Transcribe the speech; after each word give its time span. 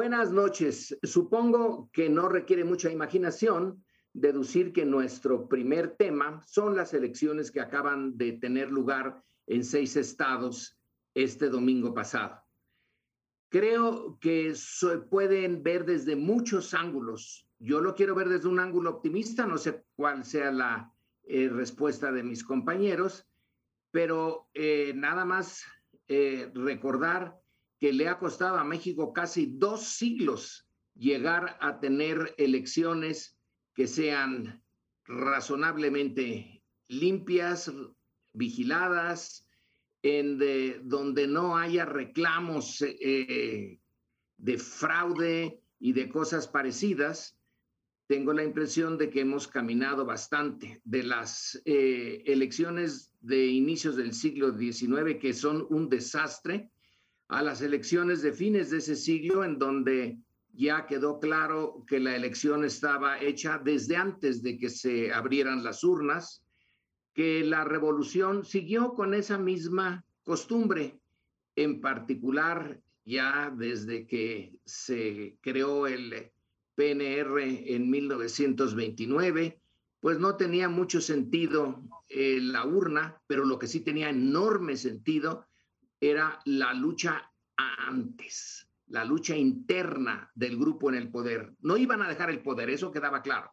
Buenas 0.00 0.32
noches. 0.32 0.98
Supongo 1.02 1.90
que 1.92 2.08
no 2.08 2.30
requiere 2.30 2.64
mucha 2.64 2.90
imaginación 2.90 3.84
deducir 4.14 4.72
que 4.72 4.86
nuestro 4.86 5.46
primer 5.46 5.94
tema 5.98 6.42
son 6.46 6.74
las 6.74 6.94
elecciones 6.94 7.50
que 7.50 7.60
acaban 7.60 8.16
de 8.16 8.32
tener 8.32 8.70
lugar 8.70 9.22
en 9.46 9.62
seis 9.62 9.96
estados 9.96 10.80
este 11.12 11.50
domingo 11.50 11.92
pasado. 11.92 12.40
Creo 13.50 14.18
que 14.22 14.54
se 14.54 14.96
pueden 14.96 15.62
ver 15.62 15.84
desde 15.84 16.16
muchos 16.16 16.72
ángulos. 16.72 17.46
Yo 17.58 17.82
lo 17.82 17.94
quiero 17.94 18.14
ver 18.14 18.30
desde 18.30 18.48
un 18.48 18.58
ángulo 18.58 18.88
optimista, 18.88 19.44
no 19.44 19.58
sé 19.58 19.84
cuál 19.96 20.24
sea 20.24 20.50
la 20.50 20.94
eh, 21.24 21.50
respuesta 21.50 22.10
de 22.10 22.22
mis 22.22 22.42
compañeros, 22.42 23.28
pero 23.90 24.48
eh, 24.54 24.94
nada 24.94 25.26
más 25.26 25.62
eh, 26.08 26.50
recordar 26.54 27.39
que 27.80 27.92
le 27.92 28.08
ha 28.08 28.18
costado 28.18 28.58
a 28.58 28.64
México 28.64 29.12
casi 29.12 29.46
dos 29.46 29.84
siglos 29.84 30.68
llegar 30.94 31.56
a 31.60 31.80
tener 31.80 32.34
elecciones 32.36 33.38
que 33.74 33.86
sean 33.86 34.62
razonablemente 35.06 36.62
limpias, 36.88 37.72
vigiladas, 38.32 39.46
donde 40.02 41.26
no 41.26 41.56
haya 41.56 41.84
reclamos 41.84 42.82
eh, 42.82 43.78
de 44.36 44.58
fraude 44.58 45.60
y 45.78 45.92
de 45.92 46.08
cosas 46.08 46.48
parecidas, 46.48 47.38
tengo 48.06 48.32
la 48.32 48.42
impresión 48.42 48.98
de 48.98 49.08
que 49.08 49.20
hemos 49.20 49.46
caminado 49.46 50.04
bastante. 50.04 50.80
De 50.84 51.04
las 51.04 51.62
eh, 51.64 52.22
elecciones 52.26 53.14
de 53.20 53.46
inicios 53.46 53.96
del 53.96 54.12
siglo 54.12 54.56
XIX, 54.58 55.18
que 55.20 55.32
son 55.32 55.66
un 55.70 55.88
desastre, 55.88 56.70
a 57.30 57.42
las 57.42 57.62
elecciones 57.62 58.22
de 58.22 58.32
fines 58.32 58.70
de 58.70 58.78
ese 58.78 58.96
siglo, 58.96 59.44
en 59.44 59.56
donde 59.56 60.18
ya 60.52 60.86
quedó 60.86 61.20
claro 61.20 61.84
que 61.86 62.00
la 62.00 62.16
elección 62.16 62.64
estaba 62.64 63.20
hecha 63.20 63.58
desde 63.58 63.96
antes 63.96 64.42
de 64.42 64.58
que 64.58 64.68
se 64.68 65.12
abrieran 65.12 65.62
las 65.62 65.84
urnas, 65.84 66.44
que 67.14 67.44
la 67.44 67.64
revolución 67.64 68.44
siguió 68.44 68.94
con 68.94 69.14
esa 69.14 69.38
misma 69.38 70.04
costumbre, 70.24 70.98
en 71.54 71.80
particular 71.80 72.80
ya 73.04 73.54
desde 73.56 74.08
que 74.08 74.58
se 74.64 75.38
creó 75.40 75.86
el 75.86 76.32
PNR 76.74 77.74
en 77.74 77.90
1929, 77.90 79.60
pues 80.00 80.18
no 80.18 80.36
tenía 80.36 80.68
mucho 80.68 81.00
sentido 81.00 81.80
eh, 82.08 82.40
la 82.40 82.66
urna, 82.66 83.22
pero 83.28 83.44
lo 83.44 83.56
que 83.56 83.68
sí 83.68 83.80
tenía 83.80 84.10
enorme 84.10 84.76
sentido 84.76 85.46
era 86.00 86.40
la 86.46 86.72
lucha 86.72 87.30
antes, 87.56 88.68
la 88.86 89.04
lucha 89.04 89.36
interna 89.36 90.30
del 90.34 90.58
grupo 90.58 90.88
en 90.88 90.96
el 90.96 91.10
poder. 91.10 91.54
No 91.60 91.76
iban 91.76 92.02
a 92.02 92.08
dejar 92.08 92.30
el 92.30 92.42
poder, 92.42 92.70
eso 92.70 92.90
quedaba 92.90 93.22
claro, 93.22 93.52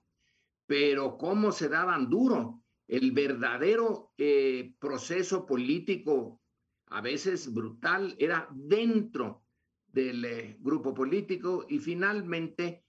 pero 0.65 1.17
cómo 1.17 1.51
se 1.51 1.69
daban 1.69 2.09
duro 2.09 2.63
el 2.87 3.11
verdadero 3.11 4.13
eh, 4.17 4.73
proceso 4.79 5.45
político, 5.45 6.41
a 6.87 7.01
veces 7.01 7.53
brutal, 7.53 8.15
era 8.17 8.47
dentro 8.53 9.43
del 9.87 10.23
eh, 10.23 10.57
grupo 10.59 10.93
político 10.93 11.65
y 11.67 11.79
finalmente, 11.79 12.85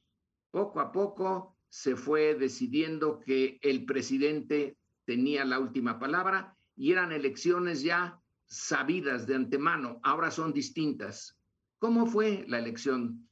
poco 0.50 0.80
a 0.80 0.92
poco, 0.92 1.56
se 1.68 1.96
fue 1.96 2.34
decidiendo 2.34 3.20
que 3.20 3.58
el 3.60 3.84
presidente 3.84 4.78
tenía 5.04 5.44
la 5.44 5.58
última 5.58 5.98
palabra 5.98 6.56
y 6.76 6.92
eran 6.92 7.12
elecciones 7.12 7.82
ya 7.82 8.17
sabidas 8.48 9.26
de 9.26 9.34
antemano, 9.34 10.00
ahora 10.02 10.30
son 10.30 10.52
distintas. 10.52 11.36
¿Cómo 11.78 12.06
fue 12.06 12.44
la 12.48 12.58
elección 12.58 13.28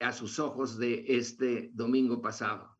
a 0.00 0.12
sus 0.12 0.38
ojos 0.38 0.78
de 0.78 1.04
este 1.08 1.70
domingo 1.74 2.22
pasado? 2.22 2.71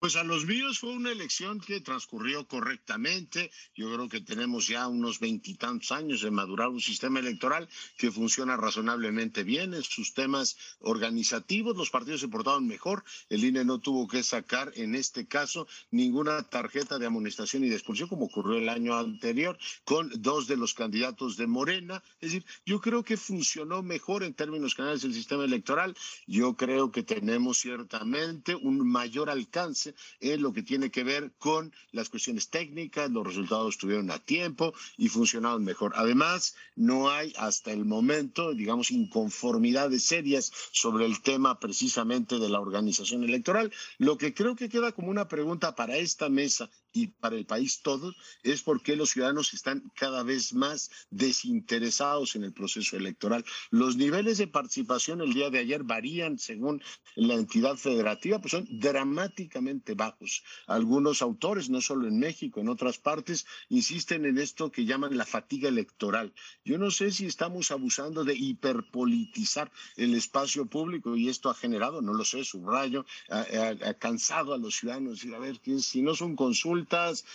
Pues 0.00 0.16
a 0.16 0.24
los 0.24 0.46
míos 0.46 0.78
fue 0.78 0.94
una 0.94 1.12
elección 1.12 1.60
que 1.60 1.82
transcurrió 1.82 2.48
correctamente. 2.48 3.50
Yo 3.74 3.92
creo 3.92 4.08
que 4.08 4.22
tenemos 4.22 4.66
ya 4.66 4.88
unos 4.88 5.20
veintitantos 5.20 5.92
años 5.92 6.22
de 6.22 6.30
madurar 6.30 6.70
un 6.70 6.80
sistema 6.80 7.18
electoral 7.18 7.68
que 7.98 8.10
funciona 8.10 8.56
razonablemente 8.56 9.44
bien 9.44 9.74
en 9.74 9.82
sus 9.82 10.14
temas 10.14 10.56
organizativos. 10.78 11.76
Los 11.76 11.90
partidos 11.90 12.22
se 12.22 12.28
portaron 12.28 12.66
mejor. 12.66 13.04
El 13.28 13.44
INE 13.44 13.62
no 13.66 13.78
tuvo 13.78 14.08
que 14.08 14.22
sacar 14.22 14.72
en 14.74 14.94
este 14.94 15.28
caso 15.28 15.68
ninguna 15.90 16.44
tarjeta 16.44 16.98
de 16.98 17.04
amonestación 17.04 17.64
y 17.64 17.68
de 17.68 17.74
expulsión 17.76 18.08
como 18.08 18.24
ocurrió 18.24 18.56
el 18.56 18.70
año 18.70 18.96
anterior 18.96 19.58
con 19.84 20.10
dos 20.22 20.46
de 20.46 20.56
los 20.56 20.72
candidatos 20.72 21.36
de 21.36 21.46
Morena. 21.46 22.02
Es 22.22 22.32
decir, 22.32 22.46
yo 22.64 22.80
creo 22.80 23.02
que 23.02 23.18
funcionó 23.18 23.82
mejor 23.82 24.22
en 24.22 24.32
términos 24.32 24.74
generales 24.74 25.04
el 25.04 25.12
sistema 25.12 25.44
electoral. 25.44 25.94
Yo 26.26 26.56
creo 26.56 26.90
que 26.90 27.02
tenemos 27.02 27.58
ciertamente 27.58 28.54
un 28.54 28.90
mayor 28.90 29.28
alcance 29.28 29.89
en 30.20 30.42
lo 30.42 30.52
que 30.52 30.62
tiene 30.62 30.90
que 30.90 31.04
ver 31.04 31.32
con 31.38 31.72
las 31.92 32.08
cuestiones 32.08 32.48
técnicas, 32.48 33.10
los 33.10 33.26
resultados 33.26 33.74
estuvieron 33.74 34.10
a 34.10 34.18
tiempo 34.18 34.72
y 34.96 35.08
funcionaron 35.08 35.64
mejor. 35.64 35.92
Además, 35.96 36.56
no 36.76 37.10
hay 37.10 37.32
hasta 37.36 37.72
el 37.72 37.84
momento, 37.84 38.54
digamos, 38.54 38.90
inconformidades 38.90 40.04
serias 40.04 40.52
sobre 40.72 41.06
el 41.06 41.20
tema 41.22 41.58
precisamente 41.58 42.38
de 42.38 42.48
la 42.48 42.60
organización 42.60 43.24
electoral. 43.24 43.72
Lo 43.98 44.18
que 44.18 44.34
creo 44.34 44.56
que 44.56 44.68
queda 44.68 44.92
como 44.92 45.10
una 45.10 45.28
pregunta 45.28 45.74
para 45.74 45.96
esta 45.96 46.28
mesa 46.28 46.70
y 46.92 47.08
para 47.08 47.36
el 47.36 47.46
país 47.46 47.82
todo 47.82 48.12
es 48.42 48.62
por 48.62 48.82
qué 48.82 48.96
los 48.96 49.10
ciudadanos 49.10 49.54
están 49.54 49.90
cada 49.94 50.22
vez 50.22 50.52
más 50.52 50.90
desinteresados 51.10 52.36
en 52.36 52.44
el 52.44 52.52
proceso 52.52 52.96
electoral. 52.96 53.44
Los 53.70 53.96
niveles 53.96 54.38
de 54.38 54.46
participación 54.46 55.20
el 55.20 55.32
día 55.32 55.50
de 55.50 55.58
ayer 55.58 55.82
varían 55.84 56.38
según 56.38 56.82
la 57.14 57.34
entidad 57.34 57.76
federativa, 57.76 58.40
pues 58.40 58.52
son 58.52 58.66
dramáticamente 58.70 59.94
bajos. 59.94 60.42
Algunos 60.66 61.22
autores, 61.22 61.70
no 61.70 61.80
solo 61.80 62.06
en 62.06 62.18
México, 62.18 62.60
en 62.60 62.68
otras 62.68 62.98
partes, 62.98 63.46
insisten 63.68 64.24
en 64.24 64.38
esto 64.38 64.70
que 64.70 64.84
llaman 64.84 65.16
la 65.16 65.26
fatiga 65.26 65.68
electoral. 65.68 66.32
Yo 66.64 66.78
no 66.78 66.90
sé 66.90 67.10
si 67.10 67.26
estamos 67.26 67.70
abusando 67.70 68.24
de 68.24 68.34
hiperpolitizar 68.34 69.70
el 69.96 70.14
espacio 70.14 70.66
público 70.66 71.16
y 71.16 71.28
esto 71.28 71.50
ha 71.50 71.54
generado, 71.54 72.02
no 72.02 72.14
lo 72.14 72.24
sé, 72.24 72.44
subrayo, 72.44 73.04
ha, 73.28 73.44
ha, 73.84 73.94
cansado 73.94 74.54
a 74.54 74.58
los 74.58 74.76
ciudadanos 74.76 75.14
decir, 75.14 75.34
a 75.34 75.38
ver, 75.38 75.60
si 75.80 76.02
no 76.02 76.14
son 76.14 76.36
consultas, 76.36 76.79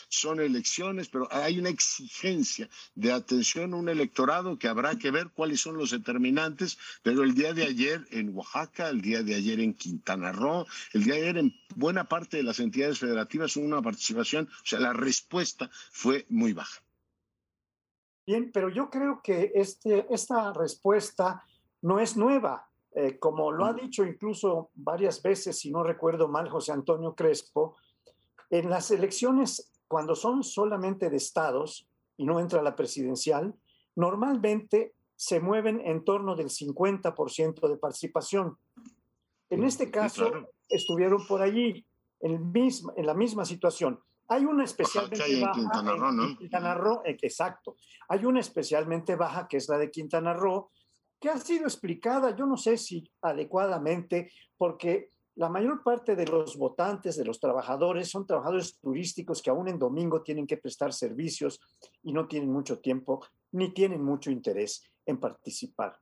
son 0.10 0.40
elecciones, 0.40 1.10
pero 1.10 1.28
hay 1.32 1.60
una 1.60 1.70
exigencia 1.70 2.70
de 2.96 3.12
atención 3.12 3.74
a 3.74 3.78
un 3.78 3.90
electorado 3.90 4.58
que 4.58 4.68
habrá 4.68 4.98
que 4.98 5.12
ver 5.12 5.30
cuáles 5.34 5.62
son 5.62 5.78
los 5.78 5.92
determinantes, 5.92 6.78
pero 7.04 7.24
el 7.24 7.34
día 7.34 7.54
de 7.54 7.64
ayer 7.64 8.06
en 8.12 8.36
Oaxaca, 8.36 8.90
el 8.90 9.02
día 9.02 9.24
de 9.24 9.36
ayer 9.36 9.60
en 9.60 9.74
Quintana 9.74 10.32
Roo, 10.32 10.66
el 10.94 11.04
día 11.04 11.16
de 11.16 11.22
ayer 11.22 11.38
en 11.38 11.56
buena 11.76 12.06
parte 12.06 12.38
de 12.38 12.44
las 12.44 12.60
entidades 12.60 13.00
federativas 13.00 13.56
hubo 13.58 13.66
una 13.66 13.82
participación, 13.82 14.46
o 14.46 14.66
sea, 14.66 14.80
la 14.80 14.94
respuesta 14.94 15.70
fue 15.92 16.26
muy 16.30 16.54
baja. 16.54 16.82
Bien, 18.26 18.52
pero 18.52 18.70
yo 18.70 18.90
creo 18.90 19.22
que 19.22 19.52
este, 19.54 20.08
esta 20.10 20.52
respuesta 20.54 21.44
no 21.82 22.00
es 22.00 22.18
nueva. 22.18 22.68
Eh, 22.92 23.20
como 23.20 23.52
lo 23.52 23.66
ha 23.66 23.74
dicho 23.74 24.06
incluso 24.06 24.72
varias 24.74 25.22
veces, 25.22 25.60
si 25.60 25.70
no 25.70 25.84
recuerdo 25.84 26.28
mal, 26.28 26.50
José 26.50 26.72
Antonio 26.72 27.14
Crespo, 27.14 27.76
en 28.50 28.70
las 28.70 28.92
elecciones, 28.92 29.72
cuando 29.88 30.16
son 30.16 30.44
solamente 30.44 31.10
de 31.10 31.18
estados 31.18 31.88
y 32.18 32.26
no 32.26 32.40
entra 32.40 32.62
la 32.62 32.76
presidencial, 32.76 33.54
normalmente 33.96 34.94
se 35.16 35.40
mueven 35.40 35.82
en 35.82 36.04
torno 36.04 36.36
del 36.36 36.50
50% 36.50 37.68
de 37.68 37.78
participación. 37.78 38.58
En 39.50 39.64
este 39.64 39.90
caso, 39.90 40.32
estuvieron 40.68 41.26
por 41.28 41.42
allí, 41.42 41.86
en, 42.22 42.52
en 42.54 43.06
la 43.06 43.14
misma 43.14 43.46
situación. 43.46 44.00
Hay 44.28 44.46
una 44.46 44.64
especialmente 44.64 45.40
baja. 45.40 45.54
Quintana 45.54 45.96
Roo, 45.96 46.12
¿no? 46.12 46.38
Quintana 46.38 46.74
Roo, 46.74 47.02
eh, 47.06 47.18
exacto. 47.22 47.76
Hay 48.10 48.26
una 48.26 48.40
especialmente 48.40 49.16
baja, 49.16 49.48
que 49.48 49.58
es 49.58 49.70
la 49.70 49.78
de 49.78 49.92
Quintana 49.92 50.34
Roo, 50.34 50.72
que 51.20 51.30
ha 51.30 51.38
sido 51.38 51.66
explicada, 51.66 52.36
yo 52.36 52.46
no 52.46 52.58
sé 52.58 52.78
si 52.78 53.10
adecuadamente, 53.22 54.32
porque 54.58 55.12
la 55.36 55.50
mayor 55.50 55.84
parte 55.84 56.16
de 56.16 56.26
los 56.26 56.58
votantes, 56.58 57.18
de 57.18 57.26
los 57.26 57.40
trabajadores, 57.40 58.10
son 58.10 58.26
trabajadores 58.26 58.78
turísticos 58.80 59.42
que 59.42 59.50
aún 59.50 59.68
en 59.68 59.78
domingo 59.78 60.22
tienen 60.22 60.48
que 60.48 60.58
prestar 60.58 60.94
servicios 60.94 61.60
y 62.04 62.14
no 62.14 62.28
tienen 62.28 62.52
mucho 62.52 62.80
tiempo 62.80 63.26
ni 63.52 63.74
tienen 63.74 64.04
mucho 64.04 64.32
interés 64.32 64.84
en 65.06 65.20
participar. 65.20 66.00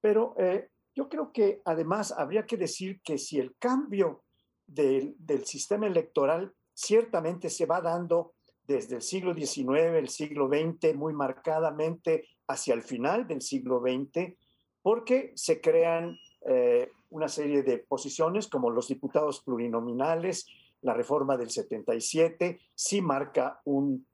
Pero 0.00 0.34
eh, 0.38 0.68
yo 0.94 1.08
creo 1.08 1.32
que 1.32 1.62
además 1.64 2.12
habría 2.12 2.44
que 2.44 2.56
decir 2.58 3.00
que 3.02 3.16
si 3.16 3.38
el 3.38 3.56
cambio 3.56 4.24
del, 4.66 5.14
del 5.18 5.46
sistema 5.46 5.86
electoral 5.86 6.52
ciertamente 6.74 7.48
se 7.48 7.64
va 7.64 7.80
dando 7.80 8.34
desde 8.66 8.96
el 8.96 9.02
siglo 9.02 9.34
XIX, 9.34 9.94
el 9.96 10.08
siglo 10.08 10.48
XX, 10.48 10.94
muy 10.94 11.14
marcadamente 11.14 12.28
hacia 12.48 12.74
el 12.74 12.82
final 12.82 13.26
del 13.26 13.40
siglo 13.40 13.80
XX, 13.80 14.36
porque 14.82 15.32
se 15.34 15.60
crean 15.60 16.18
eh, 16.48 16.92
una 17.10 17.28
serie 17.28 17.62
de 17.62 17.78
posiciones 17.78 18.48
como 18.48 18.70
los 18.70 18.88
diputados 18.88 19.40
plurinominales, 19.40 20.46
la 20.82 20.94
reforma 20.94 21.36
del 21.36 21.50
77, 21.50 22.60
sí 22.74 23.00
marca 23.00 23.60
un, 23.64 24.06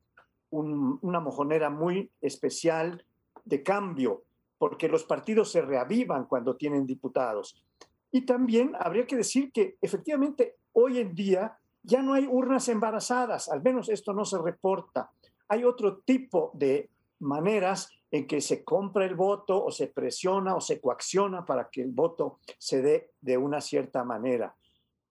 una 0.50 1.20
mojonera 1.20 1.70
muy 1.70 2.11
especial 2.20 3.05
de 3.44 3.62
cambio, 3.62 4.23
porque 4.58 4.88
los 4.88 5.05
partidos 5.05 5.50
se 5.50 5.62
reavivan 5.62 6.26
cuando 6.26 6.56
tienen 6.56 6.87
diputados. 6.87 7.62
Y 8.11 8.23
también 8.26 8.73
habría 8.79 9.06
que 9.06 9.17
decir 9.17 9.50
que 9.52 9.76
efectivamente 9.81 10.56
hoy 10.73 10.99
en 10.99 11.14
día 11.14 11.58
ya 11.82 12.02
no 12.02 12.14
hay 12.14 12.26
urnas 12.26 12.69
embarazadas, 12.69 13.49
al 13.49 13.62
menos 13.62 13.88
esto 13.88 14.12
no 14.12 14.25
se 14.25 14.38
reporta. 14.38 15.11
Hay 15.49 15.64
otro 15.64 15.99
tipo 15.99 16.50
de 16.55 16.90
maneras 17.19 17.90
en 18.12 18.26
que 18.26 18.41
se 18.43 18.62
compra 18.62 19.06
el 19.06 19.17
voto 19.17 19.64
o 19.64 19.73
se 19.73 19.88
presiona 19.88 20.55
o 20.55 20.61
se 20.61 20.81
coacciona 20.81 21.44
para 21.44 21.70
que 21.70 21.81
el 21.81 21.91
voto 21.91 22.38
se 22.59 22.82
dé 22.82 23.11
de 23.20 23.38
una 23.38 23.61
cierta 23.61 24.05
manera. 24.05 24.55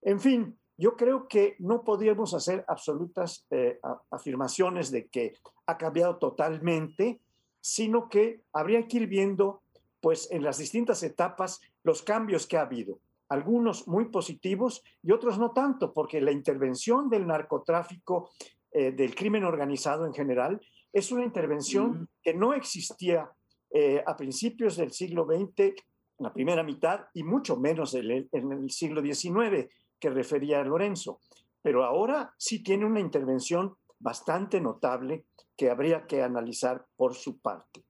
En 0.03 0.19
fin, 0.19 0.57
yo 0.77 0.95
creo 0.95 1.27
que 1.27 1.56
no 1.59 1.83
podríamos 1.83 2.33
hacer 2.36 2.63
absolutas 2.68 3.45
eh, 3.50 3.80
afirmaciones 4.12 4.92
de 4.92 5.07
que 5.07 5.33
ha 5.65 5.77
cambiado 5.77 6.18
totalmente, 6.18 7.19
sino 7.59 8.07
que 8.07 8.44
habría 8.53 8.88
que 8.88 8.98
ir 8.98 9.07
viendo, 9.07 9.63
pues, 10.00 10.31
en 10.31 10.44
las 10.44 10.59
distintas 10.59 11.01
etapas 11.01 11.59
los 11.83 12.04
cambios 12.04 12.45
que 12.45 12.57
ha 12.57 12.62
habido 12.62 13.00
algunos 13.30 13.88
muy 13.88 14.09
positivos 14.09 14.83
y 15.01 15.13
otros 15.13 15.39
no 15.39 15.51
tanto, 15.51 15.94
porque 15.94 16.19
la 16.19 16.33
intervención 16.33 17.09
del 17.09 17.25
narcotráfico, 17.25 18.30
eh, 18.71 18.92
del 18.92 19.15
crimen 19.15 19.45
organizado 19.45 20.06
en 20.06 20.13
general, 20.13 20.59
es 20.94 21.12
una 21.12 21.24
intervención 21.24 22.10
que 22.22 22.34
no 22.34 22.54
existía 22.54 23.32
eh, 23.74 24.04
a 24.06 24.16
principios 24.16 24.78
del 24.78 24.92
siglo 24.92 25.26
XX, 25.26 25.74
la 26.20 26.34
primera 26.34 26.64
mitad, 26.64 27.06
y 27.14 27.24
mucho 27.24 27.58
menos 27.58 27.94
en 27.96 28.28
el 28.32 28.70
siglo 28.70 29.02
XIX, 29.02 29.68
que 30.00 30.10
refería 30.10 30.60
a 30.60 30.66
Lorenzo. 30.66 31.22
Pero 31.62 31.84
ahora 31.84 32.34
sí 32.38 32.64
tiene 32.64 32.86
una 32.86 33.00
intervención 33.00 33.76
bastante 34.00 34.60
notable 34.60 35.26
que 35.56 35.70
habría 35.70 36.08
que 36.08 36.24
analizar 36.24 36.86
por 36.96 37.16
su 37.16 37.40
parte. 37.40 37.84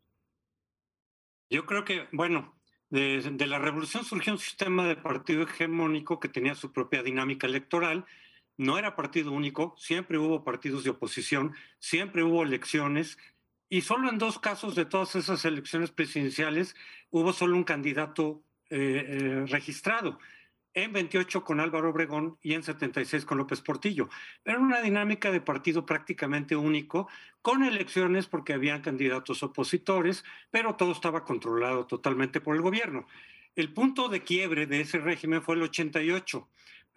Yo 1.50 1.66
creo 1.66 1.84
que, 1.84 2.08
bueno, 2.12 2.54
de, 2.90 3.48
la 3.48 3.60
revolución 3.60 4.04
surgió 4.04 4.34
un 4.34 4.40
sistema 4.40 4.86
de 4.86 4.98
partido 4.98 5.44
hegemónico 5.44 6.20
que 6.20 6.30
tenía 6.30 6.56
su 6.56 6.72
propia 6.72 7.04
dinámica 7.04 7.48
electoral. 7.48 8.06
No 8.62 8.78
era 8.78 8.96
partido 8.96 9.32
único, 9.32 9.74
siempre 9.76 10.20
hubo 10.20 10.44
partidos 10.44 10.84
de 10.84 10.92
oposición, 10.92 11.56
siempre 11.80 12.22
hubo 12.22 12.44
elecciones 12.44 13.18
y 13.70 13.82
solo 13.82 14.08
en 14.08 14.20
dos 14.20 14.38
casos 14.38 14.76
de 14.76 14.86
todas 14.86 15.16
esas 15.16 15.44
elecciones 15.46 15.90
presidenciales 15.90 16.76
hubo 17.10 17.34
solo 17.34 17.58
un 17.58 17.64
candidato 17.64 18.44
eh, 18.70 19.04
eh, 19.08 19.46
registrado 19.48 20.20
en 20.76 20.94
28 20.94 21.44
con 21.44 21.60
Álvaro 21.60 21.90
Obregón 21.90 22.38
y 22.44 22.54
en 22.54 22.62
76 22.62 23.26
con 23.26 23.40
López 23.40 23.62
Portillo. 23.62 24.10
Era 24.46 24.60
una 24.60 24.80
dinámica 24.80 25.32
de 25.32 25.42
partido 25.42 25.84
prácticamente 25.84 26.56
único, 26.56 27.08
con 27.42 27.64
elecciones 27.64 28.28
porque 28.28 28.54
habían 28.54 28.84
candidatos 28.84 29.42
opositores, 29.42 30.24
pero 30.52 30.76
todo 30.76 30.92
estaba 30.92 31.26
controlado 31.26 31.88
totalmente 31.88 32.42
por 32.42 32.56
el 32.56 32.62
gobierno. 32.62 33.08
El 33.56 33.74
punto 33.74 34.08
de 34.08 34.22
quiebre 34.22 34.68
de 34.68 34.82
ese 34.82 35.00
régimen 35.00 35.42
fue 35.42 35.56
el 35.56 35.64
88. 35.64 36.48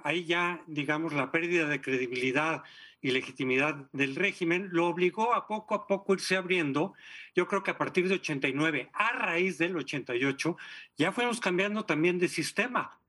Ahí 0.05 0.25
ya, 0.25 0.63
digamos, 0.67 1.13
la 1.15 1.33
pérdida 1.33 1.67
de 1.67 1.81
credibilidad 1.81 2.63
y 3.01 3.11
legitimidad 3.11 3.89
del 3.93 4.15
régimen 4.15 4.69
lo 4.71 4.87
obligó 4.87 5.35
a 5.35 5.47
poco 5.47 5.75
a 5.75 5.87
poco 5.87 6.15
irse 6.15 6.37
abriendo. 6.37 6.95
Yo 7.35 7.49
creo 7.49 7.63
que 7.63 7.73
a 7.73 7.79
partir 7.79 8.09
de 8.09 8.15
89, 8.15 8.91
a 8.93 9.13
raíz 9.13 9.59
del 9.59 9.77
88, 9.77 10.57
ya 10.97 11.11
fuimos 11.11 11.41
cambiando 11.41 11.85
también 11.85 12.19
de 12.19 12.29
sistema 12.29 13.01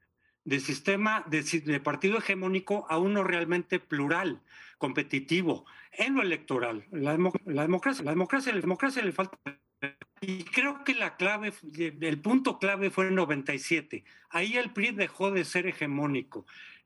de 0.46 0.60
sistema 0.60 1.26
de, 1.28 1.80
partido 1.80 2.20
hegemónico 2.20 2.86
a 2.88 3.00
uno 3.00 3.24
realmente 3.24 3.80
plural, 3.80 4.42
competitivo, 4.78 5.66
en 5.92 6.16
lo 6.16 6.22
electoral. 6.22 6.86
La, 6.92 7.12
democracia, 7.14 8.04
la 8.04 8.12
democracia, 8.12 8.54
la 8.54 8.62
democracia 8.62 9.04
le 9.04 9.12
falta. 9.12 9.38
Y 10.22 10.44
creo 10.44 10.84
que 10.84 10.94
la 10.94 11.18
clave, 11.18 11.52
el 11.78 12.22
punto 12.22 12.60
clave 12.60 12.92
fue 12.92 13.08
en 13.08 13.16
97. 13.16 14.04
Ahí 14.30 14.56
el 14.56 14.72
PRI 14.72 14.92
dejó 14.92 15.32
de 15.32 15.44
ser 15.46 15.68
hegemónico 15.68 16.46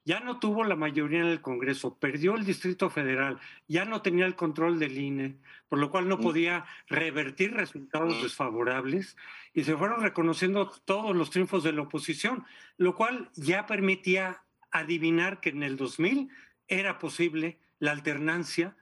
ya 0.09 0.21
no 0.21 0.39
tuvo 0.39 0.63
la 0.63 0.75
mayoría 0.75 1.19
en 1.19 1.27
el 1.27 1.39
Congreso, 1.39 1.93
perdió 1.99 2.33
el 2.35 2.43
Distrito 2.43 2.89
Federal, 2.89 3.39
ya 3.67 3.85
no 3.85 4.01
tenía 4.01 4.25
el 4.25 4.35
control 4.35 4.79
del 4.79 4.97
INE, 4.97 5.35
por 5.67 5.77
lo 5.77 5.91
cual 5.91 6.09
no 6.09 6.17
mm. 6.17 6.21
podía 6.21 6.65
revertir 6.87 7.53
resultados 7.53 8.17
mm. 8.17 8.23
desfavorables 8.23 9.15
y 9.53 9.65
se 9.65 9.77
fueron 9.77 10.01
reconociendo 10.01 10.67
todos 10.83 11.15
los 11.15 11.29
triunfos 11.29 11.63
de 11.63 11.73
la 11.73 11.83
oposición, 11.83 12.43
lo 12.77 12.95
cual 12.95 13.29
ya 13.35 13.67
permitía 13.67 14.41
adivinar 14.71 15.41
que 15.41 15.49
en 15.49 15.61
el 15.61 15.77
2000 15.77 16.31
era 16.67 16.97
posible 16.97 17.59
la 17.77 17.91
alternancia 17.91 18.75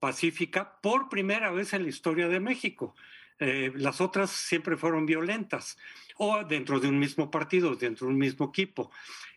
pacífica 0.00 0.80
por 0.80 1.08
primera 1.08 1.52
vez 1.52 1.74
en 1.74 1.84
la 1.84 1.90
historia 1.90 2.26
de 2.26 2.40
México. 2.40 2.96
Eh, 3.38 3.70
las 3.76 4.00
otras 4.00 4.30
siempre 4.30 4.76
fueron 4.76 5.06
violentas, 5.06 5.78
o 6.16 6.42
dentro 6.44 6.80
de 6.80 6.88
un 6.88 6.98
mismo 6.98 7.30
partido, 7.30 7.76
dentro 7.76 8.08
de 8.08 8.12
un 8.14 8.18
mismo 8.18 8.48
equipo. 8.48 8.90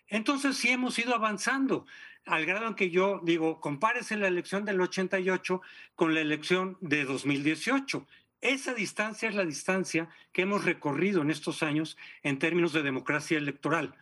Entonces 0.07 0.57
sí 0.57 0.69
hemos 0.69 0.97
ido 0.99 1.15
avanzando, 1.15 1.85
al 2.25 2.45
grado 2.45 2.67
en 2.67 2.75
que 2.75 2.89
yo 2.89 3.21
digo, 3.23 3.59
compárese 3.59 4.17
la 4.17 4.27
elección 4.27 4.65
del 4.65 4.81
88 4.81 5.61
con 5.95 6.13
la 6.13 6.21
elección 6.21 6.77
de 6.81 7.05
2018. 7.05 8.07
Esa 8.41 8.73
distancia 8.73 9.29
es 9.29 9.35
la 9.35 9.45
distancia 9.45 10.09
que 10.31 10.43
hemos 10.43 10.65
recorrido 10.65 11.21
en 11.21 11.31
estos 11.31 11.63
años 11.63 11.97
en 12.23 12.39
términos 12.39 12.73
de 12.73 12.83
democracia 12.83 13.37
electoral. 13.37 13.95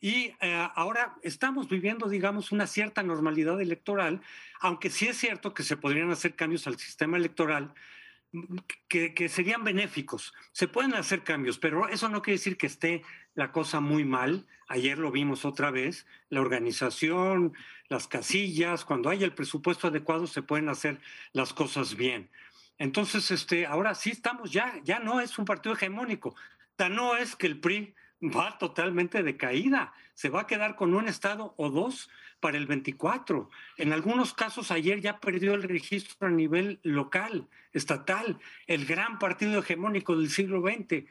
Y 0.00 0.34
eh, 0.40 0.68
ahora 0.74 1.16
estamos 1.22 1.68
viviendo, 1.68 2.08
digamos, 2.08 2.52
una 2.52 2.66
cierta 2.66 3.02
normalidad 3.02 3.60
electoral, 3.60 4.20
aunque 4.60 4.90
sí 4.90 5.08
es 5.08 5.16
cierto 5.16 5.54
que 5.54 5.64
se 5.64 5.76
podrían 5.76 6.10
hacer 6.10 6.34
cambios 6.34 6.66
al 6.66 6.78
sistema 6.78 7.16
electoral 7.16 7.74
que, 8.88 9.28
serían 9.28 9.64
benéficos. 9.64 10.34
Se 10.52 10.68
pueden 10.68 10.94
hacer 10.94 11.24
cambios, 11.24 11.58
pero 11.58 11.88
eso 11.88 12.08
no 12.08 12.22
quiere 12.22 12.38
decir 12.38 12.56
que 12.56 12.66
esté 12.66 13.02
la 13.34 13.52
cosa 13.52 13.80
muy 13.80 14.04
mal. 14.04 14.46
Ayer 14.68 14.98
lo 14.98 15.10
vimos 15.10 15.44
otra 15.44 15.70
vez, 15.70 16.06
la 16.28 16.40
organización, 16.40 17.54
las 17.88 18.06
casillas, 18.06 18.84
cuando 18.84 19.08
hay 19.08 19.24
el 19.24 19.34
presupuesto 19.34 19.88
adecuado 19.88 20.26
se 20.26 20.42
pueden 20.42 20.68
hacer 20.68 21.00
las 21.32 21.52
cosas 21.54 21.96
bien. 21.96 22.28
Entonces, 22.76 23.30
este, 23.30 23.66
ahora 23.66 23.94
sí 23.94 24.10
estamos 24.10 24.52
ya, 24.52 24.80
ya 24.84 24.98
no 24.98 25.20
es 25.20 25.38
un 25.38 25.44
partido 25.44 25.74
hegemónico. 25.74 26.36
Tan 26.76 26.94
no 26.94 27.16
es 27.16 27.34
que 27.34 27.46
el 27.46 27.58
PRI 27.58 27.94
va 28.22 28.58
totalmente 28.58 29.22
de 29.22 29.36
caída. 29.36 29.92
Se 30.14 30.28
va 30.28 30.42
a 30.42 30.46
quedar 30.46 30.74
con 30.76 30.94
un 30.94 31.08
estado 31.08 31.54
o 31.56 31.70
dos 31.70 32.10
para 32.40 32.56
el 32.56 32.66
24. 32.66 33.50
En 33.76 33.92
algunos 33.92 34.34
casos 34.34 34.70
ayer 34.70 35.00
ya 35.00 35.20
perdió 35.20 35.54
el 35.54 35.62
registro 35.62 36.28
a 36.28 36.30
nivel 36.30 36.80
local, 36.82 37.48
estatal, 37.72 38.38
el 38.66 38.86
gran 38.86 39.18
partido 39.18 39.60
hegemónico 39.60 40.16
del 40.16 40.30
siglo 40.30 40.62
XX. 40.62 41.04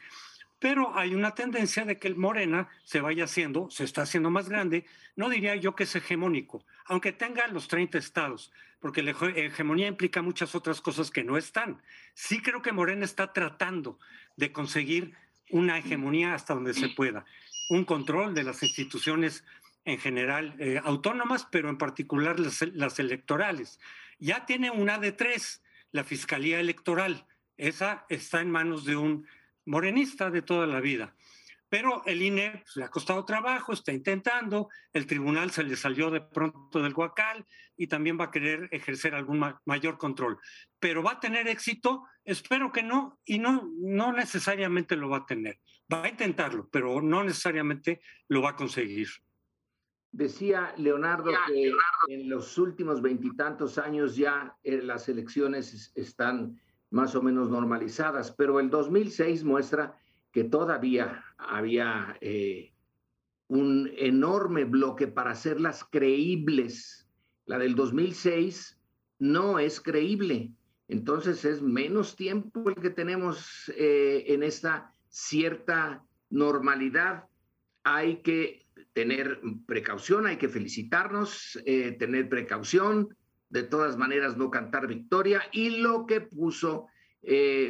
Pero 0.60 0.98
hay 0.98 1.14
una 1.14 1.36
tendencia 1.36 1.86
de 1.86 2.00
que 2.00 2.08
el 2.08 2.16
Morena 2.16 2.68
se 2.84 3.00
vaya 3.00 3.26
haciendo, 3.26 3.70
se 3.70 3.84
está 3.84 4.02
haciendo 4.02 4.32
más 4.32 4.50
grande, 4.50 4.86
no 5.16 5.30
diría 5.30 5.56
yo 5.56 5.76
que 5.76 5.84
es 5.84 5.96
hegemónico, 5.96 6.66
aunque 6.86 7.12
tenga 7.12 7.48
los 7.48 7.68
30 7.68 8.00
estados, 8.00 8.52
porque 8.80 9.04
la 9.04 9.12
hegemonía 9.12 9.88
implica 9.88 10.24
muchas 10.24 10.56
otras 10.56 10.82
cosas 10.82 11.12
que 11.12 11.24
no 11.24 11.38
están. 11.38 11.80
Sí 12.16 12.42
creo 12.42 12.64
que 12.64 12.72
Morena 12.72 13.06
está 13.06 13.34
tratando 13.34 14.00
de 14.36 14.52
conseguir 14.52 15.14
una 15.50 15.78
hegemonía 15.78 16.34
hasta 16.34 16.54
donde 16.54 16.74
se 16.74 16.90
pueda, 16.90 17.26
un 17.70 17.86
control 17.86 18.34
de 18.34 18.44
las 18.44 18.64
instituciones 18.64 19.44
en 19.86 20.00
general 20.00 20.56
eh, 20.60 20.82
autónomas, 20.84 21.48
pero 21.50 21.70
en 21.70 21.78
particular 21.78 22.38
las, 22.40 23.00
electorales. 23.00 23.80
Ya 24.20 24.46
tiene 24.46 24.70
una 24.70 24.98
de 24.98 25.14
tres, 25.14 25.64
la 25.92 26.04
Fiscalía 26.04 26.60
Electoral. 26.60 27.26
Esa 27.56 28.06
está 28.10 28.42
en 28.42 28.52
manos 28.52 28.84
de 28.84 28.98
un 28.98 29.26
morenista 29.66 30.30
de 30.30 30.42
toda 30.42 30.68
la 30.68 30.82
vida. 30.82 31.16
Pero 31.70 32.02
el 32.06 32.22
INE 32.22 32.62
pues, 32.64 32.76
le 32.78 32.84
ha 32.86 32.90
costado 32.90 33.26
trabajo, 33.26 33.74
está 33.74 33.92
intentando, 33.92 34.70
el 34.94 35.06
tribunal 35.06 35.52
se 35.52 35.64
le 35.64 35.76
salió 35.76 36.10
de 36.10 36.22
pronto 36.22 36.82
del 36.82 36.94
guacal 36.94 37.46
y 37.76 37.88
también 37.88 38.18
va 38.20 38.26
a 38.26 38.32
querer 38.32 38.70
ejercer 38.72 39.14
algún 39.14 39.44
mayor 39.66 39.98
control. 39.98 40.40
Pero 40.80 41.04
va 41.04 41.14
a 41.14 41.20
tener 41.20 41.48
éxito, 41.48 42.06
espero 42.24 42.72
que 42.72 42.84
no, 42.84 43.20
y 43.26 43.40
no, 43.40 43.70
no 43.80 44.14
necesariamente 44.14 44.96
lo 44.96 45.10
va 45.10 45.18
a 45.18 45.26
tener. 45.26 45.60
Va 45.92 46.04
a 46.04 46.10
intentarlo, 46.10 46.68
pero 46.72 47.02
no 47.02 47.24
necesariamente 47.24 48.02
lo 48.28 48.42
va 48.42 48.52
a 48.52 48.56
conseguir. 48.56 49.08
Decía 50.12 50.74
Leonardo 50.78 51.32
que 51.48 51.72
en 52.08 52.30
los 52.30 52.58
últimos 52.58 53.02
veintitantos 53.02 53.78
años 53.78 54.16
ya 54.16 54.56
eh, 54.64 54.82
las 54.82 55.10
elecciones 55.10 55.92
están 55.96 56.60
más 56.90 57.16
o 57.16 57.22
menos 57.22 57.50
normalizadas, 57.50 58.32
pero 58.32 58.60
el 58.60 58.70
2006 58.70 59.44
muestra 59.44 60.00
que 60.38 60.44
todavía 60.44 61.26
había 61.40 62.16
eh, 62.22 62.72
un 63.48 63.90
enorme 63.98 64.66
bloque 64.66 65.08
para 65.08 65.32
hacerlas 65.32 65.84
creíbles. 65.84 67.10
La 67.48 67.58
del 67.58 67.74
2006 67.74 68.78
no 69.18 69.58
es 69.58 69.82
creíble. 69.82 70.52
Entonces 70.90 71.44
es 71.44 71.64
menos 71.64 72.16
tiempo 72.16 72.70
el 72.70 72.76
que 72.76 72.92
tenemos 72.92 73.72
eh, 73.76 74.26
en 74.28 74.44
esta 74.44 74.94
cierta 75.10 76.06
normalidad. 76.30 77.24
Hay 77.84 78.22
que 78.22 78.68
tener 78.94 79.42
precaución, 79.66 80.28
hay 80.28 80.38
que 80.38 80.50
felicitarnos, 80.50 81.60
eh, 81.66 81.94
tener 81.94 82.30
precaución, 82.30 83.18
de 83.50 83.64
todas 83.64 83.98
maneras 83.98 84.38
no 84.38 84.52
cantar 84.52 84.86
victoria. 84.86 85.42
Y 85.52 85.80
lo 85.80 86.06
que 86.06 86.22
puso 86.22 86.90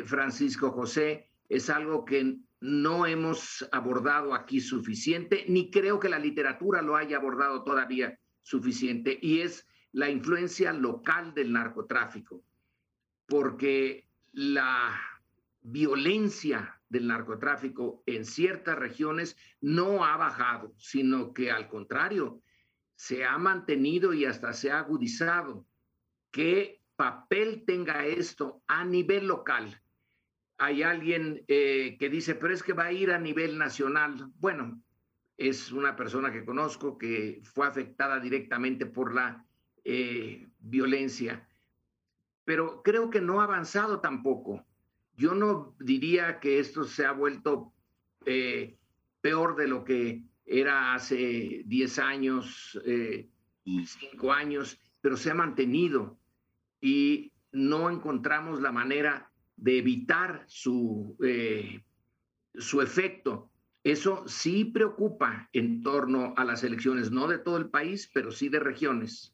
Francisco 0.04 0.72
José 0.72 1.30
es 1.50 1.70
algo 1.70 2.06
que 2.06 2.38
no 2.60 3.06
hemos 3.06 3.68
abordado 3.72 4.34
aquí 4.34 4.60
suficiente, 4.60 5.46
ni 5.48 5.70
creo 5.70 6.00
que 6.00 6.10
la 6.10 6.20
literatura 6.20 6.82
lo 6.82 6.96
haya 6.96 7.18
abordado 7.18 7.64
todavía 7.64 8.20
suficiente, 8.42 9.18
y 9.22 9.42
es 9.42 9.68
la 9.92 10.10
influencia 10.10 10.74
local 10.74 11.34
del 11.34 11.54
narcotráfico, 11.54 12.44
porque 13.28 14.08
la 14.32 15.00
violencia 15.62 16.80
del 16.90 17.08
narcotráfico 17.08 18.04
en 18.06 18.26
ciertas 18.26 18.78
regiones 18.78 19.38
no 19.60 20.06
ha 20.06 20.16
bajado, 20.18 20.74
sino 20.78 21.34
que 21.34 21.52
al 21.52 21.68
contrario, 21.68 22.42
se 22.96 23.26
ha 23.26 23.38
mantenido 23.38 24.14
y 24.14 24.26
hasta 24.26 24.54
se 24.54 24.72
ha 24.72 24.80
agudizado. 24.80 25.68
¿Qué 26.32 26.82
papel 26.96 27.64
tenga 27.66 28.06
esto 28.06 28.64
a 28.68 28.84
nivel 28.84 29.28
local? 29.28 29.82
Hay 30.58 30.82
alguien 30.82 31.44
eh, 31.48 31.98
que 32.00 32.10
dice, 32.10 32.36
pero 32.36 32.54
es 32.54 32.64
que 32.64 32.74
va 32.74 32.86
a 32.86 32.92
ir 32.92 33.12
a 33.12 33.20
nivel 33.20 33.58
nacional. 33.58 34.32
Bueno, 34.40 34.82
es 35.38 35.72
una 35.72 35.96
persona 35.96 36.32
que 36.32 36.46
conozco 36.46 36.98
que 36.98 37.42
fue 37.44 37.68
afectada 37.68 38.20
directamente 38.20 38.88
por 38.88 39.14
la 39.14 39.46
eh, 39.84 40.48
violencia, 40.60 41.48
pero 42.44 42.82
creo 42.82 43.10
que 43.10 43.22
no 43.22 43.40
ha 43.40 43.44
avanzado 43.44 44.00
tampoco. 44.00 44.66
Yo 45.16 45.36
no 45.36 45.76
diría 45.80 46.40
que 46.40 46.60
esto 46.60 46.84
se 46.84 47.06
ha 47.06 47.12
vuelto 47.12 47.74
eh, 48.26 48.78
peor 49.22 49.56
de 49.56 49.68
lo 49.68 49.84
que 49.84 50.24
era 50.46 50.94
hace 50.96 51.64
10 51.66 52.00
años, 52.00 52.80
5 53.66 54.32
años, 54.32 54.80
pero 55.02 55.18
se 55.18 55.30
ha 55.30 55.36
mantenido 55.36 56.18
y 56.80 57.34
no 57.52 57.90
encontramos 57.90 58.62
la 58.62 58.72
manera 58.72 59.27
de 59.58 59.80
evitar 59.80 60.46
su, 60.48 61.18
eh, 61.24 61.84
su 62.56 62.82
efecto. 62.82 63.52
Eso 63.84 64.28
sí 64.28 64.66
preocupa 64.66 65.50
en 65.54 65.82
torno 65.82 66.34
a 66.38 66.46
las 66.46 66.64
elecciones, 66.64 67.12
no 67.12 67.28
de 67.28 67.40
todo 67.40 67.58
el 67.58 67.70
país, 67.70 68.10
pero 68.14 68.32
sí 68.32 68.50
de 68.50 68.60
regiones. 68.60 69.34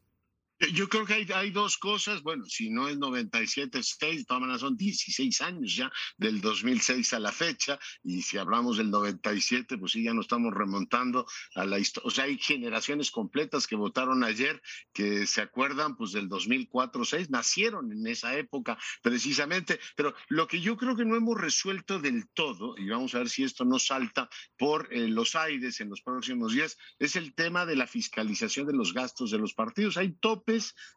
Yo 0.71 0.87
creo 0.87 1.05
que 1.05 1.13
hay, 1.13 1.27
hay, 1.33 1.51
dos 1.51 1.77
cosas, 1.77 2.21
bueno, 2.21 2.45
si 2.45 2.69
no 2.69 2.87
es 2.87 2.97
97, 2.97 3.81
6, 3.83 4.17
de 4.17 4.25
todas 4.25 4.41
maneras 4.41 4.61
son 4.61 4.77
16 4.77 5.41
años 5.41 5.75
ya 5.75 5.91
del 6.17 6.41
2006 6.41 7.13
a 7.13 7.19
la 7.19 7.31
fecha, 7.31 7.79
y 8.03 8.21
si 8.21 8.37
hablamos 8.37 8.77
del 8.77 8.89
97, 8.89 9.77
pues 9.77 9.91
sí, 9.91 10.03
ya 10.03 10.13
nos 10.13 10.25
estamos 10.25 10.53
remontando 10.53 11.25
a 11.55 11.65
la 11.65 11.79
historia, 11.79 12.07
o 12.07 12.11
sea, 12.11 12.25
hay 12.25 12.37
generaciones 12.37 13.11
completas 13.11 13.67
que 13.67 13.75
votaron 13.75 14.23
ayer, 14.23 14.61
que 14.93 15.27
se 15.27 15.41
acuerdan 15.41 15.97
pues 15.97 16.11
del 16.11 16.29
2004, 16.29 17.03
6, 17.03 17.29
nacieron 17.29 17.91
en 17.91 18.07
esa 18.07 18.37
época 18.37 18.77
precisamente, 19.01 19.79
pero 19.95 20.15
lo 20.29 20.47
que 20.47 20.61
yo 20.61 20.77
creo 20.77 20.95
que 20.95 21.05
no 21.05 21.15
hemos 21.15 21.39
resuelto 21.39 21.99
del 21.99 22.29
todo, 22.29 22.75
y 22.77 22.87
vamos 22.87 23.13
a 23.15 23.19
ver 23.19 23.29
si 23.29 23.43
esto 23.43 23.65
no 23.65 23.79
salta 23.79 24.29
por 24.57 24.87
eh, 24.93 25.07
los 25.07 25.35
aires 25.35 25.81
en 25.81 25.89
los 25.89 26.01
próximos 26.01 26.53
días, 26.53 26.77
es 26.99 27.15
el 27.15 27.33
tema 27.33 27.65
de 27.65 27.75
la 27.75 27.87
fiscalización 27.87 28.67
de 28.67 28.73
los 28.73 28.93
gastos 28.93 29.31
de 29.31 29.39
los 29.39 29.53
partidos. 29.53 29.97
Hay 29.97 30.13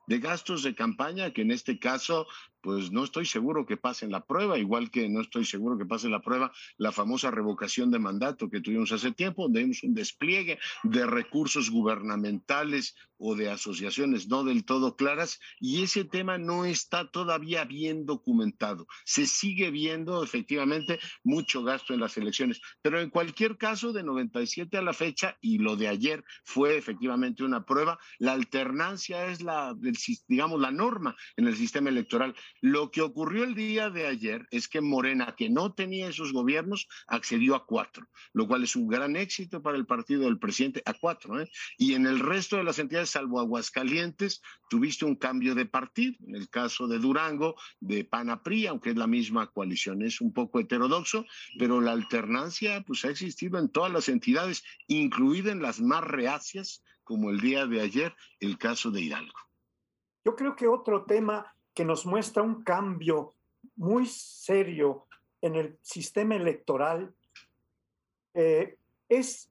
de 0.06 0.18
gastos 0.18 0.62
de 0.62 0.74
campaña 0.74 1.32
que 1.32 1.42
en 1.42 1.50
este 1.50 1.78
caso 1.78 2.26
pues 2.66 2.90
no 2.90 3.04
estoy 3.04 3.26
seguro 3.26 3.64
que 3.64 3.76
pasen 3.76 4.11
la 4.11 4.25
prueba, 4.25 4.58
igual 4.58 4.90
que 4.90 5.08
no 5.08 5.20
estoy 5.20 5.44
seguro 5.44 5.78
que 5.78 5.87
pase 5.87 6.08
la 6.08 6.20
prueba 6.20 6.50
la 6.78 6.90
famosa 6.90 7.30
revocación 7.30 7.92
de 7.92 8.00
mandato 8.00 8.50
que 8.50 8.61
tuvimos 8.61 8.90
hace 8.90 9.12
tiempo, 9.12 9.44
donde 9.44 9.61
vimos 9.61 9.85
un 9.85 9.94
despliegue 9.94 10.58
de 10.82 11.06
recursos 11.06 11.70
gubernamentales 11.70 12.96
o 13.18 13.37
de 13.37 13.50
asociaciones 13.50 14.26
no 14.28 14.42
del 14.42 14.64
todo 14.64 14.96
claras, 14.96 15.38
y 15.61 15.82
ese 15.82 16.04
tema 16.04 16.38
no 16.38 16.64
está 16.64 17.08
todavía 17.08 17.64
bien 17.64 18.04
documentado. 18.04 18.88
Se 19.04 19.26
sigue 19.26 19.70
viendo 19.70 20.23
efectivamente 20.25 20.99
mucho 21.23 21.62
gasto 21.62 21.94
en 21.94 22.00
las 22.00 22.16
elecciones, 22.16 22.61
pero 22.82 23.00
en 23.00 23.11
cualquier 23.11 23.56
caso, 23.56 23.92
de 23.92 24.02
97 24.02 24.76
a 24.76 24.82
la 24.82 24.92
fecha, 24.92 25.38
y 25.40 25.58
lo 25.58 25.76
de 25.76 25.88
ayer 25.88 26.25
fue 26.44 26.76
efectivamente 26.76 27.44
una 27.44 27.64
prueba, 27.64 27.99
la 28.18 28.32
alternancia 28.32 29.26
es 29.26 29.40
la, 29.40 29.75
digamos, 30.26 30.61
la 30.61 30.73
norma 30.73 31.16
en 31.37 31.46
el 31.46 31.56
sistema 31.56 31.90
electoral. 31.90 32.35
Lo 32.68 32.90
que 32.90 33.00
ocurrió 33.00 33.44
el 33.44 33.54
día 33.54 33.90
de 33.90 34.08
ayer 34.08 34.49
es 34.50 34.66
que 34.66 34.80
Morena, 34.80 35.37
que 35.37 35.49
no 35.49 35.73
tenía 35.73 36.08
esos 36.08 36.32
gobiernos, 36.32 36.88
accedió 37.06 37.54
a 37.54 37.64
cuatro, 37.64 38.08
lo 38.32 38.49
cual 38.49 38.64
es 38.64 38.75
un 38.75 38.88
gran 38.88 39.14
éxito 39.14 39.62
para 39.62 39.76
el 39.76 39.87
partido 39.87 40.23
del 40.23 40.40
presidente, 40.40 40.82
a 40.85 40.92
cuatro. 40.92 41.40
¿eh? 41.40 41.49
Y 41.78 41.94
en 41.94 42.06
el 42.06 42.18
resto 42.18 42.56
de 42.56 42.64
las 42.64 42.80
entidades, 42.80 43.11
salvo 43.11 43.38
Aguascalientes, 43.38 44.42
tuviste 44.68 45.04
un 45.04 45.14
cambio 45.14 45.54
de 45.54 45.66
partido. 45.66 46.16
En 46.26 46.35
el 46.35 46.50
caso 46.50 46.88
de 46.88 46.99
Durango, 46.99 47.54
de 47.78 48.02
PANAPRI, 48.02 48.66
aunque 48.66 48.90
es 48.90 48.96
la 48.96 49.06
misma 49.06 49.46
coalición, 49.46 50.02
es 50.02 50.20
un 50.20 50.32
poco 50.32 50.58
heterodoxo, 50.58 51.25
pero 51.61 51.80
la 51.80 51.92
alternancia 51.92 52.82
pues, 52.85 53.04
ha 53.04 53.11
existido 53.11 53.61
en 53.61 53.68
todas 53.68 53.92
las 53.92 54.08
entidades, 54.08 54.64
incluida 54.88 55.52
en 55.52 55.62
las 55.62 55.80
más 55.80 56.02
reacias, 56.02 56.82
como 57.04 57.30
el 57.30 57.40
día 57.40 57.64
de 57.66 57.80
ayer, 57.80 58.12
el 58.40 58.58
caso 58.58 58.90
de 58.90 59.02
Hidalgo. 59.02 59.38
Yo 60.25 60.35
creo 60.35 60.56
que 60.56 60.66
otro 60.66 61.04
tema 61.04 61.55
que 61.76 61.85
nos 61.85 62.06
muestra 62.06 62.42
un 62.42 62.64
cambio 62.64 63.35
muy 63.76 64.06
serio 64.06 65.06
en 65.42 65.56
el 65.56 65.78
sistema 65.83 66.35
electoral 66.35 67.14
eh, 68.33 68.78
es 69.11 69.50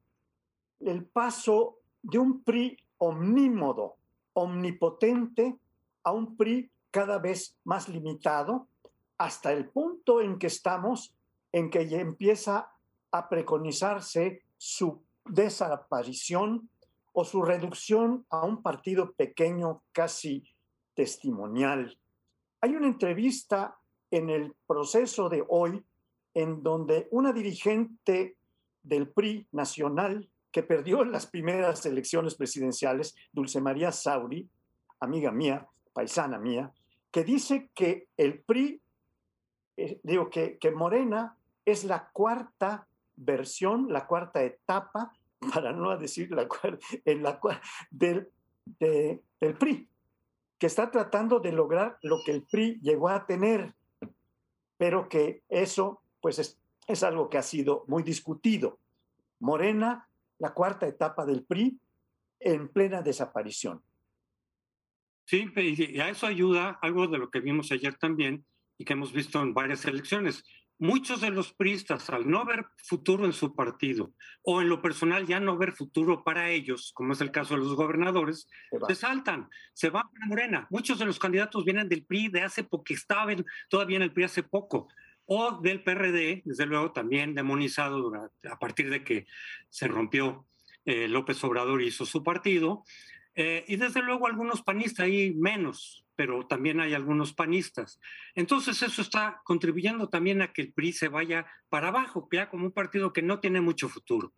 el 0.79 1.05
paso 1.05 1.77
de 2.01 2.17
un 2.17 2.43
PRI 2.43 2.77
omnímodo, 2.97 3.97
omnipotente, 4.33 5.55
a 6.03 6.11
un 6.13 6.35
PRI 6.35 6.71
cada 6.89 7.19
vez 7.19 7.55
más 7.63 7.89
limitado, 7.89 8.67
hasta 9.19 9.53
el 9.53 9.69
punto 9.69 10.19
en 10.19 10.39
que 10.39 10.47
estamos, 10.47 11.13
en 11.51 11.69
que 11.69 11.87
ya 11.87 11.99
empieza 11.99 12.71
a 13.11 13.29
preconizarse 13.29 14.41
su 14.57 14.99
desaparición 15.25 16.71
o 17.13 17.23
su 17.23 17.43
reducción 17.43 18.25
a 18.31 18.45
un 18.45 18.63
partido 18.63 19.13
pequeño 19.13 19.83
casi 19.91 20.43
testimonial. 20.95 21.99
Hay 22.65 22.75
una 22.75 22.87
entrevista 22.87 23.77
en 24.09 24.31
el 24.31 24.55
proceso 24.65 25.29
de 25.29 25.45
hoy 25.47 25.85
en 26.33 26.63
donde 26.63 27.07
una 27.11 27.31
dirigente 27.31 28.37
del 28.81 29.07
PRI 29.07 29.47
nacional 29.51 30.27
que 30.51 30.63
perdió 30.63 31.05
las 31.05 31.27
primeras 31.27 31.85
elecciones 31.85 32.33
presidenciales, 32.33 33.13
Dulce 33.31 33.61
María 33.61 33.91
Sauri, 33.91 34.49
amiga 34.99 35.31
mía, 35.31 35.67
paisana 35.93 36.39
mía, 36.39 36.73
que 37.11 37.23
dice 37.23 37.69
que 37.75 38.07
el 38.17 38.39
PRI, 38.41 38.81
eh, 39.77 39.99
digo 40.01 40.31
que, 40.31 40.57
que 40.57 40.71
Morena 40.71 41.37
es 41.65 41.83
la 41.83 42.09
cuarta 42.11 42.87
versión, 43.15 43.93
la 43.93 44.07
cuarta 44.07 44.41
etapa, 44.41 45.13
para 45.53 45.71
no 45.71 45.95
decir 45.99 46.31
la, 46.31 46.47
la 47.05 47.61
del, 47.91 48.27
del 48.79 49.55
PRI 49.59 49.87
que 50.57 50.67
está 50.67 50.91
tratando 50.91 51.39
de 51.39 51.51
lograr 51.51 51.97
lo 52.01 52.17
que 52.25 52.31
el 52.31 52.43
PRI 52.43 52.79
llegó 52.81 53.09
a 53.09 53.25
tener, 53.25 53.73
pero 54.77 55.09
que 55.09 55.43
eso 55.49 56.01
pues 56.21 56.39
es, 56.39 56.59
es 56.87 57.03
algo 57.03 57.29
que 57.29 57.37
ha 57.37 57.43
sido 57.43 57.83
muy 57.87 58.03
discutido. 58.03 58.79
Morena, 59.39 60.07
la 60.39 60.53
cuarta 60.53 60.87
etapa 60.87 61.25
del 61.25 61.43
PRI, 61.43 61.77
en 62.39 62.69
plena 62.69 63.01
desaparición. 63.01 63.81
Sí, 65.25 65.51
y 65.55 65.99
a 65.99 66.09
eso 66.09 66.27
ayuda 66.27 66.77
algo 66.81 67.07
de 67.07 67.17
lo 67.17 67.31
que 67.31 67.39
vimos 67.39 67.71
ayer 67.71 67.95
también 67.95 68.45
y 68.77 68.85
que 68.85 68.93
hemos 68.93 69.11
visto 69.11 69.41
en 69.41 69.53
varias 69.53 69.85
elecciones 69.85 70.43
muchos 70.77 71.21
de 71.21 71.29
los 71.29 71.53
priistas, 71.53 72.09
al 72.09 72.29
no 72.29 72.45
ver 72.45 72.65
futuro 72.77 73.25
en 73.25 73.33
su 73.33 73.55
partido 73.55 74.13
o 74.43 74.61
en 74.61 74.69
lo 74.69 74.81
personal 74.81 75.25
ya 75.25 75.39
no 75.39 75.57
ver 75.57 75.71
futuro 75.71 76.23
para 76.23 76.49
ellos, 76.49 76.91
como 76.93 77.13
es 77.13 77.21
el 77.21 77.31
caso 77.31 77.55
de 77.55 77.61
los 77.61 77.75
gobernadores, 77.75 78.47
se, 78.87 78.95
saltan, 78.95 79.49
se 79.73 79.89
van 79.89 80.05
a 80.21 80.27
Morena. 80.27 80.67
Muchos 80.69 80.99
de 80.99 81.05
los 81.05 81.19
candidatos 81.19 81.65
vienen 81.65 81.89
del 81.89 82.05
PRI 82.05 82.29
de 82.29 82.41
hace 82.41 82.63
poco, 82.63 82.85
estaban 82.89 83.45
todavía 83.69 83.97
en 83.97 84.03
el 84.03 84.13
PRI 84.13 84.23
hace 84.25 84.43
poco, 84.43 84.87
o 85.25 85.59
del 85.61 85.83
PRD, 85.83 86.43
desde 86.45 86.65
luego 86.65 86.91
también 86.91 87.33
demonizado 87.33 88.11
a 88.49 88.59
partir 88.59 88.89
de 88.89 89.03
que 89.03 89.25
se 89.69 89.87
rompió 89.87 90.45
eh, 90.85 91.07
López 91.07 91.43
Obrador 91.43 91.81
y 91.81 91.87
hizo 91.87 92.05
su 92.05 92.23
partido. 92.23 92.83
Eh, 93.33 93.65
y 93.67 93.75
desde 93.75 94.01
luego 94.01 94.27
algunos 94.27 94.61
panistas, 94.61 95.05
ahí 95.05 95.33
menos, 95.33 96.04
pero 96.15 96.47
también 96.47 96.79
hay 96.79 96.93
algunos 96.93 97.33
panistas. 97.33 97.99
Entonces 98.33 98.81
eso 98.81 99.01
está 99.01 99.41
contribuyendo 99.43 100.09
también 100.09 100.41
a 100.41 100.53
que 100.53 100.61
el 100.61 100.73
PRI 100.73 100.93
se 100.93 101.07
vaya 101.07 101.45
para 101.69 101.89
abajo, 101.89 102.27
ya 102.31 102.49
como 102.49 102.65
un 102.65 102.71
partido 102.71 103.13
que 103.13 103.21
no 103.21 103.39
tiene 103.39 103.61
mucho 103.61 103.89
futuro. 103.89 104.33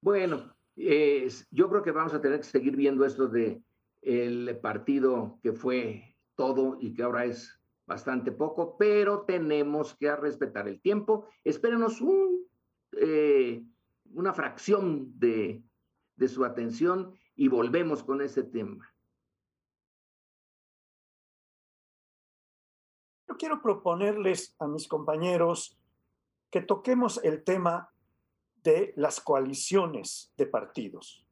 Bueno, 0.00 0.54
yo 0.76 1.68
creo 1.70 1.82
que 1.82 1.92
vamos 1.92 2.14
a 2.14 2.20
tener 2.20 2.38
que 2.38 2.44
seguir 2.44 2.76
viendo 2.76 3.04
esto 3.04 3.28
de 3.28 3.62
el 4.02 4.58
partido 4.60 5.38
que 5.42 5.52
fue 5.52 6.16
todo 6.34 6.78
y 6.80 6.92
que 6.92 7.02
ahora 7.02 7.24
es 7.24 7.58
bastante 7.86 8.32
poco, 8.32 8.76
pero 8.76 9.22
tenemos 9.22 9.94
que 9.94 10.14
respetar 10.16 10.68
el 10.68 10.80
tiempo. 10.80 11.28
Espérenos 11.42 12.00
un, 12.00 12.46
eh, 12.92 13.64
una 14.12 14.32
fracción 14.32 15.18
de, 15.18 15.62
de 16.16 16.28
su 16.28 16.44
atención 16.44 17.14
y 17.34 17.48
volvemos 17.48 18.02
con 18.02 18.20
ese 18.20 18.42
tema. 18.42 18.93
Quiero 23.38 23.60
proponerles 23.60 24.54
a 24.58 24.66
mis 24.66 24.88
compañeros 24.88 25.78
que 26.50 26.60
toquemos 26.60 27.20
el 27.24 27.42
tema 27.42 27.90
de 28.62 28.92
las 28.96 29.20
coaliciones 29.20 30.32
de 30.36 30.46
partidos. 30.46 31.24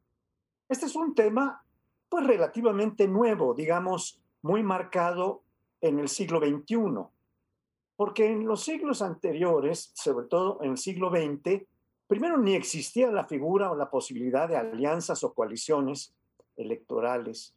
Este 0.68 0.86
es 0.86 0.96
un 0.96 1.14
tema 1.14 1.64
pues 2.08 2.26
relativamente 2.26 3.08
nuevo, 3.08 3.54
digamos, 3.54 4.20
muy 4.42 4.62
marcado 4.62 5.42
en 5.80 5.98
el 5.98 6.08
siglo 6.08 6.40
XXI, 6.40 6.76
porque 7.96 8.26
en 8.26 8.46
los 8.46 8.62
siglos 8.62 9.00
anteriores, 9.00 9.92
sobre 9.94 10.26
todo 10.26 10.58
en 10.62 10.72
el 10.72 10.78
siglo 10.78 11.10
XX, 11.10 11.62
primero 12.06 12.36
ni 12.36 12.54
existía 12.54 13.10
la 13.10 13.24
figura 13.24 13.70
o 13.70 13.76
la 13.76 13.90
posibilidad 13.90 14.48
de 14.48 14.56
alianzas 14.56 15.24
o 15.24 15.32
coaliciones 15.32 16.14
electorales 16.56 17.54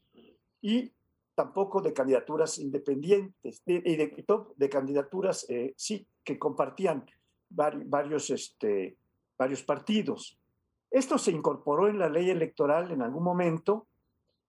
y 0.62 0.94
tampoco 1.36 1.82
de 1.82 1.94
candidaturas 1.94 2.58
independientes 2.60 3.62
y 3.66 3.96
de, 3.96 4.26
de, 4.56 4.70
candidaturas, 4.70 5.46
eh, 5.50 5.74
sí, 5.76 6.08
que 6.24 6.40
compartían 6.40 7.06
varios, 7.50 8.30
este, 8.30 8.98
varios 9.38 9.64
partidos. 9.64 10.40
Esto 10.90 11.18
se 11.18 11.32
incorporó 11.32 11.88
en 11.90 12.00
la 12.00 12.10
ley 12.10 12.30
electoral 12.30 12.92
en 12.92 13.02
algún 13.02 13.24
momento 13.24 13.86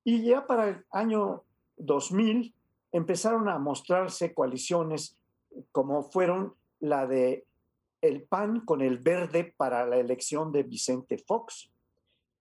y 0.05 0.23
ya 0.25 0.47
para 0.47 0.69
el 0.69 0.85
año 0.91 1.43
2000 1.77 2.55
empezaron 2.93 3.49
a 3.49 3.59
mostrarse 3.59 4.33
coaliciones 4.33 5.19
como 5.73 6.05
fueron 6.05 6.55
la 6.81 7.07
de 7.07 7.45
el 8.01 8.23
PAN 8.23 8.61
con 8.61 8.83
el 8.83 8.99
verde 8.99 9.55
para 9.57 9.85
la 9.87 9.97
elección 9.97 10.53
de 10.53 10.63
Vicente 10.63 11.19
Fox. 11.19 11.71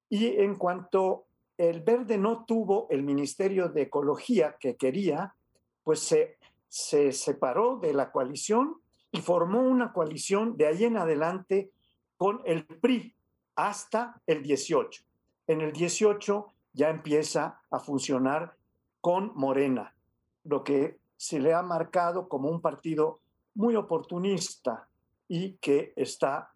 Y 0.10 0.28
en 0.28 0.56
cuanto 0.56 1.25
el 1.58 1.82
verde 1.82 2.18
no 2.18 2.46
tuvo 2.46 2.88
el 2.90 3.04
Ministerio 3.04 3.70
de 3.70 3.84
Ecología 3.84 4.58
que 4.60 4.76
quería, 4.76 5.36
pues 5.84 6.00
se, 6.00 6.38
se 6.68 7.12
separó 7.12 7.78
de 7.78 7.94
la 7.94 8.12
coalición 8.12 8.82
y 9.12 9.22
formó 9.22 9.62
una 9.62 9.94
coalición 9.94 10.58
de 10.58 10.68
ahí 10.68 10.84
en 10.84 10.98
adelante 10.98 11.72
con 12.18 12.42
el 12.46 12.66
PRI 12.66 13.16
hasta 13.56 14.22
el 14.26 14.44
18. 14.44 15.04
En 15.48 15.62
el 15.62 15.72
18 15.72 16.52
ya 16.74 16.90
empieza 16.90 17.62
a 17.72 17.80
funcionar 17.80 18.56
con 19.00 19.32
Morena, 19.36 19.96
lo 20.44 20.64
que 20.64 20.98
se 21.16 21.40
le 21.40 21.54
ha 21.54 21.62
marcado 21.62 22.28
como 22.28 22.50
un 22.50 22.62
partido 22.62 23.20
muy 23.54 23.76
oportunista 23.76 24.90
y 25.28 25.54
que 25.54 25.94
está 25.96 26.52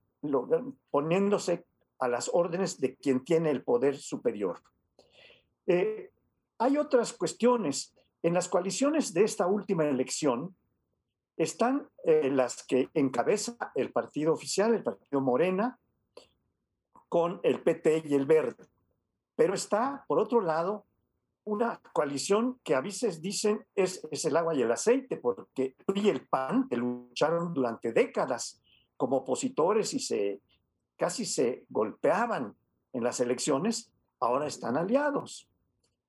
poniéndose 0.91 1.65
a 1.99 2.07
las 2.07 2.29
órdenes 2.33 2.79
de 2.79 2.95
quien 2.95 3.23
tiene 3.23 3.51
el 3.51 3.63
poder 3.63 3.97
superior. 3.97 4.61
Eh, 5.69 6.11
hay 6.57 6.77
otras 6.77 7.13
cuestiones. 7.13 7.93
En 8.23 8.33
las 8.33 8.49
coaliciones 8.49 9.13
de 9.13 9.23
esta 9.23 9.45
última 9.45 9.85
elección 9.85 10.55
están 11.37 11.87
eh, 12.03 12.31
las 12.31 12.63
que 12.63 12.89
encabeza 12.95 13.55
el 13.75 13.91
partido 13.91 14.33
oficial, 14.33 14.73
el 14.73 14.83
partido 14.83 15.21
Morena, 15.21 15.79
con 17.07 17.39
el 17.43 17.61
PT 17.61 18.03
y 18.07 18.15
el 18.15 18.25
Verde. 18.25 18.65
Pero 19.35 19.53
está, 19.53 20.03
por 20.07 20.19
otro 20.19 20.41
lado, 20.41 20.85
una 21.45 21.79
coalición 21.93 22.59
que 22.63 22.73
a 22.73 22.81
veces 22.81 23.21
dicen 23.21 23.63
es, 23.75 24.05
es 24.11 24.25
el 24.25 24.35
agua 24.37 24.55
y 24.55 24.63
el 24.63 24.71
aceite, 24.71 25.17
porque 25.17 25.75
y 25.93 26.09
el 26.09 26.27
PAN, 26.27 26.67
que 26.67 26.77
lucharon 26.77 27.53
durante 27.53 27.93
décadas 27.93 28.59
como 28.97 29.17
opositores 29.17 29.93
y 29.93 29.99
se 29.99 30.41
casi 30.97 31.25
se 31.25 31.63
golpeaban 31.69 32.55
en 32.91 33.03
las 33.03 33.19
elecciones, 33.19 33.91
ahora 34.19 34.47
están 34.47 34.75
aliados. 34.75 35.47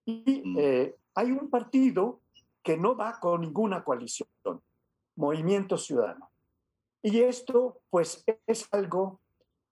Y 0.05 0.43
eh, 0.59 0.97
hay 1.15 1.33
un 1.33 1.51
partido 1.51 2.21
que 2.63 2.77
no 2.77 2.97
va 2.97 3.19
con 3.21 3.41
ninguna 3.41 3.85
coalición, 3.85 4.29
Movimiento 5.17 5.77
Ciudadano. 5.77 6.31
Y 7.03 7.21
esto, 7.21 7.81
pues, 7.91 8.25
es 8.47 8.69
algo 8.73 9.21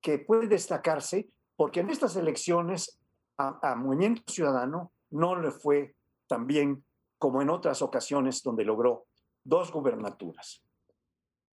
que 0.00 0.18
puede 0.18 0.46
destacarse 0.46 1.28
porque 1.56 1.80
en 1.80 1.90
estas 1.90 2.16
elecciones 2.16 2.98
a, 3.36 3.72
a 3.72 3.74
Movimiento 3.74 4.22
Ciudadano 4.32 4.92
no 5.10 5.36
le 5.36 5.50
fue 5.50 5.94
tan 6.26 6.46
bien 6.46 6.84
como 7.18 7.42
en 7.42 7.50
otras 7.50 7.82
ocasiones 7.82 8.42
donde 8.42 8.64
logró 8.64 9.06
dos 9.44 9.72
gubernaturas. 9.72 10.62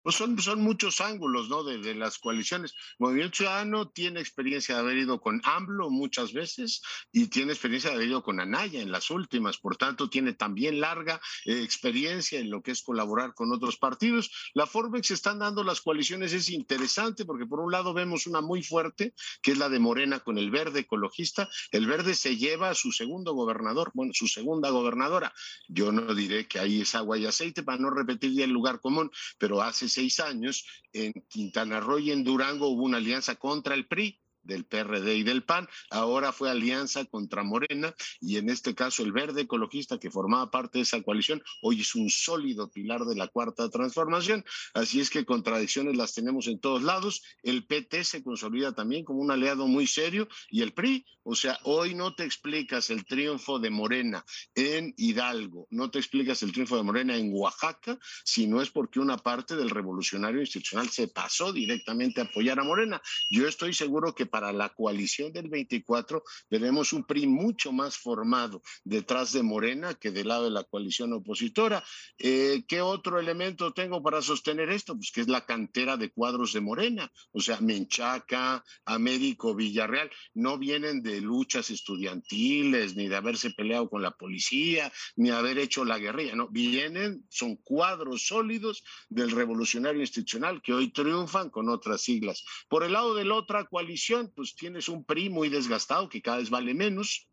Pues 0.04 0.16
son, 0.16 0.38
son 0.38 0.60
muchos 0.60 1.00
ángulos, 1.00 1.48
¿no? 1.48 1.64
De, 1.64 1.78
de, 1.78 1.94
las 1.94 2.18
coaliciones. 2.18 2.74
Movimiento 2.98 3.38
Ciudadano 3.38 3.88
tiene 3.88 4.20
experiencia 4.20 4.74
de 4.74 4.82
haber 4.82 4.98
ido 4.98 5.18
con 5.18 5.40
AMLO 5.44 5.88
muchas 5.88 6.34
veces 6.34 6.82
y 7.10 7.28
tiene 7.28 7.52
experiencia 7.52 7.88
de 7.88 7.96
haber 7.96 8.08
ido 8.08 8.22
con 8.22 8.38
Anaya 8.38 8.82
en 8.82 8.92
las 8.92 9.10
últimas. 9.10 9.56
Por 9.56 9.78
tanto, 9.78 10.10
tiene 10.10 10.34
también 10.34 10.78
larga 10.78 11.22
eh, 11.46 11.62
experiencia 11.62 12.38
en 12.38 12.50
lo 12.50 12.62
que 12.62 12.72
es 12.72 12.82
colaborar 12.82 13.32
con 13.32 13.50
otros 13.50 13.78
partidos. 13.78 14.30
La 14.52 14.66
forma 14.66 14.98
en 14.98 15.02
que 15.02 15.08
se 15.08 15.14
están 15.14 15.38
dando 15.38 15.64
las 15.64 15.80
coaliciones 15.80 16.34
es 16.34 16.50
interesante 16.50 17.24
porque 17.24 17.46
por 17.46 17.60
un 17.60 17.72
lado 17.72 17.94
vemos 17.94 18.26
una 18.26 18.42
muy 18.42 18.62
fuerte, 18.62 19.14
que 19.40 19.52
es 19.52 19.58
la 19.58 19.70
de 19.70 19.78
Morena 19.78 20.20
con 20.20 20.36
el 20.36 20.50
verde 20.50 20.80
ecologista. 20.80 21.48
El 21.70 21.86
verde 21.86 22.14
se 22.14 22.36
lleva 22.36 22.68
a 22.68 22.74
su 22.74 22.92
segundo 22.92 23.32
gobernador, 23.32 23.90
bueno, 23.94 24.12
su 24.12 24.28
segunda 24.28 24.68
gobernadora. 24.68 25.32
Yo 25.66 25.92
no 25.92 26.14
diré 26.14 26.46
que 26.46 26.58
ahí 26.58 26.82
es 26.82 26.94
agua 26.94 27.16
y 27.16 27.24
aceite 27.24 27.62
para 27.62 27.78
no 27.78 27.88
repetir 27.88 28.32
ya 28.34 28.44
el 28.44 28.50
lugar 28.50 28.80
común, 28.80 29.10
pero 29.38 29.62
hace 29.62 29.88
seis 29.94 30.20
años, 30.20 30.66
en 30.92 31.12
Quintana 31.28 31.80
Roo 31.80 31.98
y 31.98 32.10
en 32.10 32.24
Durango 32.24 32.68
hubo 32.68 32.84
una 32.84 32.98
alianza 32.98 33.36
contra 33.36 33.74
el 33.74 33.86
PRI 33.86 34.20
del 34.44 34.64
PRD 34.64 35.16
y 35.16 35.22
del 35.22 35.42
PAN, 35.42 35.68
ahora 35.90 36.32
fue 36.32 36.50
alianza 36.50 37.04
contra 37.04 37.42
Morena 37.42 37.94
y 38.20 38.36
en 38.36 38.50
este 38.50 38.74
caso 38.74 39.02
el 39.02 39.12
verde 39.12 39.42
ecologista 39.42 39.98
que 39.98 40.10
formaba 40.10 40.50
parte 40.50 40.78
de 40.78 40.82
esa 40.82 41.02
coalición 41.02 41.42
hoy 41.62 41.80
es 41.80 41.94
un 41.94 42.10
sólido 42.10 42.70
pilar 42.70 43.04
de 43.04 43.16
la 43.16 43.28
cuarta 43.28 43.68
transformación, 43.68 44.44
así 44.74 45.00
es 45.00 45.10
que 45.10 45.24
contradicciones 45.24 45.96
las 45.96 46.14
tenemos 46.14 46.46
en 46.46 46.60
todos 46.60 46.82
lados, 46.82 47.22
el 47.42 47.66
PT 47.66 48.04
se 48.04 48.22
consolida 48.22 48.74
también 48.74 49.04
como 49.04 49.20
un 49.20 49.30
aliado 49.30 49.66
muy 49.66 49.86
serio 49.86 50.28
y 50.50 50.62
el 50.62 50.72
PRI, 50.72 51.06
o 51.22 51.34
sea, 51.34 51.58
hoy 51.62 51.94
no 51.94 52.14
te 52.14 52.24
explicas 52.24 52.90
el 52.90 53.04
triunfo 53.04 53.58
de 53.58 53.70
Morena 53.70 54.24
en 54.54 54.92
Hidalgo, 54.96 55.66
no 55.70 55.90
te 55.90 55.98
explicas 55.98 56.42
el 56.42 56.52
triunfo 56.52 56.76
de 56.76 56.82
Morena 56.82 57.16
en 57.16 57.30
Oaxaca, 57.32 57.98
si 58.24 58.46
no 58.46 58.60
es 58.60 58.70
porque 58.70 59.00
una 59.00 59.16
parte 59.16 59.56
del 59.56 59.70
revolucionario 59.70 60.40
institucional 60.40 60.90
se 60.90 61.08
pasó 61.08 61.52
directamente 61.52 62.20
a 62.20 62.24
apoyar 62.24 62.60
a 62.60 62.64
Morena. 62.64 63.00
Yo 63.30 63.48
estoy 63.48 63.72
seguro 63.72 64.14
que 64.14 64.26
para 64.34 64.52
la 64.52 64.68
coalición 64.70 65.32
del 65.32 65.48
24 65.48 66.24
veremos 66.50 66.92
un 66.92 67.04
PRI 67.04 67.28
mucho 67.28 67.70
más 67.70 67.96
formado 67.96 68.62
detrás 68.82 69.30
de 69.30 69.44
Morena 69.44 69.94
que 69.94 70.10
del 70.10 70.26
lado 70.26 70.46
de 70.46 70.50
la 70.50 70.64
coalición 70.64 71.12
opositora. 71.12 71.84
Eh, 72.18 72.64
¿Qué 72.66 72.80
otro 72.80 73.20
elemento 73.20 73.72
tengo 73.72 74.02
para 74.02 74.22
sostener 74.22 74.70
esto? 74.70 74.96
Pues 74.96 75.12
que 75.12 75.20
es 75.20 75.28
la 75.28 75.46
cantera 75.46 75.96
de 75.96 76.10
cuadros 76.10 76.52
de 76.52 76.60
Morena, 76.60 77.12
o 77.30 77.38
sea, 77.38 77.60
Menchaca, 77.60 78.64
Américo, 78.84 79.54
Villarreal, 79.54 80.10
no 80.34 80.58
vienen 80.58 81.00
de 81.00 81.20
luchas 81.20 81.70
estudiantiles, 81.70 82.96
ni 82.96 83.06
de 83.06 83.14
haberse 83.14 83.50
peleado 83.50 83.88
con 83.88 84.02
la 84.02 84.16
policía, 84.16 84.92
ni 85.14 85.30
haber 85.30 85.58
hecho 85.58 85.84
la 85.84 86.00
guerrilla, 86.00 86.34
no, 86.34 86.48
vienen, 86.48 87.24
son 87.28 87.54
cuadros 87.54 88.26
sólidos 88.26 88.82
del 89.08 89.30
revolucionario 89.30 90.00
institucional 90.00 90.60
que 90.60 90.72
hoy 90.72 90.90
triunfan 90.90 91.50
con 91.50 91.68
otras 91.68 92.00
siglas. 92.02 92.44
Por 92.68 92.82
el 92.82 92.94
lado 92.94 93.14
de 93.14 93.24
la 93.24 93.36
otra 93.36 93.64
coalición, 93.66 94.23
pues 94.30 94.54
tienes 94.54 94.88
un 94.88 95.04
PRI 95.04 95.30
muy 95.30 95.48
desgastado 95.48 96.08
que 96.08 96.22
cada 96.22 96.38
vez 96.38 96.50
vale 96.50 96.74
menos, 96.74 97.28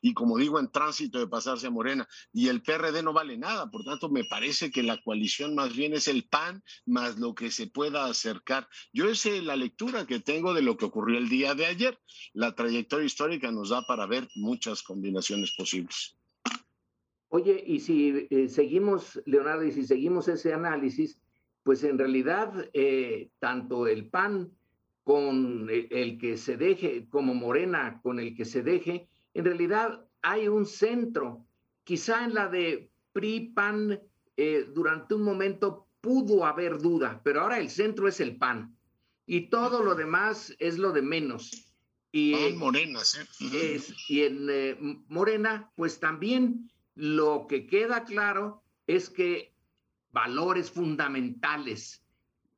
y 0.00 0.14
como 0.14 0.38
digo, 0.38 0.58
en 0.58 0.70
tránsito 0.70 1.18
de 1.18 1.26
pasarse 1.26 1.66
a 1.66 1.70
Morena. 1.70 2.08
Y 2.32 2.48
el 2.48 2.62
PRD 2.62 3.02
no 3.02 3.12
vale 3.12 3.36
nada, 3.36 3.70
por 3.70 3.84
tanto, 3.84 4.08
me 4.08 4.24
parece 4.24 4.70
que 4.70 4.82
la 4.82 5.00
coalición 5.02 5.54
más 5.54 5.74
bien 5.74 5.94
es 5.94 6.08
el 6.08 6.24
PAN 6.28 6.62
más 6.86 7.18
lo 7.18 7.34
que 7.34 7.50
se 7.50 7.66
pueda 7.66 8.06
acercar. 8.06 8.68
Yo 8.92 9.08
es 9.08 9.24
la 9.42 9.56
lectura 9.56 10.06
que 10.06 10.20
tengo 10.20 10.54
de 10.54 10.62
lo 10.62 10.76
que 10.76 10.84
ocurrió 10.84 11.18
el 11.18 11.28
día 11.28 11.54
de 11.54 11.66
ayer. 11.66 11.98
La 12.32 12.54
trayectoria 12.54 13.06
histórica 13.06 13.50
nos 13.50 13.70
da 13.70 13.82
para 13.82 14.06
ver 14.06 14.28
muchas 14.36 14.82
combinaciones 14.82 15.54
posibles. 15.56 16.16
Oye, 17.30 17.62
y 17.66 17.80
si 17.80 18.26
eh, 18.30 18.48
seguimos, 18.48 19.20
Leonardo, 19.26 19.64
y 19.64 19.72
si 19.72 19.86
seguimos 19.86 20.28
ese 20.28 20.54
análisis, 20.54 21.20
pues 21.62 21.84
en 21.84 21.98
realidad 21.98 22.70
eh, 22.72 23.30
tanto 23.38 23.86
el 23.86 24.08
PAN 24.08 24.57
con 25.08 25.70
el 25.70 26.18
que 26.18 26.36
se 26.36 26.58
deje, 26.58 27.08
como 27.08 27.32
Morena 27.32 27.98
con 28.02 28.20
el 28.20 28.36
que 28.36 28.44
se 28.44 28.62
deje, 28.62 29.08
en 29.32 29.46
realidad 29.46 30.06
hay 30.20 30.48
un 30.48 30.66
centro. 30.66 31.46
Quizá 31.82 32.26
en 32.26 32.34
la 32.34 32.48
de 32.48 32.90
PRI, 33.14 33.54
PAN, 33.54 33.98
eh, 34.36 34.68
durante 34.74 35.14
un 35.14 35.22
momento 35.22 35.86
pudo 36.02 36.44
haber 36.44 36.76
duda, 36.76 37.22
pero 37.24 37.40
ahora 37.40 37.58
el 37.58 37.70
centro 37.70 38.06
es 38.06 38.20
el 38.20 38.36
PAN 38.36 38.76
y 39.24 39.48
todo 39.48 39.82
lo 39.82 39.94
demás 39.94 40.54
es 40.58 40.76
lo 40.76 40.92
de 40.92 41.00
menos. 41.00 41.72
Y, 42.12 42.34
en 42.34 42.58
Morena, 42.58 43.00
y 44.10 44.20
en 44.20 44.46
eh, 44.50 44.76
Morena, 45.08 45.72
pues 45.74 46.00
también 46.00 46.70
lo 46.94 47.46
que 47.48 47.66
queda 47.66 48.04
claro 48.04 48.62
es 48.86 49.08
que 49.08 49.54
valores 50.10 50.70
fundamentales, 50.70 52.04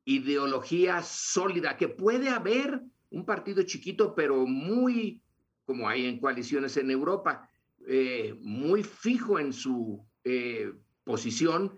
ideología 0.05 1.01
sólida, 1.01 1.77
que 1.77 1.87
puede 1.87 2.29
haber 2.29 2.81
un 3.09 3.25
partido 3.25 3.63
chiquito, 3.63 4.15
pero 4.15 4.45
muy, 4.45 5.21
como 5.65 5.87
hay 5.87 6.05
en 6.05 6.19
coaliciones 6.19 6.77
en 6.77 6.91
Europa, 6.91 7.49
eh, 7.87 8.35
muy 8.41 8.83
fijo 8.83 9.39
en 9.39 9.53
su 9.53 10.05
eh, 10.23 10.71
posición, 11.03 11.75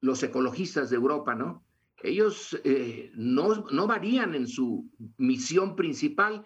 los 0.00 0.22
ecologistas 0.22 0.90
de 0.90 0.96
Europa, 0.96 1.34
¿no? 1.34 1.64
ellos 2.04 2.58
eh, 2.64 3.10
no, 3.14 3.64
no 3.72 3.86
varían 3.86 4.34
en 4.34 4.46
su 4.46 4.90
misión 5.16 5.74
principal. 5.74 6.44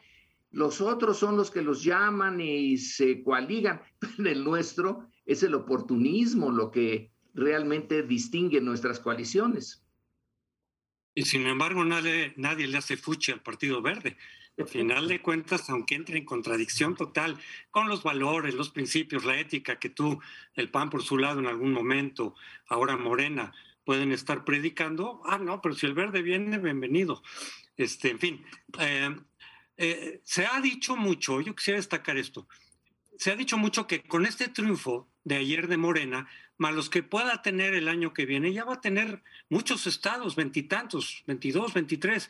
Los 0.50 0.80
otros 0.80 1.18
son 1.18 1.36
los 1.36 1.50
que 1.50 1.62
los 1.62 1.82
llaman 1.82 2.40
y 2.40 2.78
se 2.78 3.22
coaligan. 3.22 3.82
El 4.18 4.44
nuestro 4.44 5.08
es 5.26 5.42
el 5.42 5.54
oportunismo, 5.54 6.50
lo 6.50 6.70
que 6.70 7.10
realmente 7.34 8.02
distingue 8.02 8.60
nuestras 8.60 8.98
coaliciones. 8.98 9.84
Y 11.18 11.24
sin 11.24 11.48
embargo, 11.48 11.84
nadie, 11.84 12.32
nadie 12.36 12.68
le 12.68 12.78
hace 12.78 12.96
fuchi 12.96 13.32
al 13.32 13.42
Partido 13.42 13.82
Verde. 13.82 14.16
Al 14.56 14.68
final 14.68 15.08
de 15.08 15.20
cuentas, 15.20 15.68
aunque 15.68 15.96
entre 15.96 16.16
en 16.16 16.24
contradicción 16.24 16.94
total 16.94 17.36
con 17.72 17.88
los 17.88 18.04
valores, 18.04 18.54
los 18.54 18.70
principios, 18.70 19.24
la 19.24 19.40
ética 19.40 19.80
que 19.80 19.88
tú, 19.88 20.20
el 20.54 20.70
PAN 20.70 20.90
por 20.90 21.02
su 21.02 21.18
lado 21.18 21.40
en 21.40 21.48
algún 21.48 21.72
momento, 21.72 22.36
ahora 22.68 22.96
Morena, 22.96 23.52
pueden 23.82 24.12
estar 24.12 24.44
predicando, 24.44 25.20
ah, 25.24 25.38
no, 25.38 25.60
pero 25.60 25.74
si 25.74 25.86
el 25.86 25.94
verde 25.94 26.22
viene, 26.22 26.56
bienvenido. 26.58 27.20
Este, 27.76 28.10
en 28.10 28.20
fin, 28.20 28.46
eh, 28.78 29.16
eh, 29.76 30.20
se 30.22 30.46
ha 30.46 30.60
dicho 30.60 30.94
mucho, 30.94 31.40
yo 31.40 31.52
quisiera 31.52 31.80
destacar 31.80 32.16
esto, 32.16 32.46
se 33.18 33.32
ha 33.32 33.34
dicho 33.34 33.58
mucho 33.58 33.88
que 33.88 34.04
con 34.04 34.24
este 34.24 34.46
triunfo 34.46 35.08
de 35.28 35.36
ayer 35.36 35.68
de 35.68 35.76
Morena, 35.76 36.28
más 36.56 36.74
los 36.74 36.90
que 36.90 37.02
pueda 37.02 37.42
tener 37.42 37.74
el 37.74 37.88
año 37.88 38.12
que 38.12 38.26
viene, 38.26 38.52
ya 38.52 38.64
va 38.64 38.74
a 38.74 38.80
tener 38.80 39.22
muchos 39.48 39.86
estados, 39.86 40.34
veintitantos, 40.34 41.22
veintidós, 41.26 41.74
veintitrés 41.74 42.28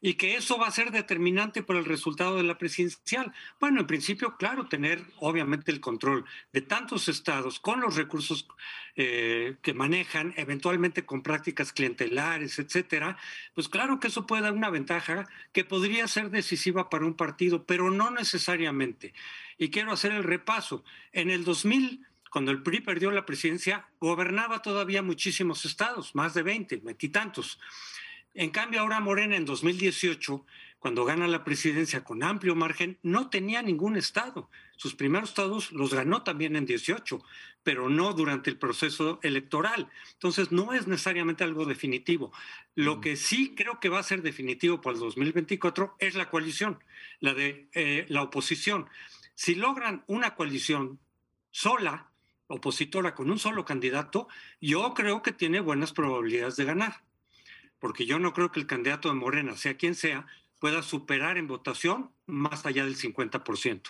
y 0.00 0.14
que 0.14 0.36
eso 0.36 0.58
va 0.58 0.66
a 0.66 0.70
ser 0.70 0.90
determinante 0.90 1.62
para 1.62 1.78
el 1.78 1.86
resultado 1.86 2.36
de 2.36 2.42
la 2.42 2.58
presidencial. 2.58 3.32
Bueno, 3.58 3.80
en 3.80 3.86
principio, 3.86 4.36
claro, 4.36 4.68
tener 4.68 5.02
obviamente 5.18 5.72
el 5.72 5.80
control 5.80 6.26
de 6.52 6.60
tantos 6.60 7.08
estados 7.08 7.58
con 7.58 7.80
los 7.80 7.96
recursos 7.96 8.46
eh, 8.94 9.56
que 9.62 9.72
manejan, 9.72 10.34
eventualmente 10.36 11.06
con 11.06 11.22
prácticas 11.22 11.72
clientelares, 11.72 12.58
etcétera, 12.58 13.16
pues 13.54 13.68
claro 13.68 13.98
que 13.98 14.08
eso 14.08 14.26
puede 14.26 14.42
dar 14.42 14.52
una 14.52 14.70
ventaja 14.70 15.26
que 15.52 15.64
podría 15.64 16.06
ser 16.08 16.30
decisiva 16.30 16.90
para 16.90 17.06
un 17.06 17.14
partido, 17.14 17.64
pero 17.64 17.90
no 17.90 18.10
necesariamente. 18.10 19.14
Y 19.58 19.70
quiero 19.70 19.92
hacer 19.92 20.12
el 20.12 20.24
repaso. 20.24 20.84
En 21.12 21.30
el 21.30 21.44
2000 21.44 22.06
cuando 22.30 22.50
el 22.50 22.62
PRI 22.62 22.80
perdió 22.80 23.10
la 23.10 23.26
presidencia, 23.26 23.88
gobernaba 24.00 24.62
todavía 24.62 25.02
muchísimos 25.02 25.64
estados, 25.64 26.14
más 26.14 26.34
de 26.34 26.42
20, 26.42 26.76
veintitantos. 26.76 27.58
En 28.34 28.50
cambio, 28.50 28.80
ahora 28.80 29.00
Morena 29.00 29.36
en 29.36 29.46
2018, 29.46 30.44
cuando 30.78 31.04
gana 31.04 31.26
la 31.26 31.42
presidencia 31.42 32.04
con 32.04 32.22
amplio 32.22 32.54
margen, 32.54 32.98
no 33.02 33.30
tenía 33.30 33.62
ningún 33.62 33.96
estado. 33.96 34.50
Sus 34.76 34.94
primeros 34.94 35.30
estados 35.30 35.72
los 35.72 35.94
ganó 35.94 36.22
también 36.22 36.54
en 36.54 36.66
18, 36.66 37.24
pero 37.62 37.88
no 37.88 38.12
durante 38.12 38.50
el 38.50 38.58
proceso 38.58 39.18
electoral. 39.22 39.88
Entonces, 40.12 40.52
no 40.52 40.74
es 40.74 40.86
necesariamente 40.86 41.44
algo 41.44 41.64
definitivo. 41.64 42.32
Lo 42.74 42.96
mm. 42.96 43.00
que 43.00 43.16
sí 43.16 43.54
creo 43.56 43.80
que 43.80 43.88
va 43.88 44.00
a 44.00 44.04
ser 44.04 44.22
definitivo 44.22 44.80
para 44.80 44.94
el 44.94 45.00
2024 45.00 45.96
es 45.98 46.14
la 46.14 46.28
coalición, 46.28 46.78
la 47.20 47.32
de 47.32 47.68
eh, 47.72 48.04
la 48.08 48.22
oposición. 48.22 48.86
Si 49.34 49.54
logran 49.54 50.04
una 50.06 50.34
coalición 50.34 51.00
sola, 51.50 52.10
opositora 52.48 53.14
con 53.14 53.30
un 53.30 53.38
solo 53.38 53.64
candidato, 53.64 54.28
yo 54.60 54.94
creo 54.94 55.22
que 55.22 55.32
tiene 55.32 55.60
buenas 55.60 55.92
probabilidades 55.92 56.56
de 56.56 56.64
ganar 56.64 57.06
porque 57.78 58.06
yo 58.06 58.18
no 58.18 58.32
creo 58.32 58.50
que 58.52 58.60
el 58.60 58.66
candidato 58.66 59.08
de 59.08 59.14
Morena, 59.14 59.56
sea 59.56 59.76
quien 59.76 59.94
sea, 59.94 60.26
pueda 60.58 60.82
superar 60.82 61.36
en 61.36 61.46
votación 61.46 62.10
más 62.26 62.64
allá 62.64 62.84
del 62.84 62.96
50%, 62.96 63.82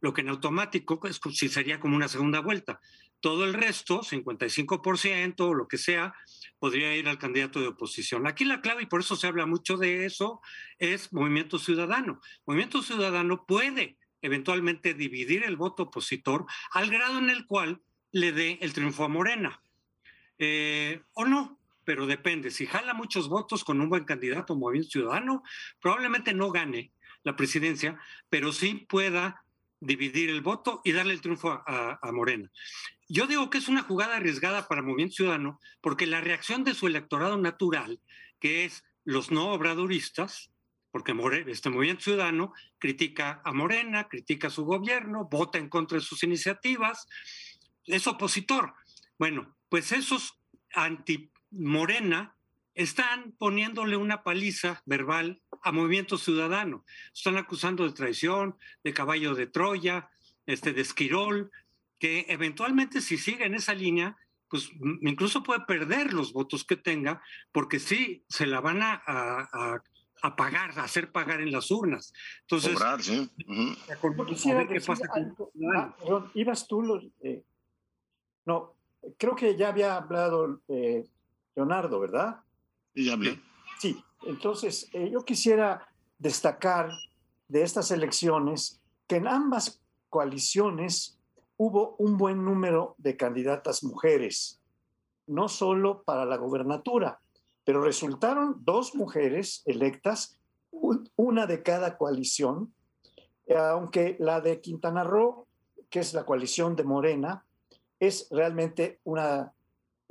lo 0.00 0.12
que 0.12 0.20
en 0.20 0.28
automático 0.28 1.00
es, 1.06 1.20
sí 1.32 1.48
sería 1.48 1.80
como 1.80 1.96
una 1.96 2.08
segunda 2.08 2.40
vuelta. 2.40 2.80
Todo 3.20 3.44
el 3.44 3.54
resto, 3.54 4.00
55% 4.00 5.40
o 5.40 5.54
lo 5.54 5.68
que 5.68 5.78
sea, 5.78 6.14
podría 6.58 6.96
ir 6.96 7.08
al 7.08 7.18
candidato 7.18 7.60
de 7.60 7.68
oposición. 7.68 8.26
Aquí 8.26 8.44
la 8.44 8.60
clave, 8.60 8.82
y 8.82 8.86
por 8.86 9.00
eso 9.00 9.14
se 9.14 9.28
habla 9.28 9.46
mucho 9.46 9.76
de 9.76 10.06
eso, 10.06 10.40
es 10.78 11.12
Movimiento 11.12 11.58
Ciudadano. 11.58 12.20
Movimiento 12.46 12.82
Ciudadano 12.82 13.44
puede 13.46 13.96
eventualmente 14.22 14.94
dividir 14.94 15.44
el 15.44 15.56
voto 15.56 15.84
opositor 15.84 16.46
al 16.72 16.90
grado 16.90 17.18
en 17.18 17.30
el 17.30 17.46
cual 17.46 17.82
le 18.12 18.32
dé 18.32 18.58
el 18.60 18.72
triunfo 18.72 19.04
a 19.04 19.08
Morena. 19.08 19.62
Eh, 20.38 21.02
o 21.14 21.24
no, 21.24 21.58
pero 21.84 22.06
depende. 22.06 22.50
Si 22.50 22.66
jala 22.66 22.94
muchos 22.94 23.28
votos 23.28 23.64
con 23.64 23.80
un 23.80 23.88
buen 23.88 24.04
candidato, 24.04 24.54
Movimiento 24.54 24.90
Ciudadano, 24.90 25.42
probablemente 25.80 26.32
no 26.34 26.50
gane 26.50 26.92
la 27.24 27.36
presidencia, 27.36 27.98
pero 28.28 28.52
sí 28.52 28.86
pueda 28.88 29.44
dividir 29.80 30.30
el 30.30 30.42
voto 30.42 30.80
y 30.84 30.92
darle 30.92 31.12
el 31.12 31.20
triunfo 31.20 31.62
a, 31.66 31.98
Morena. 32.12 32.50
Yo 33.08 33.26
digo 33.26 33.50
que 33.50 33.58
es 33.58 33.68
una 33.68 33.82
jugada 33.82 34.16
arriesgada 34.16 34.68
para 34.68 34.82
Movimiento 34.82 35.16
Ciudadano 35.16 35.60
porque 35.80 36.06
la 36.06 36.20
reacción 36.20 36.64
de 36.64 36.74
su 36.74 36.86
electorado 36.86 37.36
natural, 37.36 38.00
que 38.38 38.64
es 38.64 38.84
los 39.04 39.30
no 39.30 39.52
obradoristas, 39.52 40.50
porque 40.92 41.14
este 41.48 41.70
Movimiento 41.70 42.04
Ciudadano 42.04 42.52
critica 42.78 43.40
a 43.44 43.52
Morena, 43.52 44.08
critica 44.08 44.50
su 44.50 44.64
gobierno, 44.64 45.28
vota 45.30 45.58
en 45.58 45.68
contra 45.68 45.98
de 45.98 46.04
sus 46.04 46.22
iniciativas, 46.22 47.08
es 47.86 48.06
opositor. 48.06 48.74
Bueno, 49.18 49.56
pues 49.68 49.92
esos 49.92 50.38
anti 50.74 51.30
Morena 51.50 52.36
están 52.74 53.32
poniéndole 53.32 53.96
una 53.96 54.22
paliza 54.22 54.82
verbal 54.86 55.42
a 55.62 55.72
Movimiento 55.72 56.16
Ciudadano. 56.18 56.84
Están 57.14 57.36
acusando 57.36 57.84
de 57.84 57.92
traición, 57.92 58.56
de 58.82 58.94
caballo 58.94 59.34
de 59.34 59.46
Troya, 59.46 60.10
este, 60.46 60.72
de 60.72 60.80
Esquirol, 60.80 61.50
que 61.98 62.26
eventualmente 62.28 63.00
si 63.00 63.18
sigue 63.18 63.44
en 63.44 63.54
esa 63.54 63.74
línea, 63.74 64.16
pues 64.48 64.70
incluso 65.02 65.42
puede 65.42 65.60
perder 65.60 66.12
los 66.12 66.32
votos 66.32 66.64
que 66.64 66.76
tenga, 66.76 67.22
porque 67.52 67.78
sí 67.78 68.24
se 68.28 68.46
la 68.46 68.60
van 68.60 68.82
a, 68.82 69.02
a, 69.06 70.36
pagar, 70.36 70.78
a 70.78 70.84
hacer 70.84 71.12
pagar 71.12 71.40
en 71.40 71.52
las 71.52 71.70
urnas. 71.70 72.12
Entonces, 72.42 72.76
sí. 73.00 73.30
qué 74.68 74.80
pasa 74.80 75.08
ah, 75.74 75.96
ibas 76.34 76.66
tú, 76.66 77.12
eh, 77.22 77.44
no, 78.44 78.74
creo 79.16 79.34
que 79.34 79.56
ya 79.56 79.68
había 79.68 79.96
hablado 79.96 80.60
eh, 80.68 81.08
Leonardo, 81.54 82.00
¿verdad? 82.00 82.40
Sí, 82.94 83.10
hablé. 83.10 83.40
Sí, 83.78 84.02
entonces 84.22 84.88
eh, 84.92 85.10
yo 85.10 85.24
quisiera 85.24 85.88
destacar 86.18 86.90
de 87.48 87.62
estas 87.62 87.90
elecciones 87.90 88.80
que 89.06 89.16
en 89.16 89.26
ambas 89.26 89.82
coaliciones 90.08 91.18
hubo 91.56 91.96
un 91.98 92.16
buen 92.16 92.44
número 92.44 92.94
de 92.98 93.16
candidatas 93.16 93.84
mujeres, 93.84 94.60
no 95.26 95.48
solo 95.48 96.02
para 96.02 96.24
la 96.24 96.36
gobernatura, 96.36 97.20
pero 97.64 97.82
resultaron 97.82 98.56
dos 98.64 98.94
mujeres 98.94 99.62
electas, 99.66 100.38
una 101.16 101.46
de 101.46 101.62
cada 101.62 101.96
coalición, 101.96 102.72
aunque 103.56 104.16
la 104.18 104.40
de 104.40 104.60
Quintana 104.60 105.04
Roo, 105.04 105.46
que 105.90 106.00
es 106.00 106.14
la 106.14 106.24
coalición 106.24 106.74
de 106.74 106.84
Morena, 106.84 107.44
es 108.02 108.28
realmente 108.30 109.00
una 109.04 109.52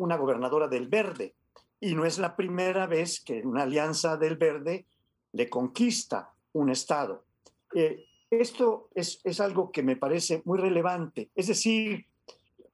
una 0.02 0.18
gobernadora 0.18 0.68
del 0.68 0.88
Verde. 0.88 1.36
Y 1.80 1.96
no 1.96 2.06
es 2.06 2.20
la 2.20 2.36
primera 2.36 2.86
vez 2.88 3.22
que 3.22 3.42
una 3.42 3.64
alianza 3.64 4.18
del 4.18 4.36
Verde 4.36 4.86
le 5.32 5.50
conquista 5.50 6.34
un 6.54 6.70
Estado. 6.70 7.24
Eh, 7.74 8.06
esto 8.30 8.90
es, 8.94 9.22
algo 9.40 9.72
que 9.72 9.84
me 9.84 9.96
parece 9.96 10.42
muy 10.46 10.60
relevante. 10.60 11.30
Es 11.36 11.48
decir, 11.48 12.06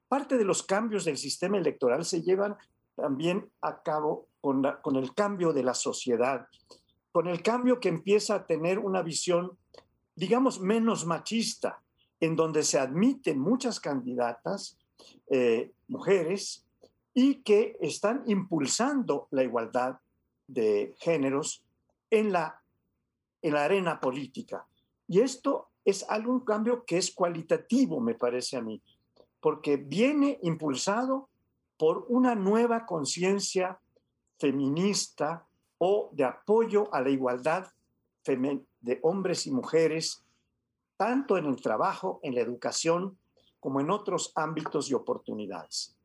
parte 0.08 0.36
de 0.36 0.44
los 0.44 0.62
cambios 0.62 1.04
del 1.04 1.16
sistema 1.16 1.58
electoral 1.58 2.04
se 2.04 2.22
llevan 2.22 2.56
también 2.94 3.48
a 3.60 3.82
cabo 3.82 4.26
con, 4.40 4.62
con 4.82 4.96
el 4.96 5.14
cambio 5.14 5.52
de 5.52 5.62
la 5.62 5.74
sociedad, 5.74 6.46
con 7.12 7.28
el 7.28 7.42
cambio 7.42 7.80
que 7.80 7.88
empieza 7.88 8.34
a 8.34 8.46
tener 8.46 8.78
una 8.78 9.02
visión, 9.02 9.56
digamos, 10.14 10.60
menos 10.60 11.06
machista, 11.06 11.80
en 12.20 12.36
donde 12.36 12.62
se 12.62 12.78
admiten 12.78 13.38
muchas 13.38 13.80
candidatas, 13.80 14.77
eh, 15.30 15.72
mujeres, 15.88 16.64
y 17.14 17.42
que 17.42 17.76
están 17.80 18.22
impulsando 18.26 19.26
la 19.30 19.42
igualdad 19.42 19.98
de 20.46 20.94
géneros 20.98 21.64
en 22.10 22.32
la, 22.32 22.62
en 23.42 23.54
la 23.54 23.64
arena 23.64 24.00
política. 24.00 24.66
Y 25.08 25.20
esto 25.20 25.68
es 25.84 26.08
algún 26.08 26.40
cambio 26.40 26.84
que 26.84 26.98
es 26.98 27.10
cualitativo, 27.12 28.00
me 28.00 28.14
parece 28.14 28.56
a 28.56 28.62
mí, 28.62 28.80
porque 29.40 29.76
viene 29.76 30.38
impulsado 30.42 31.28
por 31.76 32.06
una 32.08 32.34
nueva 32.34 32.86
conciencia 32.86 33.80
feminista 34.38 35.46
o 35.78 36.10
de 36.12 36.24
apoyo 36.24 36.92
a 36.94 37.00
la 37.00 37.10
igualdad 37.10 37.66
de 38.80 38.98
hombres 39.02 39.46
y 39.46 39.50
mujeres, 39.50 40.22
tanto 40.96 41.38
en 41.38 41.46
el 41.46 41.56
trabajo, 41.56 42.20
en 42.22 42.34
la 42.34 42.42
educación, 42.42 43.18
como 43.60 43.80
en 43.80 43.90
otros 43.90 44.32
ámbitos 44.34 44.90
y 44.90 44.94
oportunidades. 44.94 45.98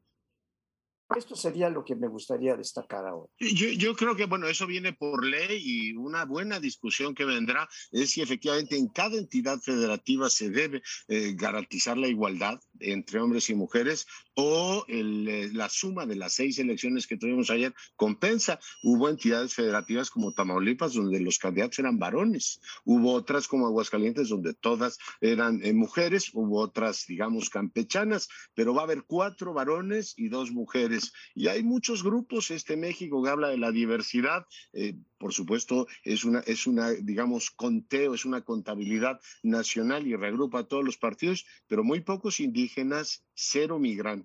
Esto 1.15 1.35
sería 1.35 1.69
lo 1.69 1.83
que 1.83 1.95
me 1.95 2.07
gustaría 2.07 2.55
destacar 2.55 3.05
ahora. 3.05 3.31
Yo, 3.39 3.95
creo 3.95 4.15
que, 4.15 4.25
bueno, 4.25 4.47
eso 4.47 4.65
viene 4.65 4.93
por 4.93 5.23
ley 5.23 5.61
y 5.61 5.93
una 5.93 6.25
buena 6.25 6.59
discusión 6.59 7.13
que 7.13 7.25
vendrá 7.25 7.67
es 7.91 8.11
si 8.11 8.21
efectivamente 8.21 8.77
en 8.77 8.87
cada 8.87 9.17
entidad 9.17 9.59
federativa 9.59 10.29
se 10.29 10.49
debe 10.49 10.81
eh, 11.07 11.33
garantizar 11.35 11.97
la 11.97 12.07
igualdad 12.07 12.59
entre 12.79 13.19
hombres 13.19 13.49
y 13.49 13.55
mujeres 13.55 14.07
o 14.35 14.85
eh, 14.87 15.49
la 15.53 15.69
suma 15.69 16.05
de 16.05 16.15
las 16.15 16.33
seis 16.33 16.59
elecciones 16.59 17.07
que 17.07 17.17
tuvimos 17.17 17.49
ayer 17.49 17.73
compensa. 17.95 18.59
Hubo 18.83 19.09
entidades 19.09 19.53
federativas 19.53 20.09
como 20.09 20.33
Tamaulipas 20.33 20.93
donde 20.93 21.19
los 21.19 21.37
candidatos 21.37 21.79
eran 21.79 21.99
varones, 21.99 22.59
hubo 22.85 23.13
otras 23.13 23.47
como 23.47 23.67
Aguascalientes 23.67 24.29
donde 24.29 24.53
todas 24.53 24.97
eran 25.21 25.63
eh, 25.63 25.73
mujeres, 25.73 26.31
hubo 26.33 26.59
otras, 26.59 27.05
digamos, 27.07 27.49
campechanas, 27.49 28.29
pero 28.53 28.73
va 28.73 28.81
a 28.81 28.85
haber 28.85 29.03
cuatro 29.03 29.53
varones 29.53 30.13
y 30.17 30.29
dos 30.29 30.51
mujeres. 30.51 31.13
Y 31.35 31.47
hay 31.47 31.63
muchos 31.63 32.03
grupos, 32.03 32.51
este 32.51 32.77
México 32.77 33.23
que 33.23 33.29
habla 33.29 33.49
de 33.49 33.57
la 33.57 33.71
diversidad, 33.71 34.45
eh, 34.73 34.95
por 35.17 35.33
supuesto, 35.33 35.87
es 36.03 36.25
una, 36.25 36.39
es 36.39 36.67
una, 36.67 36.89
digamos, 36.89 37.49
conteo, 37.51 38.13
es 38.13 38.25
una 38.25 38.41
contabilidad 38.41 39.21
nacional 39.41 40.05
y 40.05 40.17
regrupa 40.17 40.59
a 40.59 40.67
todos 40.67 40.83
los 40.83 40.97
partidos, 40.97 41.45
pero 41.67 41.83
muy 41.83 42.01
pocos 42.01 42.39
indígenas, 42.39 43.23
cero 43.33 43.79
migrantes. 43.79 44.22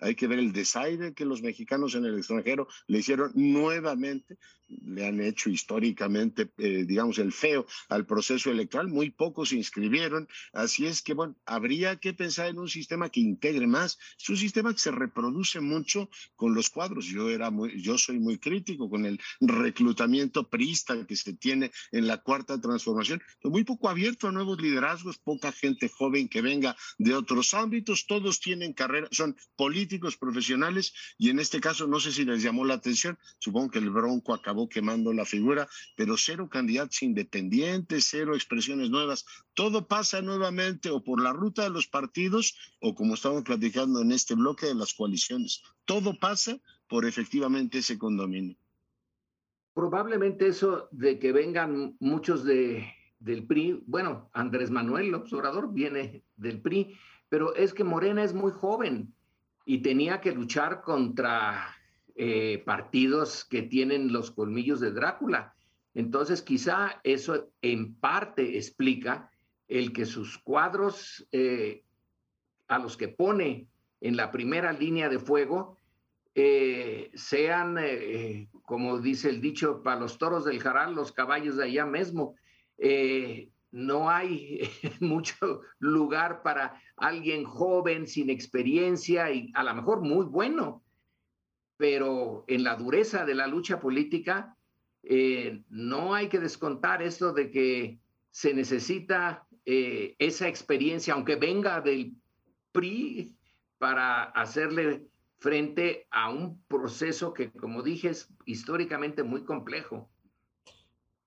Hay 0.00 0.14
que 0.14 0.26
ver 0.26 0.38
el 0.38 0.52
desaire 0.52 1.14
que 1.14 1.24
los 1.24 1.42
mexicanos 1.42 1.94
en 1.94 2.04
el 2.04 2.18
extranjero 2.18 2.68
le 2.86 2.98
hicieron 2.98 3.32
nuevamente 3.34 4.38
le 4.68 5.06
han 5.06 5.20
hecho 5.20 5.50
históricamente, 5.50 6.50
eh, 6.58 6.84
digamos, 6.86 7.18
el 7.18 7.32
feo 7.32 7.66
al 7.88 8.06
proceso 8.06 8.50
electoral. 8.50 8.88
Muy 8.88 9.10
pocos 9.10 9.50
se 9.50 9.56
inscribieron. 9.56 10.28
Así 10.52 10.86
es 10.86 11.02
que, 11.02 11.14
bueno, 11.14 11.36
habría 11.46 11.96
que 11.96 12.12
pensar 12.12 12.48
en 12.48 12.58
un 12.58 12.68
sistema 12.68 13.08
que 13.08 13.20
integre 13.20 13.66
más. 13.66 13.98
Es 14.18 14.28
un 14.28 14.36
sistema 14.36 14.72
que 14.72 14.80
se 14.80 14.90
reproduce 14.90 15.60
mucho 15.60 16.10
con 16.36 16.54
los 16.54 16.70
cuadros. 16.70 17.06
Yo, 17.06 17.30
era 17.30 17.50
muy, 17.50 17.80
yo 17.80 17.98
soy 17.98 18.18
muy 18.18 18.38
crítico 18.38 18.90
con 18.90 19.06
el 19.06 19.20
reclutamiento 19.40 20.48
priista 20.48 21.06
que 21.06 21.16
se 21.16 21.32
tiene 21.32 21.70
en 21.92 22.06
la 22.06 22.18
cuarta 22.18 22.60
transformación. 22.60 23.22
muy 23.44 23.64
poco 23.64 23.88
abierto 23.88 24.28
a 24.28 24.32
nuevos 24.32 24.60
liderazgos, 24.60 25.18
poca 25.18 25.52
gente 25.52 25.88
joven 25.88 26.28
que 26.28 26.42
venga 26.42 26.76
de 26.98 27.14
otros 27.14 27.54
ámbitos. 27.54 28.06
Todos 28.06 28.40
tienen 28.40 28.74
carrera, 28.74 29.08
son 29.10 29.36
políticos 29.56 30.16
profesionales 30.16 30.92
y 31.18 31.30
en 31.30 31.38
este 31.38 31.60
caso, 31.60 31.86
no 31.86 32.00
sé 32.00 32.12
si 32.12 32.24
les 32.24 32.42
llamó 32.42 32.64
la 32.64 32.74
atención, 32.74 33.18
supongo 33.38 33.70
que 33.70 33.78
el 33.78 33.90
Bronco 33.90 34.34
acabó 34.34 34.68
quemando 34.68 35.12
la 35.12 35.24
figura, 35.24 35.68
pero 35.96 36.16
cero 36.16 36.48
candidatos 36.50 37.02
independientes, 37.02 38.08
cero 38.10 38.34
expresiones 38.34 38.90
nuevas. 38.90 39.24
Todo 39.54 39.86
pasa 39.86 40.22
nuevamente 40.22 40.90
o 40.90 41.02
por 41.02 41.22
la 41.22 41.32
ruta 41.32 41.62
de 41.62 41.70
los 41.70 41.86
partidos 41.86 42.56
o 42.80 42.94
como 42.94 43.14
estamos 43.14 43.42
platicando 43.42 44.02
en 44.02 44.12
este 44.12 44.34
bloque 44.34 44.66
de 44.66 44.74
las 44.74 44.94
coaliciones. 44.94 45.62
Todo 45.84 46.18
pasa 46.18 46.58
por 46.88 47.04
efectivamente 47.04 47.78
ese 47.78 47.98
condominio. 47.98 48.56
Probablemente 49.74 50.48
eso 50.48 50.88
de 50.90 51.18
que 51.18 51.32
vengan 51.32 51.96
muchos 52.00 52.44
de, 52.44 52.92
del 53.20 53.46
PRI, 53.46 53.84
bueno, 53.86 54.28
Andrés 54.32 54.70
Manuel 54.70 55.10
López 55.10 55.32
Obrador 55.32 55.72
viene 55.72 56.24
del 56.36 56.60
PRI, 56.60 56.98
pero 57.28 57.54
es 57.54 57.74
que 57.74 57.84
Morena 57.84 58.24
es 58.24 58.34
muy 58.34 58.52
joven 58.52 59.14
y 59.68 59.82
tenía 59.82 60.22
que 60.22 60.32
luchar 60.32 60.80
contra 60.80 61.76
eh, 62.16 62.62
partidos 62.64 63.44
que 63.44 63.60
tienen 63.60 64.14
los 64.14 64.30
colmillos 64.30 64.80
de 64.80 64.92
Drácula. 64.92 65.54
Entonces, 65.92 66.40
quizá 66.40 67.02
eso 67.04 67.50
en 67.60 67.94
parte 67.94 68.56
explica 68.56 69.30
el 69.68 69.92
que 69.92 70.06
sus 70.06 70.38
cuadros 70.38 71.28
eh, 71.32 71.82
a 72.66 72.78
los 72.78 72.96
que 72.96 73.08
pone 73.08 73.68
en 74.00 74.16
la 74.16 74.30
primera 74.30 74.72
línea 74.72 75.10
de 75.10 75.18
fuego 75.18 75.76
eh, 76.34 77.10
sean, 77.12 77.76
como 78.62 79.00
dice 79.00 79.28
el 79.28 79.42
dicho, 79.42 79.82
para 79.82 80.00
los 80.00 80.16
toros 80.16 80.46
del 80.46 80.60
Jaral, 80.60 80.94
los 80.94 81.12
caballos 81.12 81.58
de 81.58 81.64
allá 81.64 81.84
mismo. 81.84 82.36
No 83.70 84.10
hay 84.10 84.70
mucho 85.00 85.60
lugar 85.78 86.42
para 86.42 86.80
alguien 86.96 87.44
joven, 87.44 88.06
sin 88.06 88.30
experiencia 88.30 89.30
y 89.30 89.50
a 89.54 89.62
lo 89.62 89.74
mejor 89.74 90.00
muy 90.00 90.26
bueno 90.26 90.82
pero 91.78 92.44
en 92.48 92.64
la 92.64 92.74
dureza 92.74 93.24
de 93.24 93.34
la 93.34 93.46
lucha 93.46 93.80
política 93.80 94.56
eh, 95.04 95.62
no 95.70 96.12
hay 96.12 96.28
que 96.28 96.40
descontar 96.40 97.02
esto 97.02 97.32
de 97.32 97.50
que 97.50 97.98
se 98.30 98.52
necesita 98.52 99.46
eh, 99.64 100.16
esa 100.18 100.48
experiencia, 100.48 101.14
aunque 101.14 101.36
venga 101.36 101.80
del 101.80 102.14
PRI, 102.72 103.34
para 103.78 104.24
hacerle 104.24 105.06
frente 105.38 106.08
a 106.10 106.30
un 106.30 106.60
proceso 106.64 107.32
que, 107.32 107.52
como 107.52 107.84
dije, 107.84 108.08
es 108.08 108.28
históricamente 108.44 109.22
muy 109.22 109.44
complejo. 109.44 110.10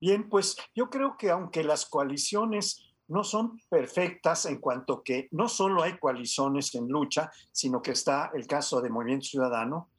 Bien, 0.01 0.27
pues 0.27 0.57
yo 0.73 0.89
creo 0.89 1.15
que 1.15 1.29
aunque 1.29 1.63
las 1.63 1.85
coaliciones 1.85 2.91
no 3.07 3.23
son 3.23 3.59
perfectas 3.69 4.47
en 4.47 4.57
cuanto 4.57 5.03
que 5.03 5.27
no 5.29 5.47
solo 5.47 5.83
hay 5.83 5.99
coaliciones 5.99 6.73
en 6.73 6.87
lucha, 6.87 7.29
sino 7.51 7.83
que 7.83 7.91
está 7.91 8.31
el 8.33 8.47
caso 8.47 8.81
de 8.81 8.89
Movimiento 8.89 9.27
Ciudadano, 9.27 9.89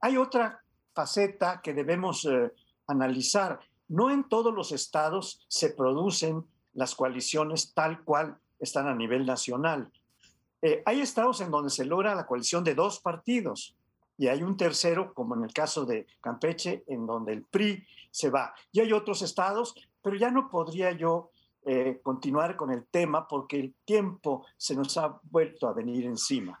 hay 0.00 0.16
otra 0.16 0.60
faceta 0.92 1.60
que 1.62 1.72
debemos 1.72 2.24
eh, 2.24 2.52
analizar. 2.88 3.60
No 3.86 4.10
en 4.10 4.28
todos 4.28 4.52
los 4.52 4.72
estados 4.72 5.46
se 5.48 5.70
producen 5.70 6.44
las 6.72 6.96
coaliciones 6.96 7.74
tal 7.74 8.02
cual 8.02 8.36
están 8.58 8.88
a 8.88 8.94
nivel 8.94 9.24
nacional. 9.24 9.92
Eh, 10.62 10.82
hay 10.84 11.00
estados 11.00 11.40
en 11.42 11.52
donde 11.52 11.70
se 11.70 11.84
logra 11.84 12.16
la 12.16 12.26
coalición 12.26 12.64
de 12.64 12.74
dos 12.74 12.98
partidos 12.98 13.76
y 14.16 14.28
hay 14.28 14.42
un 14.42 14.56
tercero, 14.56 15.12
como 15.12 15.34
en 15.34 15.44
el 15.44 15.52
caso 15.52 15.84
de 15.84 16.06
Campeche, 16.20 16.84
en 16.86 17.06
donde 17.06 17.32
el 17.32 17.44
PRI 17.44 17.84
se 18.10 18.30
va. 18.30 18.54
Y 18.70 18.80
hay 18.80 18.92
otros 18.92 19.22
estados, 19.22 19.74
pero 20.02 20.16
ya 20.16 20.30
no 20.30 20.48
podría 20.48 20.92
yo 20.92 21.30
eh, 21.64 22.00
continuar 22.02 22.56
con 22.56 22.70
el 22.70 22.86
tema 22.86 23.26
porque 23.26 23.58
el 23.58 23.74
tiempo 23.84 24.44
se 24.56 24.76
nos 24.76 24.96
ha 24.98 25.18
vuelto 25.24 25.66
a 25.66 25.72
venir 25.72 26.04
encima. 26.04 26.60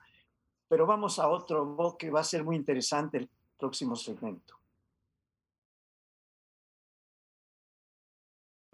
Pero 0.66 0.86
vamos 0.86 1.18
a 1.18 1.28
otro 1.28 1.96
que 1.98 2.10
va 2.10 2.20
a 2.20 2.24
ser 2.24 2.42
muy 2.42 2.56
interesante 2.56 3.18
el 3.18 3.28
próximo 3.58 3.94
segmento. 3.96 4.56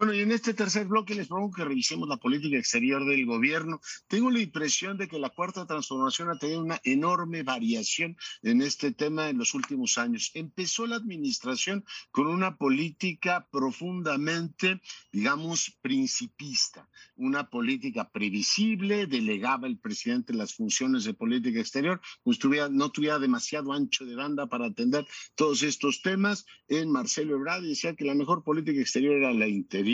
Bueno, 0.01 0.15
y 0.15 0.21
en 0.21 0.31
este 0.31 0.55
tercer 0.55 0.87
bloque 0.87 1.13
les 1.13 1.27
propongo 1.27 1.51
que 1.51 1.63
revisemos 1.63 2.09
la 2.09 2.17
política 2.17 2.57
exterior 2.57 3.05
del 3.05 3.23
gobierno. 3.23 3.79
Tengo 4.07 4.31
la 4.31 4.39
impresión 4.39 4.97
de 4.97 5.07
que 5.07 5.19
la 5.19 5.29
cuarta 5.29 5.67
transformación 5.67 6.31
ha 6.31 6.39
tenido 6.39 6.63
una 6.63 6.81
enorme 6.83 7.43
variación 7.43 8.17
en 8.41 8.63
este 8.63 8.93
tema 8.93 9.29
en 9.29 9.37
los 9.37 9.53
últimos 9.53 9.99
años. 9.99 10.31
Empezó 10.33 10.87
la 10.87 10.95
administración 10.95 11.85
con 12.09 12.25
una 12.25 12.57
política 12.57 13.47
profundamente, 13.51 14.81
digamos, 15.11 15.77
principista, 15.83 16.89
una 17.15 17.51
política 17.51 18.09
previsible, 18.09 19.05
delegaba 19.05 19.67
el 19.67 19.77
presidente 19.77 20.33
las 20.33 20.55
funciones 20.55 21.03
de 21.03 21.13
política 21.13 21.59
exterior, 21.59 22.01
pues 22.23 22.39
no 22.71 22.89
tuviera 22.89 23.19
demasiado 23.19 23.71
ancho 23.71 24.03
de 24.03 24.15
banda 24.15 24.47
para 24.47 24.65
atender 24.65 25.05
todos 25.35 25.61
estos 25.61 26.01
temas. 26.01 26.47
En 26.67 26.89
Marcelo 26.89 27.35
Ebrard 27.35 27.61
decía 27.61 27.95
que 27.95 28.05
la 28.05 28.15
mejor 28.15 28.43
política 28.43 28.81
exterior 28.81 29.17
era 29.17 29.31
la 29.31 29.47
interior 29.47 29.90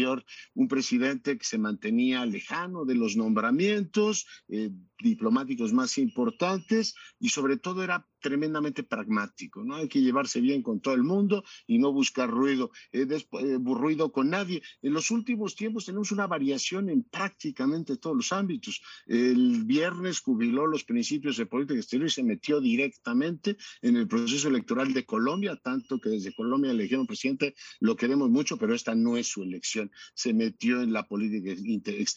un 0.53 0.67
presidente 0.67 1.37
que 1.37 1.45
se 1.45 1.57
mantenía 1.57 2.25
lejano 2.25 2.85
de 2.85 2.95
los 2.95 3.15
nombramientos 3.15 4.25
eh, 4.49 4.69
diplomáticos 4.99 5.73
más 5.73 5.97
importantes 5.97 6.95
y 7.19 7.29
sobre 7.29 7.57
todo 7.57 7.83
era 7.83 8.07
tremendamente 8.19 8.83
pragmático, 8.83 9.63
¿no? 9.63 9.75
Hay 9.75 9.87
que 9.87 10.01
llevarse 10.01 10.41
bien 10.41 10.63
con 10.63 10.79
todo 10.81 10.95
el 10.95 11.03
mundo 11.03 11.43
y 11.67 11.77
no 11.77 11.93
buscar 11.93 12.29
ruido, 12.29 12.71
eh, 12.91 13.07
eh, 13.09 13.59
ruido 13.63 14.11
con 14.11 14.29
nadie. 14.29 14.61
En 14.81 14.93
los 14.93 15.11
últimos 15.11 15.55
tiempos 15.55 15.85
tenemos 15.85 16.11
una 16.11 16.25
variación 16.25 16.89
en 16.89 17.03
prácticamente 17.03 17.97
todos 17.97 18.15
los 18.15 18.33
ámbitos. 18.33 18.81
El 19.05 19.63
viernes 19.65 20.19
jubiló 20.19 20.65
los 20.65 20.83
principios 20.83 21.37
de 21.37 21.45
política 21.45 21.79
exterior 21.79 22.07
y 22.07 22.11
se 22.11 22.23
metió 22.23 22.59
directamente 22.59 23.57
en 23.81 23.97
el 23.97 24.07
proceso 24.07 24.47
electoral 24.47 24.93
de 24.93 25.05
Colombia, 25.05 25.55
tanto 25.55 25.99
que 25.99 26.09
desde 26.09 26.33
Colombia 26.33 26.71
eligieron 26.71 27.05
presidente, 27.05 27.55
lo 27.79 27.95
queremos 27.95 28.29
mucho, 28.29 28.57
pero 28.57 28.73
esta 28.73 28.95
no 28.95 29.15
es 29.17 29.27
su 29.27 29.43
elección. 29.43 29.91
Se 30.15 30.33
metió 30.33 30.81
en 30.81 30.91
la 30.91 31.07
política 31.07 31.53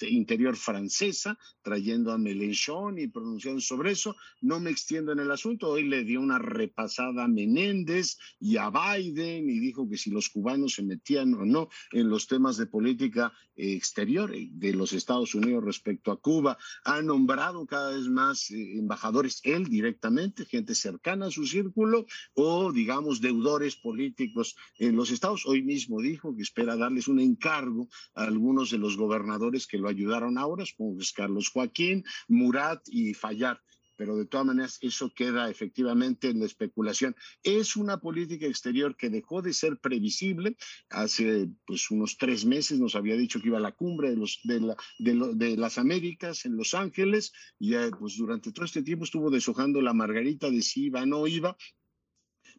interior 0.08 0.56
francesa, 0.56 1.38
trayendo 1.62 2.12
a 2.12 2.18
Mélenchon 2.18 2.69
y 2.96 3.09
pronunciando 3.09 3.61
sobre 3.61 3.90
eso. 3.90 4.14
No 4.40 4.61
me 4.61 4.70
extiendo 4.70 5.11
en 5.11 5.18
el 5.18 5.30
asunto, 5.30 5.68
hoy 5.68 5.88
le 5.88 6.04
dio 6.04 6.20
una 6.20 6.38
repasada 6.38 7.24
a 7.24 7.28
Menéndez 7.28 8.16
y 8.38 8.59
a 8.59 8.70
Biden 8.70 9.50
y 9.50 9.59
dijo 9.59 9.88
que 9.88 9.96
si 9.96 10.11
los 10.11 10.28
cubanos 10.28 10.74
se 10.74 10.85
metían 10.85 11.35
o 11.35 11.44
no 11.44 11.68
en 11.90 12.09
los 12.09 12.28
temas 12.28 12.56
de 12.59 12.66
política 12.66 13.33
exterior 13.56 14.33
eh, 14.35 14.48
de 14.52 14.72
los 14.72 14.92
Estados 14.92 15.35
Unidos 15.35 15.64
respecto 15.64 16.12
a 16.12 16.20
Cuba. 16.20 16.59
Ha 16.85 17.02
nombrado 17.02 17.66
cada 17.66 17.90
vez 17.90 18.06
más 18.09 18.50
eh, 18.50 18.78
embajadores 18.78 19.40
él 19.42 19.66
directamente, 19.66 20.44
gente 20.44 20.74
cercana 20.74 21.26
a 21.26 21.30
su 21.30 21.46
círculo 21.46 22.06
o 22.35 22.72
digamos 22.72 23.20
deudores 23.20 23.76
políticos 23.76 24.56
en 24.78 24.94
los 24.94 25.11
estados. 25.11 25.44
Hoy 25.44 25.62
mismo 25.62 26.00
dijo 26.00 26.37
que 26.37 26.42
espera 26.42 26.76
darles 26.76 27.09
un 27.09 27.18
encargo 27.18 27.88
a 28.14 28.24
algunos 28.24 28.70
de 28.70 28.78
los 28.78 28.96
gobernadores 28.96 29.66
que 29.66 29.78
lo 29.78 29.88
ayudaron 29.88 30.38
ahora, 30.38 30.64
como 30.76 31.00
es 31.00 31.12
Carlos 31.12 31.48
Joaquín, 31.48 32.04
Murat 32.28 32.59
y 32.86 33.14
Fallar 33.14 33.60
pero 34.00 34.16
de 34.16 34.24
todas 34.24 34.46
maneras 34.46 34.78
eso 34.80 35.12
queda 35.14 35.50
efectivamente 35.50 36.30
en 36.30 36.40
la 36.40 36.46
especulación. 36.46 37.14
Es 37.42 37.76
una 37.76 38.00
política 38.00 38.46
exterior 38.46 38.96
que 38.96 39.10
dejó 39.10 39.42
de 39.42 39.52
ser 39.52 39.78
previsible. 39.78 40.56
Hace 40.88 41.50
pues 41.66 41.90
unos 41.90 42.16
tres 42.16 42.46
meses 42.46 42.80
nos 42.80 42.94
había 42.94 43.14
dicho 43.14 43.42
que 43.42 43.48
iba 43.48 43.58
a 43.58 43.60
la 43.60 43.72
cumbre 43.72 44.08
de, 44.08 44.16
los, 44.16 44.40
de, 44.44 44.60
la, 44.60 44.76
de, 44.98 45.56
las 45.58 45.76
Américas 45.76 46.46
en 46.46 46.56
Los 46.56 46.72
Ángeles 46.72 47.34
y 47.58 47.74
pues 47.98 48.16
durante 48.16 48.52
todo 48.52 48.64
este 48.64 48.82
tiempo 48.82 49.04
estuvo 49.04 49.28
deshojando 49.28 49.82
la 49.82 49.92
margarita 49.92 50.48
de 50.48 50.62
si 50.62 50.84
iba 50.84 51.02
o 51.02 51.06
no 51.06 51.26
iba 51.26 51.54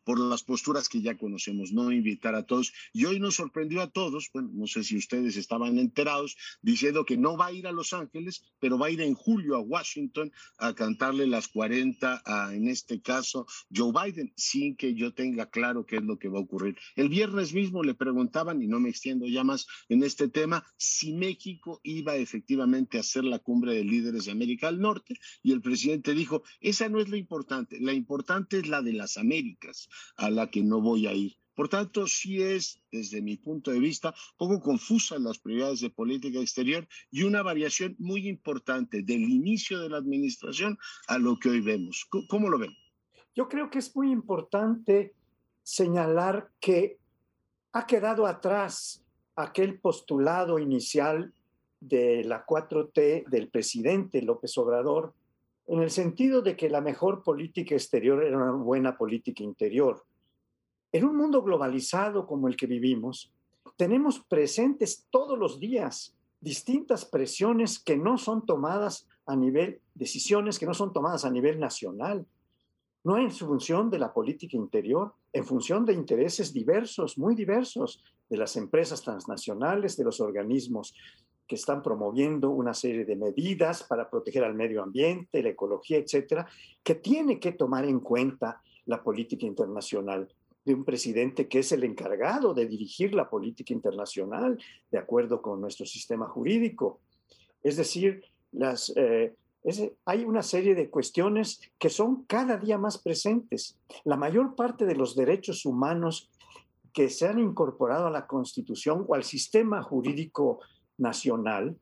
por 0.03 0.19
las 0.19 0.43
posturas 0.43 0.89
que 0.89 1.01
ya 1.01 1.17
conocemos, 1.17 1.71
no 1.71 1.91
invitar 1.91 2.35
a 2.35 2.43
todos. 2.43 2.73
Y 2.93 3.05
hoy 3.05 3.19
nos 3.19 3.35
sorprendió 3.35 3.81
a 3.81 3.89
todos, 3.89 4.29
bueno, 4.33 4.49
no 4.53 4.67
sé 4.67 4.83
si 4.83 4.97
ustedes 4.97 5.37
estaban 5.37 5.77
enterados, 5.77 6.37
diciendo 6.61 7.05
que 7.05 7.17
no 7.17 7.37
va 7.37 7.47
a 7.47 7.51
ir 7.51 7.67
a 7.67 7.71
Los 7.71 7.93
Ángeles, 7.93 8.43
pero 8.59 8.77
va 8.77 8.87
a 8.87 8.91
ir 8.91 9.01
en 9.01 9.13
julio 9.13 9.55
a 9.55 9.59
Washington 9.59 10.31
a 10.57 10.73
cantarle 10.73 11.27
las 11.27 11.47
40 11.47 12.21
a, 12.25 12.53
en 12.55 12.67
este 12.67 13.01
caso, 13.01 13.45
Joe 13.73 13.91
Biden, 13.91 14.33
sin 14.35 14.75
que 14.75 14.93
yo 14.93 15.13
tenga 15.13 15.49
claro 15.49 15.85
qué 15.85 15.97
es 15.97 16.03
lo 16.03 16.17
que 16.17 16.29
va 16.29 16.39
a 16.39 16.43
ocurrir. 16.43 16.77
El 16.95 17.09
viernes 17.09 17.53
mismo 17.53 17.83
le 17.83 17.93
preguntaban, 17.93 18.61
y 18.61 18.67
no 18.67 18.79
me 18.79 18.89
extiendo 18.89 19.27
ya 19.27 19.43
más 19.43 19.67
en 19.89 20.03
este 20.03 20.27
tema, 20.27 20.65
si 20.77 21.13
México 21.13 21.79
iba 21.83 22.15
efectivamente 22.15 22.97
a 22.97 23.01
hacer 23.01 23.23
la 23.23 23.39
cumbre 23.39 23.73
de 23.73 23.83
líderes 23.83 24.25
de 24.25 24.31
América 24.31 24.67
del 24.67 24.81
Norte, 24.81 25.19
y 25.43 25.51
el 25.51 25.61
presidente 25.61 26.13
dijo, 26.13 26.43
esa 26.59 26.89
no 26.89 26.99
es 26.99 27.09
la 27.09 27.17
importante, 27.17 27.79
la 27.79 27.93
importante 27.93 28.57
es 28.57 28.67
la 28.67 28.81
de 28.81 28.93
las 28.93 29.17
Américas 29.17 29.89
a 30.17 30.30
la 30.30 30.49
que 30.49 30.63
no 30.63 30.82
voy 30.82 31.08
a 31.08 31.13
ir. 31.13 31.38
Por 31.54 31.67
tanto, 31.67 32.08
sí 32.08 32.41
es, 32.41 32.82
desde 32.91 33.21
mi 33.21 33.38
punto 33.38 33.71
de 33.71 33.80
vista, 33.80 34.13
poco 34.38 34.62
confusa 34.62 35.19
las 35.19 35.38
prioridades 35.38 35.82
de 35.82 35.89
política 35.89 36.39
exterior 36.39 36.88
y 37.12 37.23
una 37.23 37.43
variación 37.43 37.95
muy 37.99 38.27
importante 38.27 39.04
del 39.04 39.21
inicio 39.21 39.80
de 39.80 39.89
la 39.89 39.97
administración 39.97 40.77
a 41.08 41.17
lo 41.17 41.38
que 41.38 41.49
hoy 41.49 41.62
vemos. 41.62 42.08
¿Cómo 42.30 42.49
lo 42.49 42.58
ven? 42.58 42.71
Yo 43.36 43.47
creo 43.47 43.69
que 43.69 43.80
es 43.80 43.95
muy 43.95 44.12
importante 44.12 45.13
señalar 45.63 46.49
que 46.60 46.97
ha 47.73 47.86
quedado 47.86 48.25
atrás 48.25 49.04
aquel 49.36 49.80
postulado 49.80 50.60
inicial 50.60 51.34
de 51.80 52.23
la 52.23 52.45
4T 52.45 53.27
del 53.27 53.49
presidente 53.49 54.21
López 54.21 54.58
Obrador 54.58 55.13
en 55.67 55.82
el 55.82 55.89
sentido 55.89 56.41
de 56.41 56.56
que 56.56 56.69
la 56.69 56.82
mejor 56.82 57.24
política 57.24 57.76
exterior 57.76 58.24
era 58.24 58.38
una 58.38 58.52
buena 58.52 58.97
política 58.97 59.43
interior. 59.43 60.04
En 60.91 61.06
un 61.06 61.15
mundo 61.15 61.41
globalizado 61.41 62.28
como 62.28 62.47
el 62.47 62.58
que 62.58 62.67
vivimos, 62.67 63.32
tenemos 63.78 64.19
presentes 64.19 65.08
todos 65.10 65.38
los 65.38 65.60
días 65.60 66.15
distintas 66.41 67.06
presiones 67.06 67.80
que 67.80 67.95
no 67.95 68.17
son 68.17 68.45
tomadas 68.45 69.08
a 69.26 69.36
nivel, 69.36 69.80
decisiones 69.93 70.60
que 70.60 70.65
no 70.65 70.74
son 70.74 70.91
tomadas 70.91 71.24
a 71.24 71.30
nivel 71.30 71.60
nacional, 71.60 72.26
no 73.04 73.17
en 73.17 73.32
función 73.32 73.89
de 73.89 74.00
la 74.00 74.13
política 74.13 74.58
interior, 74.58 75.13
en 75.34 75.45
función 75.45 75.86
de 75.86 75.93
intereses 75.93 76.54
diversos, 76.54 77.17
muy 77.17 77.36
diversos, 77.36 78.04
de 78.30 78.38
las 78.38 78.56
empresas 78.56 79.02
transnacionales, 79.02 79.97
de 79.97 80.04
los 80.04 80.19
organismos 80.19 80.93
que 81.51 81.55
están 81.55 81.83
promoviendo 81.83 82.49
una 82.49 82.73
serie 82.73 83.03
de 83.03 83.17
medidas 83.17 83.83
para 83.83 84.09
proteger 84.09 84.45
al 84.45 84.53
medio 84.53 84.81
ambiente, 84.81 85.43
la 85.43 85.49
ecología, 85.49 85.97
etcétera, 85.97 86.47
que 86.81 86.95
tiene 86.95 87.41
que 87.41 87.51
tomar 87.51 87.83
en 87.83 87.99
cuenta 87.99 88.61
la 88.85 89.03
política 89.03 89.45
internacional 89.45 90.29
de 90.63 90.73
un 90.73 90.85
presidente 90.85 91.49
que 91.49 91.59
es 91.59 91.73
el 91.73 91.83
encargado 91.83 92.53
de 92.53 92.67
dirigir 92.67 93.13
la 93.13 93.29
política 93.29 93.73
internacional 93.73 94.57
de 94.89 94.97
acuerdo 94.97 95.41
con 95.41 95.59
nuestro 95.59 95.85
sistema 95.85 96.25
jurídico. 96.25 97.01
Es 97.61 97.75
decir, 97.75 98.23
las, 98.53 98.93
eh, 98.95 99.35
hay 100.05 100.23
una 100.23 100.43
serie 100.43 100.73
de 100.73 100.89
cuestiones 100.89 101.59
que 101.77 101.89
son 101.89 102.23
cada 102.27 102.55
día 102.55 102.77
más 102.77 102.97
presentes. 102.97 103.77
La 104.05 104.15
mayor 104.15 104.55
parte 104.55 104.85
de 104.85 104.95
los 104.95 105.17
derechos 105.17 105.65
humanos 105.65 106.29
que 106.93 107.09
se 107.09 107.27
han 107.27 107.39
incorporado 107.39 108.07
a 108.07 108.09
la 108.09 108.25
Constitución 108.25 109.03
o 109.05 109.15
al 109.15 109.25
sistema 109.25 109.83
jurídico 109.83 110.61
nacional 111.01 111.75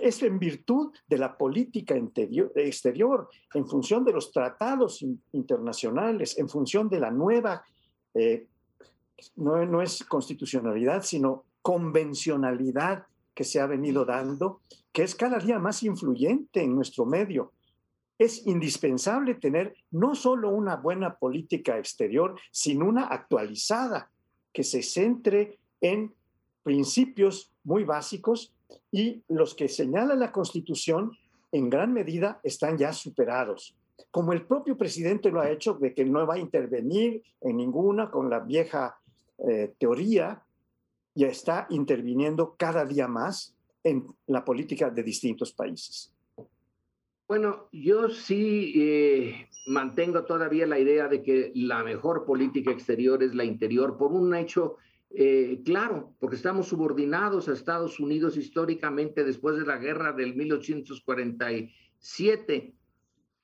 es 0.00 0.22
en 0.22 0.38
virtud 0.38 0.92
de 1.08 1.18
la 1.18 1.36
política 1.36 1.94
exterior, 1.96 3.28
en 3.54 3.66
función 3.66 4.04
de 4.04 4.12
los 4.12 4.30
tratados 4.30 5.04
internacionales, 5.32 6.38
en 6.38 6.48
función 6.48 6.88
de 6.88 7.00
la 7.00 7.10
nueva, 7.10 7.64
eh, 8.14 8.46
no, 9.36 9.64
no 9.64 9.82
es 9.82 10.04
constitucionalidad, 10.04 11.02
sino 11.02 11.44
convencionalidad 11.62 13.06
que 13.34 13.44
se 13.44 13.60
ha 13.60 13.66
venido 13.66 14.04
dando, 14.04 14.60
que 14.92 15.02
es 15.02 15.14
cada 15.14 15.38
día 15.38 15.58
más 15.58 15.82
influyente 15.82 16.62
en 16.62 16.74
nuestro 16.74 17.06
medio. 17.06 17.52
Es 18.18 18.46
indispensable 18.46 19.34
tener 19.36 19.74
no 19.92 20.14
solo 20.14 20.50
una 20.50 20.76
buena 20.76 21.16
política 21.16 21.78
exterior, 21.78 22.38
sino 22.50 22.86
una 22.86 23.06
actualizada 23.06 24.10
que 24.52 24.62
se 24.62 24.82
centre 24.82 25.58
en 25.80 26.12
principios 26.62 27.52
muy 27.64 27.84
básicos 27.84 28.52
y 28.90 29.22
los 29.28 29.54
que 29.54 29.68
señala 29.68 30.14
la 30.14 30.32
Constitución 30.32 31.16
en 31.52 31.70
gran 31.70 31.92
medida 31.92 32.40
están 32.42 32.78
ya 32.78 32.92
superados. 32.92 33.76
Como 34.10 34.32
el 34.32 34.46
propio 34.46 34.76
presidente 34.76 35.30
lo 35.30 35.40
ha 35.40 35.50
hecho, 35.50 35.74
de 35.74 35.94
que 35.94 36.04
no 36.04 36.26
va 36.26 36.34
a 36.34 36.38
intervenir 36.38 37.22
en 37.40 37.56
ninguna 37.56 38.10
con 38.10 38.30
la 38.30 38.40
vieja 38.40 38.98
eh, 39.38 39.72
teoría, 39.78 40.42
ya 41.14 41.28
está 41.28 41.66
interviniendo 41.70 42.54
cada 42.56 42.84
día 42.84 43.08
más 43.08 43.54
en 43.82 44.06
la 44.26 44.44
política 44.44 44.90
de 44.90 45.02
distintos 45.02 45.52
países. 45.52 46.12
Bueno, 47.26 47.68
yo 47.72 48.08
sí 48.08 48.72
eh, 48.74 49.48
mantengo 49.66 50.24
todavía 50.24 50.66
la 50.66 50.78
idea 50.78 51.06
de 51.06 51.22
que 51.22 51.52
la 51.54 51.84
mejor 51.84 52.24
política 52.24 52.72
exterior 52.72 53.22
es 53.22 53.34
la 53.34 53.44
interior 53.44 53.96
por 53.96 54.12
un 54.12 54.34
hecho 54.34 54.76
eh, 55.12 55.60
claro, 55.64 56.14
porque 56.20 56.36
estamos 56.36 56.68
subordinados 56.68 57.48
a 57.48 57.52
Estados 57.52 57.98
Unidos 57.98 58.36
históricamente 58.36 59.24
después 59.24 59.58
de 59.58 59.66
la 59.66 59.78
guerra 59.78 60.12
del 60.12 60.36
1847. 60.36 62.72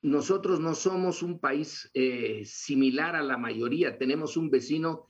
Nosotros 0.03 0.61
no 0.61 0.77
somos 0.77 1.25
un 1.25 1.41
país 1.41 1.91
eh, 1.93 2.45
similar 2.45 3.17
a 3.17 3.25
la 3.25 3.37
mayoría, 3.37 3.99
tenemos 3.99 4.37
un 4.37 4.49
vecino 4.51 5.09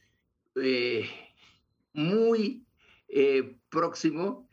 eh, 0.54 1.04
muy 1.92 2.62
próximo 3.68 4.48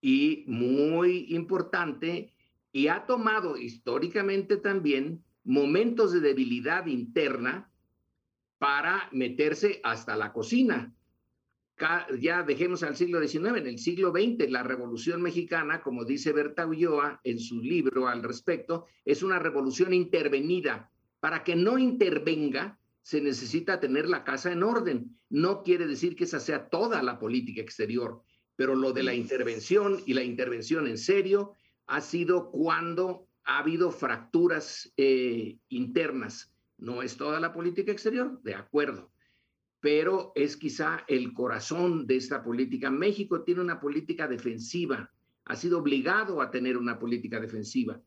y 0.00 0.44
muy 0.48 1.26
importante 1.34 2.32
y 2.72 2.88
ha 2.88 3.06
tomado 3.06 3.56
históricamente 3.56 4.56
también 4.56 5.22
momentos 5.44 6.12
de 6.12 6.18
debilidad 6.20 6.86
interna 6.86 7.70
para 8.58 9.08
meterse 9.12 9.80
hasta 9.84 10.16
la 10.16 10.32
cocina 10.32 10.92
ya 12.20 12.42
dejemos 12.42 12.82
al 12.82 12.96
siglo 12.96 13.20
XIX, 13.20 13.58
en 13.58 13.66
el 13.66 13.78
siglo 13.78 14.12
XX, 14.12 14.50
la 14.50 14.62
Revolución 14.62 15.22
Mexicana, 15.22 15.82
como 15.82 16.04
dice 16.04 16.32
Berta 16.32 16.66
Ulloa 16.66 17.20
en 17.24 17.38
su 17.38 17.60
libro 17.60 18.08
al 18.08 18.22
respecto, 18.22 18.86
es 19.04 19.22
una 19.22 19.38
revolución 19.38 19.92
intervenida. 19.92 20.90
Para 21.20 21.44
que 21.44 21.56
no 21.56 21.78
intervenga, 21.78 22.78
se 23.02 23.20
necesita 23.20 23.80
tener 23.80 24.08
la 24.08 24.24
casa 24.24 24.52
en 24.52 24.62
orden. 24.62 25.18
No 25.28 25.62
quiere 25.62 25.86
decir 25.86 26.14
que 26.14 26.24
esa 26.24 26.40
sea 26.40 26.68
toda 26.68 27.02
la 27.02 27.18
política 27.18 27.60
exterior, 27.60 28.22
pero 28.54 28.74
lo 28.74 28.92
de 28.92 29.02
la 29.02 29.14
intervención 29.14 30.00
y 30.06 30.14
la 30.14 30.22
intervención 30.22 30.86
en 30.86 30.98
serio 30.98 31.52
ha 31.86 32.00
sido 32.00 32.50
cuando 32.50 33.28
ha 33.44 33.58
habido 33.58 33.90
fracturas 33.90 34.92
eh, 34.96 35.58
internas. 35.68 36.52
No 36.78 37.02
es 37.02 37.16
toda 37.16 37.40
la 37.40 37.52
política 37.52 37.92
exterior, 37.92 38.40
de 38.42 38.54
acuerdo 38.54 39.11
pero 39.82 40.30
es 40.36 40.56
quizá 40.56 41.04
el 41.08 41.34
corazón 41.34 42.06
de 42.06 42.16
esta 42.16 42.44
política. 42.44 42.88
México 42.88 43.42
tiene 43.42 43.60
una 43.60 43.80
política 43.80 44.28
defensiva, 44.28 45.10
ha 45.44 45.56
sido 45.56 45.80
obligado 45.80 46.40
a 46.40 46.52
tener 46.52 46.76
una 46.76 47.00
política 47.00 47.40
defensiva. 47.40 48.00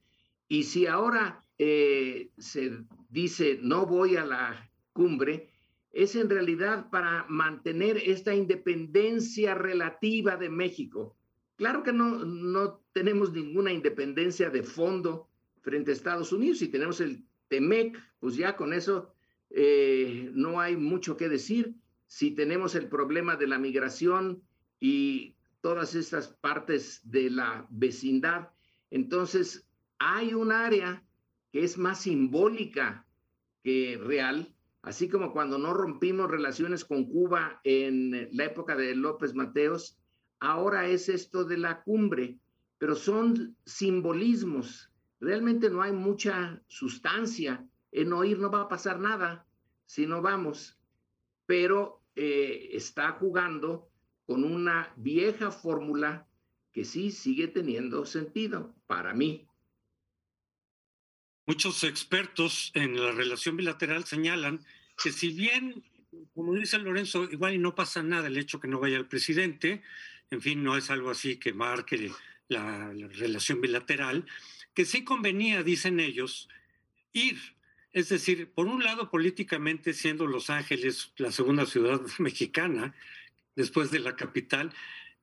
Y 0.47 0.63
si 0.63 0.87
ahora 0.87 1.41
eh, 1.57 2.29
se 2.37 2.77
dice 3.09 3.59
no 3.61 3.85
voy 3.85 4.15
a 4.15 4.23
la 4.23 4.71
cumbre, 4.93 5.49
es 5.91 6.15
en 6.15 6.29
realidad 6.29 6.89
para 6.89 7.25
mantener 7.27 7.97
esta 7.97 8.33
independencia 8.33 9.53
relativa 9.53 10.37
de 10.37 10.49
México. 10.49 11.17
Claro 11.57 11.83
que 11.83 11.91
no, 11.91 12.23
no 12.23 12.79
tenemos 12.93 13.33
ninguna 13.33 13.73
independencia 13.73 14.49
de 14.49 14.63
fondo 14.63 15.27
frente 15.61 15.91
a 15.91 15.93
Estados 15.93 16.31
Unidos. 16.31 16.59
Si 16.59 16.69
tenemos 16.69 17.01
el 17.01 17.25
TEMEC, 17.49 17.97
pues 18.19 18.37
ya 18.37 18.55
con 18.55 18.71
eso 18.71 19.14
eh, 19.49 20.29
no 20.33 20.59
hay 20.59 20.77
mucho 20.77 21.17
que 21.17 21.29
decir. 21.29 21.75
Si 22.07 22.31
tenemos 22.31 22.75
el 22.75 22.87
problema 22.87 23.35
de 23.35 23.47
la 23.47 23.57
migración 23.57 24.43
y 24.79 25.35
todas 25.61 25.95
estas 25.95 26.27
partes 26.27 27.01
de 27.03 27.29
la 27.29 27.67
vecindad, 27.69 28.49
entonces 28.91 29.67
hay 29.97 30.33
un 30.33 30.51
área 30.51 31.03
que 31.51 31.63
es 31.63 31.77
más 31.77 32.01
simbólica 32.01 33.05
que 33.63 33.99
real, 34.01 34.53
así 34.81 35.09
como 35.09 35.33
cuando 35.33 35.57
no 35.57 35.73
rompimos 35.73 36.29
relaciones 36.29 36.85
con 36.85 37.05
Cuba 37.05 37.59
en 37.63 38.29
la 38.31 38.45
época 38.45 38.75
de 38.75 38.95
López 38.95 39.33
Mateos, 39.33 39.97
ahora 40.39 40.87
es 40.87 41.09
esto 41.09 41.43
de 41.43 41.57
la 41.57 41.81
cumbre, 41.81 42.37
pero 42.77 42.95
son 42.95 43.55
simbolismos 43.65 44.91
realmente 45.19 45.69
no 45.69 45.81
hay 45.81 45.91
mucha 45.91 46.61
sustancia. 46.67 47.67
En 47.95 48.11
oír 48.11 48.37
no 48.39 48.51
va 48.51 48.61
a 48.63 48.67
pasar 48.67 48.99
nada 48.99 49.47
si 49.85 50.05
no 50.05 50.21
vamos, 50.21 50.77
pero 51.45 52.03
eh, 52.15 52.71
está 52.73 53.13
jugando 53.13 53.89
con 54.25 54.43
una 54.43 54.91
vieja 54.97 55.49
fórmula 55.49 56.27
que 56.73 56.83
sí 56.83 57.09
sigue 57.09 57.47
teniendo 57.47 58.05
sentido 58.05 58.75
para 58.85 59.13
mí. 59.13 59.47
Muchos 61.45 61.85
expertos 61.85 62.73
en 62.73 63.01
la 63.01 63.13
relación 63.13 63.55
bilateral 63.55 64.03
señalan 64.03 64.65
que 65.01 65.13
si 65.13 65.29
bien, 65.29 65.81
como 66.33 66.53
dice 66.53 66.77
Lorenzo, 66.79 67.23
igual 67.31 67.61
no 67.61 67.75
pasa 67.75 68.03
nada 68.03 68.27
el 68.27 68.37
hecho 68.37 68.59
que 68.59 68.67
no 68.67 68.81
vaya 68.81 68.97
el 68.97 69.07
presidente, 69.07 69.83
en 70.31 70.41
fin, 70.41 70.65
no 70.65 70.75
es 70.75 70.89
algo 70.89 71.11
así 71.11 71.37
que 71.37 71.53
marque 71.53 72.11
la, 72.49 72.91
relación 72.91 73.61
bilateral, 73.61 74.25
que 74.73 74.83
sí 74.83 75.05
convenía, 75.05 75.63
dicen 75.63 76.01
ellos, 76.01 76.49
ir. 77.13 77.54
Es 77.95 78.09
decir, 78.09 78.51
por 78.51 78.67
un 78.67 78.83
lado, 78.83 79.09
políticamente, 79.09 79.93
siendo 79.93 80.27
Los 80.27 80.49
Ángeles 80.49 81.13
la 81.15 81.31
segunda 81.31 81.65
ciudad 81.65 82.01
mexicana, 82.19 82.93
después 83.55 83.89
de 83.89 83.99
la 83.99 84.17
capital, 84.17 84.73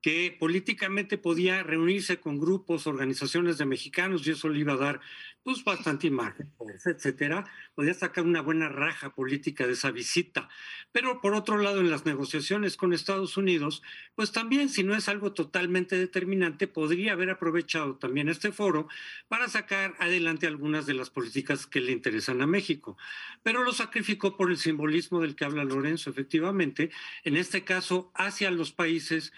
que 0.03 0.37
políticamente 0.39 1.17
podía 1.17 1.63
reunirse 1.63 2.19
con 2.19 2.39
grupos, 2.39 2.89
organizaciones 2.89 3.57
de 3.57 3.67
mexicanos 3.67 4.27
y 4.27 4.33
eso 4.33 4.49
le 4.49 4.59
iba 4.59 4.73
a 4.73 4.77
dar 4.77 5.01
pues 5.45 5.65
bastante 5.65 6.07
imagen, 6.07 6.53
etcétera. 6.85 7.45
Podía 7.75 7.95
sacar 7.95 8.25
una 8.25 8.43
buena 8.43 8.69
raja 8.69 9.15
política 9.15 9.67
de 9.67 9.73
esa 9.73 9.91
visita. 9.91 10.49
Pero 10.93 11.21
por 11.21 11.35
otro 11.35 11.59
lado, 11.59 11.81
en 11.81 11.91
las 11.91 12.07
negociaciones 12.07 12.77
con 12.77 12.93
Estados 12.93 13.37
Unidos, 13.37 13.83
pues 14.15 14.31
también, 14.31 14.69
si 14.69 14.85
no 14.85 14.95
es 14.95 15.09
algo 15.09 15.33
totalmente 15.33 15.99
determinante, 15.99 16.69
podría 16.69 17.13
haber 17.13 17.31
aprovechado 17.31 17.97
también 17.97 18.29
este 18.29 18.53
foro 18.53 18.89
para 19.27 19.49
sacar 19.49 19.95
adelante 19.99 20.47
algunas 20.47 20.87
de 20.87 20.95
las 20.95 21.11
políticas 21.11 21.67
que 21.67 21.81
le 21.81 21.93
interesan 21.93 22.41
a 22.41 22.47
México. 22.47 22.97
Pero 23.43 23.65
lo 23.65 23.73
sacrificó 23.73 24.37
por 24.37 24.51
el 24.51 24.59
simbolismo 24.59 25.21
del 25.21 25.35
que 25.35 25.45
habla 25.45 25.65
Lorenzo, 25.65 26.11
efectivamente, 26.11 26.91
en 27.25 27.37
este 27.37 27.65
caso 27.65 28.13
hacia 28.15 28.51
los 28.51 28.73
países 28.73 29.33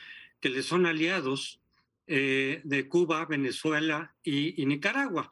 que 0.45 0.51
le 0.51 0.62
son 0.62 0.84
aliados 0.84 1.62
eh, 2.07 2.61
de 2.64 2.86
Cuba, 2.86 3.24
Venezuela 3.24 4.14
y, 4.22 4.66
Nicaragua, 4.66 5.30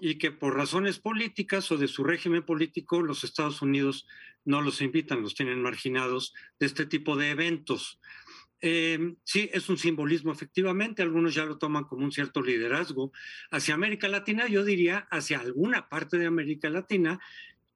y 0.00 0.16
que 0.16 0.32
por 0.32 0.56
razones 0.56 0.98
políticas 0.98 1.70
o 1.70 1.76
de 1.76 1.86
su 1.86 2.02
régimen 2.02 2.42
político 2.42 3.00
los 3.00 3.22
Estados 3.22 3.62
Unidos 3.62 4.08
no 4.44 4.60
los 4.60 4.82
invitan, 4.82 5.22
los 5.22 5.36
tienen 5.36 5.62
marginados 5.62 6.34
de 6.58 6.66
este 6.66 6.86
tipo 6.86 7.14
de 7.14 7.30
eventos. 7.30 8.00
Em, 8.60 9.14
sí, 9.22 9.48
es 9.52 9.68
un 9.68 9.78
simbolismo, 9.78 10.32
efectivamente, 10.32 11.02
algunos 11.02 11.36
ya 11.36 11.44
lo 11.44 11.56
toman 11.58 11.84
como 11.84 12.04
un 12.04 12.10
cierto 12.10 12.42
liderazgo 12.42 13.12
hacia 13.52 13.74
América 13.74 14.08
Latina, 14.08 14.48
yo 14.48 14.64
diría 14.64 15.06
hacia 15.12 15.38
alguna 15.38 15.88
parte 15.88 16.18
de 16.18 16.26
América 16.26 16.68
Latina, 16.68 17.20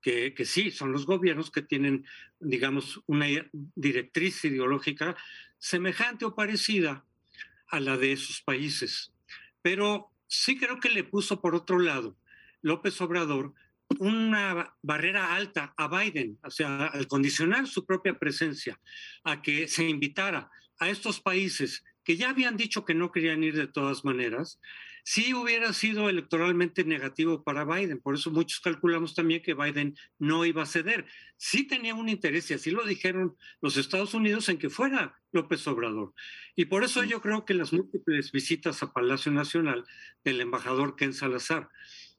que, 0.00 0.34
que, 0.34 0.44
sí, 0.44 0.72
son 0.72 0.90
los 0.90 1.06
gobiernos 1.06 1.52
que 1.52 1.62
tienen, 1.62 2.04
digamos, 2.40 3.00
una 3.06 3.26
directriz 3.52 4.44
ideológica 4.44 5.16
semejante 5.62 6.24
o 6.24 6.34
parecida 6.34 7.04
a 7.68 7.78
la 7.78 7.96
de 7.96 8.10
esos 8.10 8.42
países. 8.42 9.12
Pero 9.62 10.10
sí 10.26 10.58
creo 10.58 10.80
que 10.80 10.90
le 10.90 11.04
puso 11.04 11.40
por 11.40 11.54
otro 11.54 11.78
lado 11.78 12.18
López 12.62 13.00
Obrador 13.00 13.54
una 14.00 14.74
barrera 14.82 15.36
alta 15.36 15.72
a 15.76 15.86
Biden, 15.86 16.36
o 16.42 16.50
sea, 16.50 16.86
al 16.86 17.06
condicionar 17.06 17.68
su 17.68 17.86
propia 17.86 18.18
presencia 18.18 18.80
a 19.22 19.40
que 19.40 19.68
se 19.68 19.88
invitara 19.88 20.50
a 20.80 20.88
estos 20.88 21.20
países 21.20 21.84
que 22.02 22.16
ya 22.16 22.30
habían 22.30 22.56
dicho 22.56 22.84
que 22.84 22.94
no 22.94 23.12
querían 23.12 23.44
ir 23.44 23.54
de 23.54 23.68
todas 23.68 24.04
maneras, 24.04 24.58
sí 25.02 25.34
hubiera 25.34 25.72
sido 25.72 26.08
electoralmente 26.08 26.84
negativo 26.84 27.42
para 27.42 27.64
Biden. 27.64 28.00
Por 28.00 28.14
eso 28.14 28.30
muchos 28.30 28.60
calculamos 28.60 29.14
también 29.14 29.42
que 29.42 29.54
Biden 29.54 29.96
no 30.18 30.44
iba 30.44 30.62
a 30.62 30.66
ceder. 30.66 31.06
Sí 31.36 31.66
tenía 31.66 31.94
un 31.94 32.08
interés, 32.08 32.50
y 32.50 32.54
así 32.54 32.70
lo 32.70 32.84
dijeron 32.84 33.36
los 33.60 33.76
Estados 33.76 34.14
Unidos, 34.14 34.48
en 34.48 34.58
que 34.58 34.70
fuera 34.70 35.20
López 35.32 35.66
Obrador. 35.66 36.14
Y 36.54 36.66
por 36.66 36.84
eso 36.84 37.02
yo 37.04 37.20
creo 37.20 37.44
que 37.44 37.54
las 37.54 37.72
múltiples 37.72 38.32
visitas 38.32 38.82
a 38.82 38.92
Palacio 38.92 39.32
Nacional 39.32 39.84
del 40.24 40.40
embajador 40.40 40.96
Ken 40.96 41.12
Salazar, 41.12 41.68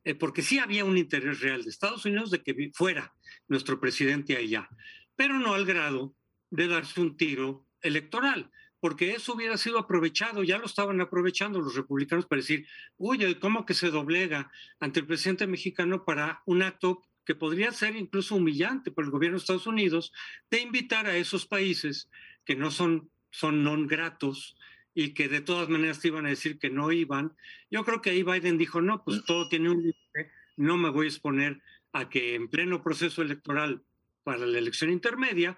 eh, 0.04 0.16
porque 0.16 0.42
sí 0.42 0.60
había 0.60 0.84
un 0.84 0.98
interés 0.98 1.40
real 1.40 1.64
de 1.64 1.70
Estados 1.70 2.06
Unidos 2.06 2.32
de 2.32 2.44
que 2.44 2.72
fuera 2.74 3.14
nuestro 3.48 3.80
presidente 3.80 4.36
allá, 4.36 4.68
pero 5.16 5.40
no 5.40 5.54
al 5.54 5.66
grado 5.66 6.16
de 6.50 6.68
darse 6.68 7.00
un 7.00 7.16
tiro 7.16 7.66
electoral 7.82 8.52
porque 8.84 9.14
eso 9.14 9.34
hubiera 9.34 9.56
sido 9.56 9.80
aprovechado, 9.80 10.44
ya 10.44 10.58
lo 10.58 10.66
estaban 10.66 11.00
aprovechando 11.00 11.62
los 11.62 11.74
republicanos 11.74 12.26
para 12.26 12.42
decir, 12.42 12.68
oye, 12.98 13.40
¿cómo 13.40 13.66
que 13.66 13.74
se 13.74 13.90
doblega 13.90 14.52
ante 14.78 15.00
el 15.00 15.08
presidente 15.08 15.48
mexicano 15.48 16.04
para 16.04 16.44
un 16.46 16.64
acto 16.64 17.02
que 17.24 17.34
podría 17.34 17.72
ser 17.72 17.96
incluso 17.96 18.36
humillante 18.36 18.92
para 18.92 19.06
el 19.06 19.12
gobierno 19.12 19.38
de 19.38 19.42
Estados 19.42 19.68
Unidos 19.68 20.12
de 20.52 20.60
invitar 20.60 21.08
a 21.08 21.16
esos 21.16 21.46
países 21.46 22.10
que 22.44 22.58
no 22.58 22.72
son, 22.72 23.10
son 23.32 23.64
non 23.64 23.88
gratos 23.88 24.58
y 24.94 25.14
que 25.14 25.30
de 25.30 25.40
todas 25.40 25.70
maneras 25.70 26.02
te 26.02 26.10
iban 26.10 26.26
a 26.26 26.36
decir 26.36 26.60
que 26.60 26.70
no 26.70 26.92
iban. 26.92 27.38
Yo 27.72 27.86
creo 27.86 28.02
que 28.02 28.10
ahí 28.10 28.22
Biden 28.22 28.58
dijo, 28.58 28.82
no, 28.82 29.06
pues 29.06 29.20
mm. 29.20 29.24
todo 29.24 29.48
tiene 29.48 29.70
un 29.70 29.80
límite, 29.80 30.36
no 30.58 30.76
me 30.76 30.90
voy 30.90 31.06
a 31.06 31.10
exponer 31.16 31.64
a 31.94 32.10
que 32.10 32.36
en 32.36 32.50
pleno 32.50 32.84
proceso 32.84 33.22
electoral 33.22 33.82
para 34.26 34.46
la 34.46 34.60
elección 34.60 34.92
intermedia 34.92 35.56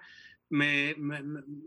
me, 0.48 0.96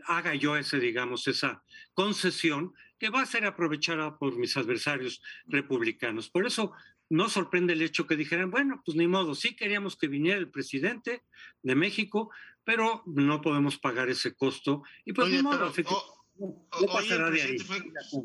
haga 0.05 0.35
yo 0.35 0.55
ese, 0.55 0.79
digamos, 0.79 1.27
esa 1.27 1.63
concesión 1.93 2.73
que 2.97 3.09
va 3.09 3.21
a 3.21 3.25
ser 3.25 3.45
aprovechada 3.45 4.17
por 4.17 4.37
mis 4.37 4.55
adversarios 4.57 5.21
republicanos. 5.47 6.29
Por 6.29 6.45
eso 6.45 6.73
no 7.09 7.29
sorprende 7.29 7.73
el 7.73 7.81
hecho 7.81 8.05
que 8.05 8.15
dijeran, 8.15 8.51
bueno, 8.51 8.81
pues 8.85 8.95
ni 8.97 9.07
modo, 9.07 9.35
sí 9.35 9.55
queríamos 9.55 9.97
que 9.97 10.07
viniera 10.07 10.37
el 10.37 10.51
presidente 10.51 11.23
de 11.63 11.75
México, 11.75 12.31
pero 12.63 13.03
no 13.05 13.41
podemos 13.41 13.77
pagar 13.79 14.09
ese 14.09 14.35
costo. 14.35 14.83
Y 15.05 15.13
pues 15.13 15.29
ni 15.29 15.41
modo, 15.41 15.71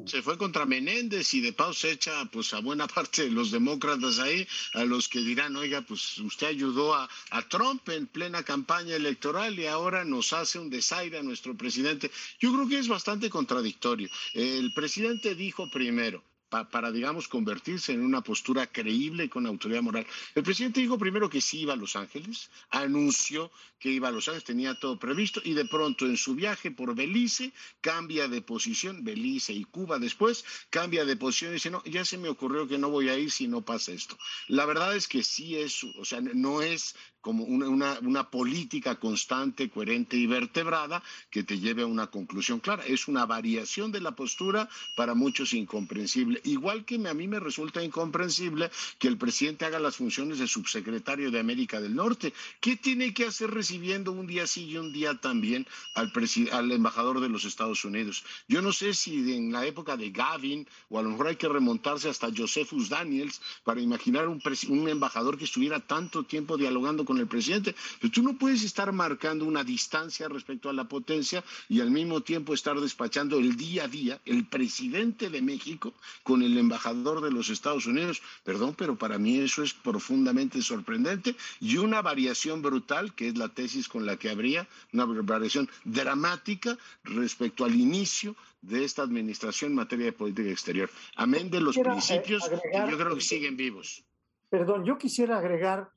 se 0.06 0.22
fue 0.22 0.38
contra 0.38 0.66
Menéndez 0.66 1.34
y 1.34 1.40
de 1.40 1.52
paso 1.52 1.72
se 1.72 1.92
echa 1.92 2.24
pues 2.26 2.54
a 2.54 2.60
buena 2.60 2.86
parte 2.86 3.24
de 3.24 3.30
los 3.30 3.50
demócratas 3.50 4.18
ahí, 4.18 4.46
a 4.74 4.84
los 4.84 5.08
que 5.08 5.20
dirán, 5.20 5.56
oiga, 5.56 5.82
pues 5.82 6.18
usted 6.18 6.48
ayudó 6.48 6.94
a, 6.94 7.08
a 7.30 7.48
Trump 7.48 7.88
en 7.88 8.06
plena 8.06 8.42
campaña 8.42 8.96
electoral 8.96 9.58
y 9.58 9.66
ahora 9.66 10.04
nos 10.04 10.32
hace 10.32 10.58
un 10.58 10.70
desaire 10.70 11.18
a 11.18 11.22
nuestro 11.22 11.56
presidente. 11.56 12.10
Yo 12.38 12.52
creo 12.52 12.68
que 12.68 12.78
es 12.78 12.88
bastante 12.88 13.30
contradictorio. 13.30 14.08
El 14.34 14.72
presidente 14.74 15.34
dijo 15.34 15.70
primero, 15.70 16.22
para, 16.70 16.92
digamos, 16.92 17.26
convertirse 17.28 17.92
en 17.92 18.04
una 18.04 18.22
postura 18.22 18.66
creíble 18.66 19.28
con 19.28 19.46
autoridad 19.46 19.82
moral. 19.82 20.06
El 20.34 20.42
presidente 20.42 20.80
dijo 20.80 20.98
primero 20.98 21.28
que 21.28 21.40
sí 21.40 21.60
iba 21.60 21.72
a 21.72 21.76
Los 21.76 21.96
Ángeles, 21.96 22.50
anunció 22.70 23.50
que 23.80 23.90
iba 23.90 24.08
a 24.08 24.12
Los 24.12 24.28
Ángeles, 24.28 24.44
tenía 24.44 24.78
todo 24.78 24.98
previsto 24.98 25.40
y 25.44 25.54
de 25.54 25.64
pronto 25.64 26.06
en 26.06 26.16
su 26.16 26.34
viaje 26.34 26.70
por 26.70 26.94
Belice 26.94 27.52
cambia 27.80 28.28
de 28.28 28.40
posición, 28.40 29.04
Belice 29.04 29.52
y 29.52 29.64
Cuba 29.64 29.98
después, 29.98 30.44
cambia 30.70 31.04
de 31.04 31.16
posición 31.16 31.50
y 31.50 31.54
dice, 31.54 31.70
no, 31.70 31.82
ya 31.84 32.04
se 32.04 32.18
me 32.18 32.28
ocurrió 32.28 32.68
que 32.68 32.78
no 32.78 32.90
voy 32.90 33.08
a 33.08 33.18
ir 33.18 33.30
si 33.30 33.48
no 33.48 33.62
pasa 33.62 33.92
esto. 33.92 34.16
La 34.48 34.64
verdad 34.64 34.94
es 34.96 35.08
que 35.08 35.22
sí 35.22 35.56
es, 35.56 35.82
o 35.84 36.04
sea, 36.04 36.20
no 36.20 36.62
es 36.62 36.94
como 37.24 37.44
una, 37.44 37.98
una, 38.00 38.30
política 38.30 38.96
constante, 38.96 39.70
coherente 39.70 40.14
y 40.14 40.26
vertebrada 40.26 41.02
que 41.30 41.42
te 41.42 41.58
lleve 41.58 41.82
a 41.82 41.86
una 41.86 42.08
conclusión 42.08 42.60
clara. 42.60 42.84
Es 42.86 43.08
una 43.08 43.24
variación 43.24 43.90
de 43.90 44.02
la 44.02 44.12
postura 44.12 44.68
para 44.94 45.14
muchos 45.14 45.54
incomprensible. 45.54 46.42
Igual 46.44 46.84
que 46.84 46.96
a 46.96 47.14
mí 47.14 47.26
me 47.26 47.40
resulta 47.40 47.82
incomprensible 47.82 48.70
que 48.98 49.08
el 49.08 49.16
presidente 49.16 49.64
haga 49.64 49.78
las 49.78 49.96
funciones 49.96 50.38
de 50.38 50.46
subsecretario 50.46 51.30
de 51.30 51.40
América 51.40 51.80
del 51.80 51.94
Norte. 51.94 52.34
¿Qué 52.60 52.76
tiene 52.76 53.14
que 53.14 53.24
hacer 53.24 53.50
recibiendo 53.50 54.12
un 54.12 54.26
día 54.26 54.46
sí 54.46 54.66
y 54.66 54.76
un 54.76 54.92
día 54.92 55.14
también 55.14 55.66
al, 55.94 56.12
al 56.52 56.72
embajador 56.72 57.20
de 57.20 57.30
los 57.30 57.46
Estados 57.46 57.86
Unidos? 57.86 58.22
Yo 58.48 58.60
no 58.60 58.72
sé 58.72 58.92
si 58.92 59.32
en 59.34 59.50
la 59.50 59.64
época 59.64 59.96
de 59.96 60.10
Gavin 60.10 60.68
o 60.90 60.98
a 60.98 61.02
lo 61.02 61.08
mejor 61.08 61.28
hay 61.28 61.36
que 61.36 61.48
remontarse 61.48 62.10
hasta 62.10 62.28
Josephus 62.36 62.90
Daniels 62.90 63.40
para 63.64 63.80
imaginar 63.80 64.28
un, 64.28 64.42
un 64.68 64.88
embajador 64.90 65.38
que 65.38 65.44
estuviera 65.44 65.80
tanto 65.80 66.24
tiempo 66.24 66.58
dialogando 66.58 67.06
con 67.06 67.13
el 67.18 67.26
presidente. 67.26 67.74
Pero 68.00 68.12
tú 68.12 68.22
no 68.22 68.36
puedes 68.36 68.62
estar 68.62 68.92
marcando 68.92 69.44
una 69.44 69.64
distancia 69.64 70.28
respecto 70.28 70.68
a 70.68 70.72
la 70.72 70.84
potencia 70.84 71.44
y 71.68 71.80
al 71.80 71.90
mismo 71.90 72.20
tiempo 72.20 72.54
estar 72.54 72.78
despachando 72.80 73.38
el 73.38 73.56
día 73.56 73.84
a 73.84 73.88
día 73.88 74.20
el 74.24 74.46
presidente 74.46 75.30
de 75.30 75.42
México 75.42 75.94
con 76.22 76.42
el 76.42 76.56
embajador 76.58 77.20
de 77.20 77.30
los 77.30 77.48
Estados 77.50 77.86
Unidos. 77.86 78.22
Perdón, 78.44 78.74
pero 78.76 78.96
para 78.96 79.18
mí 79.18 79.38
eso 79.38 79.62
es 79.62 79.74
profundamente 79.74 80.62
sorprendente 80.62 81.36
y 81.60 81.76
una 81.76 82.02
variación 82.02 82.62
brutal, 82.62 83.14
que 83.14 83.28
es 83.28 83.36
la 83.36 83.48
tesis 83.48 83.88
con 83.88 84.06
la 84.06 84.16
que 84.16 84.30
habría, 84.30 84.66
una 84.92 85.04
variación 85.04 85.68
dramática 85.84 86.76
respecto 87.04 87.64
al 87.64 87.74
inicio 87.74 88.36
de 88.62 88.84
esta 88.84 89.02
administración 89.02 89.72
en 89.72 89.76
materia 89.76 90.06
de 90.06 90.12
política 90.12 90.50
exterior. 90.50 90.90
Amén 91.16 91.50
de 91.50 91.60
los 91.60 91.76
principios 91.76 92.48
que 92.48 92.90
yo 92.90 92.98
creo 92.98 93.14
que 93.14 93.20
siguen 93.20 93.56
vivos. 93.56 94.02
Perdón, 94.48 94.84
yo 94.84 94.98
quisiera 94.98 95.38
agregar 95.38 95.90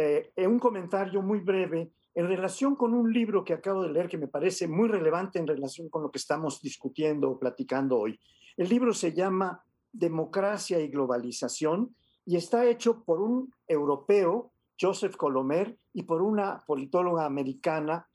eh, 0.00 0.46
un 0.46 0.60
comentario 0.60 1.22
muy 1.22 1.40
breve 1.40 1.90
en 2.14 2.28
relación 2.28 2.76
con 2.76 2.94
un 2.94 3.12
libro 3.12 3.42
que 3.42 3.52
acabo 3.52 3.82
de 3.82 3.90
leer 3.90 4.08
que 4.08 4.16
me 4.16 4.28
parece 4.28 4.68
muy 4.68 4.88
relevante 4.88 5.40
en 5.40 5.46
relación 5.48 5.88
con 5.88 6.04
lo 6.04 6.10
que 6.12 6.18
estamos 6.18 6.62
discutiendo 6.62 7.28
o 7.28 7.38
platicando 7.38 7.98
hoy. 7.98 8.20
El 8.56 8.68
libro 8.68 8.94
se 8.94 9.12
llama 9.12 9.64
Democracia 9.92 10.78
y 10.78 10.86
Globalización 10.86 11.96
y 12.24 12.36
está 12.36 12.64
hecho 12.66 13.02
por 13.02 13.20
un 13.20 13.52
europeo, 13.66 14.52
Joseph 14.80 15.16
Colomer, 15.16 15.76
y 15.92 16.04
por 16.04 16.22
una 16.22 16.62
politóloga 16.64 17.24
americana, 17.24 18.08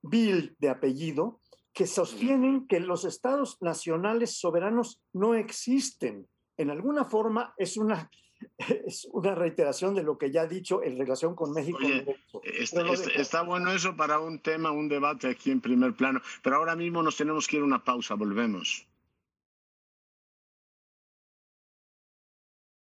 Bill 0.00 0.56
de 0.58 0.70
apellido, 0.70 1.40
que 1.74 1.86
sostienen 1.86 2.66
que 2.66 2.80
los 2.80 3.04
estados 3.04 3.60
nacionales 3.60 4.38
soberanos 4.38 5.02
no 5.12 5.34
existen. 5.34 6.26
En 6.56 6.70
alguna 6.70 7.04
forma 7.04 7.52
es 7.58 7.76
una, 7.76 8.10
es 8.86 9.08
una 9.12 9.34
reiteración 9.34 9.94
de 9.94 10.02
lo 10.02 10.18
que 10.18 10.30
ya 10.30 10.42
ha 10.42 10.46
dicho 10.46 10.82
en 10.82 10.98
relación 10.98 11.34
con 11.34 11.52
México. 11.52 11.78
está, 12.42 12.82
está, 13.14 13.42
bueno 13.42 13.72
eso 13.72 13.96
para 13.96 14.18
un 14.18 14.40
tema, 14.40 14.70
un 14.70 14.88
debate 14.88 15.28
aquí 15.28 15.50
en 15.50 15.60
primer 15.60 15.94
plano, 15.94 16.20
pero 16.42 16.56
ahora 16.56 16.76
mismo 16.76 17.02
nos 17.02 17.16
tenemos 17.16 17.46
que 17.46 17.56
ir 17.56 17.62
a 17.62 17.66
una 17.66 17.84
pausa, 17.84 18.14
volvemos. 18.14 18.86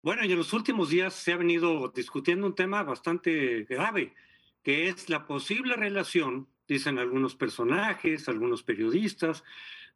Bueno, 0.03 0.24
y 0.24 0.32
en 0.32 0.38
los 0.38 0.53
últimos 0.53 0.90
días 0.90 1.12
se 1.12 1.32
ha 1.32 1.36
venido 1.36 1.88
discutiendo 1.88 2.46
un 2.46 2.55
tema 2.55 2.82
bastante 2.82 3.64
grave, 3.64 4.14
que 4.62 4.88
es 4.88 5.09
la 5.09 5.26
posible 5.26 5.74
relación 5.74 6.49
dicen 6.68 6.99
algunos 6.99 7.34
personajes, 7.34 8.28
algunos 8.28 8.62
periodistas, 8.62 9.42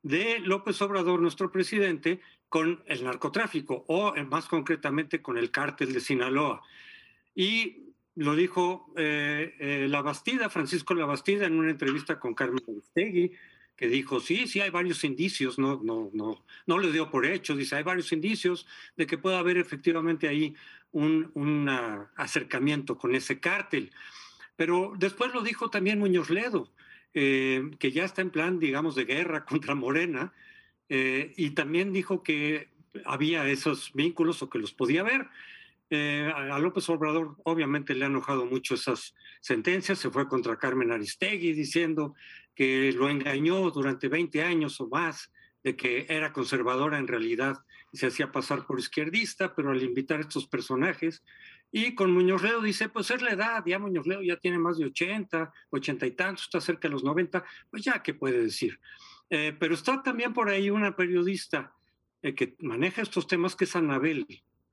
de 0.03 0.41
López 0.41 0.81
Obrador, 0.83 1.21
nuestro 1.21 1.51
presidente, 1.51 2.21
con 2.49 2.83
el 2.87 3.05
narcotráfico 3.05 3.85
o 3.89 4.15
eh, 4.15 4.25
más 4.25 4.47
concretamente 4.47 5.23
con 5.23 5.39
el 5.39 5.51
cártel 5.51 5.93
de 5.93 6.01
Sinaloa. 6.01 6.63
Y 7.35 7.95
lo 8.15 8.35
dijo 8.35 8.93
eh, 8.97 9.55
eh, 9.59 9.87
La 9.89 10.03
Bastida, 10.03 10.51
Francisco 10.51 10.95
La 10.95 11.07
Bastida, 11.07 11.47
en 11.47 11.59
una 11.59 11.71
entrevista 11.71 12.21
con 12.21 12.35
Carmen 12.35 12.63
Aristegui, 12.69 13.33
que 13.75 13.89
dijo, 13.89 14.21
sí, 14.21 14.47
sí, 14.47 14.61
hay 14.61 14.71
varios 14.71 15.03
indicios, 15.03 15.59
no, 15.59 15.81
no, 15.83 16.11
no, 16.13 16.45
no 16.67 16.79
le 16.79 16.93
dio 16.93 17.11
por 17.11 17.25
hecho, 17.25 17.57
dice, 17.57 17.77
hay 17.77 17.83
varios 17.83 18.13
indicios 18.13 18.67
de 18.97 19.07
que 19.07 19.19
pueda 19.19 19.39
haber 19.39 19.57
efectivamente 19.57 20.29
ahí 20.29 20.55
un, 20.93 21.31
un 21.35 21.69
acercamiento 22.17 22.99
con 22.99 23.15
ese 23.15 23.41
cártel. 23.41 23.91
Pero 24.57 24.93
después 24.99 25.33
lo 25.33 25.41
dijo 25.41 25.71
también 25.71 25.99
Muñoz 25.99 26.29
Ledo, 26.29 26.71
eh, 27.15 27.71
que 27.79 27.93
ya 27.93 28.05
está 28.05 28.23
en 28.23 28.31
plan, 28.31 28.59
digamos, 28.59 28.95
de 28.95 29.05
guerra 29.05 29.45
contra 29.47 29.75
Morena, 29.75 30.33
eh, 30.89 31.33
y 31.37 31.51
también 31.51 31.93
dijo 31.93 32.23
que 32.23 32.69
había 33.05 33.49
esos 33.49 33.93
vínculos 33.95 34.43
o 34.43 34.51
que 34.51 34.59
los 34.59 34.73
podía 34.73 35.03
ver. 35.03 35.29
Eh, 35.91 36.31
a 36.35 36.59
López 36.59 36.89
Obrador 36.89 37.37
obviamente 37.45 37.95
le 37.95 38.07
han 38.07 38.13
enojado 38.13 38.47
mucho 38.47 38.75
esas 38.75 39.15
sentencias, 39.41 39.99
se 39.99 40.11
fue 40.11 40.27
contra 40.27 40.57
Carmen 40.57 40.91
Aristegui 40.91 41.53
diciendo 41.53 42.15
que 42.55 42.93
lo 42.93 43.11
engañó 43.11 43.71
durante 43.71 44.09
20 44.09 44.43
años 44.43 44.81
o 44.81 44.89
más, 44.89 45.31
de 45.63 45.77
que 45.77 46.07
era 46.09 46.33
conservadora 46.33 46.99
en 46.99 47.09
realidad 47.09 47.59
y 47.93 47.99
se 47.99 48.07
hacía 48.07 48.33
pasar 48.33 48.67
por 48.67 48.79
izquierdista, 48.79 49.55
pero 49.55 49.71
al 49.71 49.83
invitar 49.83 50.19
a 50.19 50.23
estos 50.23 50.47
personajes 50.47 51.23
y 51.73 51.95
con 51.95 52.13
Muñoz 52.13 52.43
Ledo 52.43 52.61
dice, 52.61 52.91
pues 52.91 53.11
es 53.11 53.23
la 53.23 53.31
edad, 53.31 53.65
ya 53.67 53.79
Muñoz 53.79 54.07
Ledo 54.07 54.23
ya 54.23 54.37
tiene 54.37 54.59
más 54.59 54.77
de 54.77 54.85
80, 54.85 55.53
80 55.71 56.07
y 56.07 56.11
tantos, 56.11 56.45
está 56.45 56.61
cerca 56.61 56.87
de 56.87 56.93
los 56.93 57.03
90, 57.03 57.43
pues 57.71 57.83
ya, 57.83 58.03
¿qué 58.03 58.13
puede 58.13 58.43
decir? 58.43 58.79
Eh, 59.31 59.57
pero 59.59 59.75
está 59.75 60.03
también 60.03 60.35
por 60.35 60.51
ahí 60.51 60.69
una 60.69 60.95
periodista 60.95 61.73
eh, 62.21 62.35
que 62.35 62.57
maneja 62.61 63.01
estos 63.01 63.27
temas, 63.27 63.57
que 63.57 63.65
es 63.65 63.75
Anabel 63.75 64.27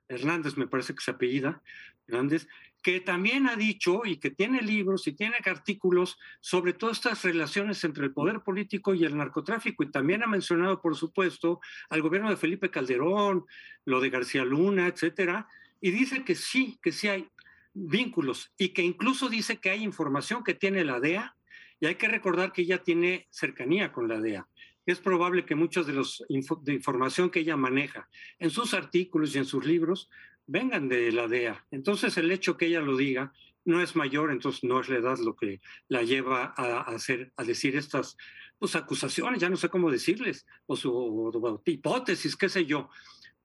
Hernández, 0.09 0.57
me 0.57 0.67
parece 0.67 0.93
que 0.93 1.01
se 1.01 1.11
apellida, 1.11 1.61
Hernández, 2.05 2.47
que 2.81 2.99
también 2.99 3.47
ha 3.47 3.55
dicho 3.55 4.01
y 4.05 4.17
que 4.17 4.31
tiene 4.31 4.61
libros 4.61 5.07
y 5.07 5.13
tiene 5.13 5.37
artículos 5.45 6.17
sobre 6.41 6.73
todas 6.73 6.97
estas 6.97 7.23
relaciones 7.23 7.83
entre 7.83 8.05
el 8.05 8.13
poder 8.13 8.41
político 8.41 8.93
y 8.93 9.05
el 9.05 9.15
narcotráfico. 9.15 9.83
Y 9.83 9.91
también 9.91 10.23
ha 10.23 10.27
mencionado, 10.27 10.81
por 10.81 10.95
supuesto, 10.95 11.59
al 11.89 12.01
gobierno 12.01 12.29
de 12.29 12.37
Felipe 12.37 12.71
Calderón, 12.71 13.45
lo 13.85 14.01
de 14.01 14.09
García 14.09 14.43
Luna, 14.43 14.87
etcétera, 14.87 15.47
y 15.81 15.91
dice 15.91 16.23
que 16.23 16.35
sí, 16.35 16.79
que 16.81 16.91
sí 16.91 17.07
hay 17.07 17.27
vínculos 17.73 18.51
y 18.57 18.69
que 18.69 18.83
incluso 18.83 19.29
dice 19.29 19.57
que 19.57 19.69
hay 19.69 19.83
información 19.83 20.43
que 20.43 20.53
tiene 20.53 20.83
la 20.83 20.99
DEA 20.99 21.35
y 21.79 21.85
hay 21.85 21.95
que 21.95 22.07
recordar 22.07 22.51
que 22.51 22.63
ella 22.63 22.83
tiene 22.83 23.27
cercanía 23.29 23.91
con 23.91 24.07
la 24.07 24.19
DEA. 24.19 24.47
Es 24.85 24.99
probable 24.99 25.45
que 25.45 25.55
muchos 25.55 25.85
de 25.85 25.93
los 25.93 26.23
de 26.27 26.73
información 26.73 27.29
que 27.29 27.41
ella 27.41 27.55
maneja 27.55 28.09
en 28.39 28.49
sus 28.49 28.73
artículos 28.73 29.35
y 29.35 29.37
en 29.37 29.45
sus 29.45 29.65
libros 29.65 30.09
vengan 30.47 30.89
de 30.89 31.11
la 31.11 31.27
DEA. 31.27 31.65
Entonces 31.71 32.17
el 32.17 32.31
hecho 32.31 32.57
que 32.57 32.65
ella 32.65 32.81
lo 32.81 32.97
diga 32.97 33.31
no 33.65 33.81
es 33.81 33.95
mayor, 33.95 34.31
entonces 34.31 34.63
no 34.63 34.79
es 34.79 34.89
la 34.89 34.97
edad 34.97 35.17
lo 35.19 35.35
que 35.35 35.61
la 35.89 36.01
lleva 36.01 36.53
a, 36.57 36.81
hacer, 36.81 37.31
a 37.37 37.43
decir 37.43 37.75
estas 37.75 38.17
pues, 38.57 38.75
acusaciones, 38.75 39.39
ya 39.39 39.49
no 39.49 39.57
sé 39.57 39.69
cómo 39.69 39.91
decirles, 39.91 40.47
o, 40.65 40.75
su, 40.75 40.91
o 40.91 41.61
hipótesis, 41.65 42.35
qué 42.35 42.49
sé 42.49 42.65
yo 42.65 42.89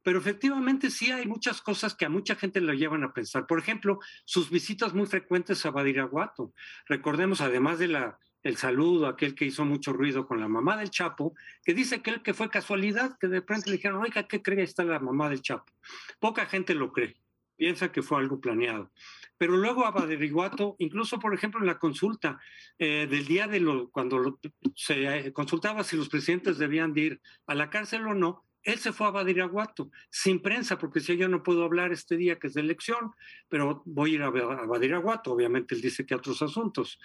pero 0.04 0.18
efectivamente 0.18 0.90
sí 0.90 1.10
hay 1.10 1.26
muchas 1.26 1.60
cosas 1.62 1.94
que 1.96 2.04
a 2.04 2.10
mucha 2.10 2.36
gente 2.36 2.60
lo 2.60 2.74
llevan 2.74 3.02
a 3.02 3.12
pensar. 3.12 3.46
Por 3.46 3.58
ejemplo, 3.58 3.98
sus 4.24 4.50
visitas 4.50 4.94
muy 4.94 5.06
frecuentes 5.06 5.64
a 5.66 5.70
Badiraguato. 5.70 6.52
Recordemos, 6.86 7.40
además 7.40 7.80
de 7.80 7.88
la 7.88 8.18
el 8.44 8.58
saludo, 8.58 9.06
aquel 9.06 9.34
que 9.34 9.46
hizo 9.46 9.64
mucho 9.64 9.94
ruido 9.94 10.26
con 10.26 10.38
la 10.38 10.48
mamá 10.48 10.76
del 10.76 10.90
Chapo, 10.90 11.34
que 11.64 11.72
dice 11.72 12.02
que, 12.02 12.10
él, 12.10 12.22
que 12.22 12.34
fue 12.34 12.50
casualidad, 12.50 13.16
que 13.18 13.26
de 13.26 13.40
pronto 13.40 13.70
le 13.70 13.76
dijeron, 13.76 14.02
oiga, 14.02 14.28
¿qué 14.28 14.42
cree 14.42 14.62
está 14.62 14.84
la 14.84 14.98
mamá 14.98 15.30
del 15.30 15.40
Chapo? 15.40 15.72
Poca 16.20 16.44
gente 16.44 16.74
lo 16.74 16.92
cree, 16.92 17.16
piensa 17.56 17.90
que 17.90 18.02
fue 18.02 18.18
algo 18.18 18.40
planeado. 18.40 18.92
Pero 19.38 19.56
luego 19.56 19.86
a 19.86 19.92
Badiraguato, 19.92 20.76
incluso 20.78 21.18
por 21.18 21.32
ejemplo 21.32 21.60
en 21.60 21.66
la 21.66 21.78
consulta 21.78 22.38
eh, 22.78 23.06
del 23.10 23.24
día 23.26 23.48
de 23.48 23.60
lo, 23.60 23.90
cuando 23.90 24.38
se 24.76 25.32
consultaba 25.32 25.82
si 25.82 25.96
los 25.96 26.10
presidentes 26.10 26.58
debían 26.58 26.92
de 26.92 27.00
ir 27.00 27.20
a 27.46 27.54
la 27.54 27.70
cárcel 27.70 28.06
o 28.06 28.14
no, 28.14 28.44
él 28.64 28.78
se 28.78 28.92
fue 28.92 29.06
a 29.06 29.10
Badiraguato, 29.10 29.90
sin 30.10 30.40
prensa, 30.40 30.78
porque 30.78 31.00
si 31.00 31.16
yo 31.16 31.28
no 31.28 31.42
puedo 31.42 31.64
hablar 31.64 31.92
este 31.92 32.16
día 32.16 32.38
que 32.38 32.46
es 32.46 32.54
de 32.54 32.62
elección, 32.62 33.12
pero 33.48 33.82
voy 33.84 34.12
a 34.12 34.14
ir 34.14 34.22
a, 34.22 34.30
Badiraguato, 34.30 35.32
obviamente 35.32 35.74
él 35.74 35.82
dice 35.82 36.06
que 36.06 36.14
otros 36.14 36.40
asuntos. 36.42 36.98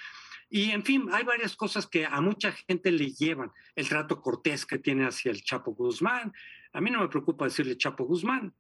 Y 0.50 0.72
en 0.72 0.84
fin, 0.84 1.08
hay 1.12 1.24
varias 1.24 1.56
cosas 1.56 1.86
que 1.86 2.06
a 2.06 2.22
mucha 2.22 2.54
gente 2.54 2.92
le 2.92 3.12
llevan. 3.12 3.52
El 3.76 3.88
trato 3.88 4.22
cortés 4.22 4.66
que 4.66 4.80
tiene 4.80 5.06
hacia 5.06 5.32
el 5.32 5.44
Chapo 5.44 5.76
Guzmán. 5.76 6.34
A 6.74 6.82
mí 6.82 6.90
no 6.90 7.02
me 7.02 7.10
preocupa 7.10 7.46
decirle 7.46 7.78
Chapo 7.78 8.06
Guzmán, 8.06 8.54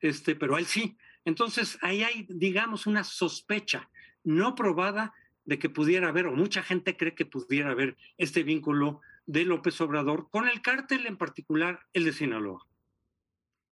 este, 0.00 0.34
pero 0.34 0.56
a 0.56 0.58
él 0.58 0.66
sí. 0.66 0.98
Entonces, 1.24 1.78
ahí 1.82 2.02
hay, 2.02 2.26
digamos, 2.28 2.86
una 2.86 3.04
sospecha 3.04 3.88
no 4.24 4.54
probada 4.54 5.14
de 5.44 5.58
que 5.58 5.70
pudiera 5.70 6.08
haber, 6.08 6.26
o 6.26 6.36
mucha 6.36 6.62
gente 6.62 6.96
cree 6.96 7.14
que 7.14 7.26
pudiera 7.26 7.70
haber 7.70 7.96
este 8.18 8.42
vínculo 8.42 9.00
de 9.26 9.44
López 9.44 9.80
Obrador 9.80 10.28
con 10.30 10.48
el 10.48 10.62
cártel 10.62 11.06
en 11.06 11.16
particular, 11.16 11.80
el 11.92 12.04
de 12.04 12.12
Sinaloa. 12.12 12.66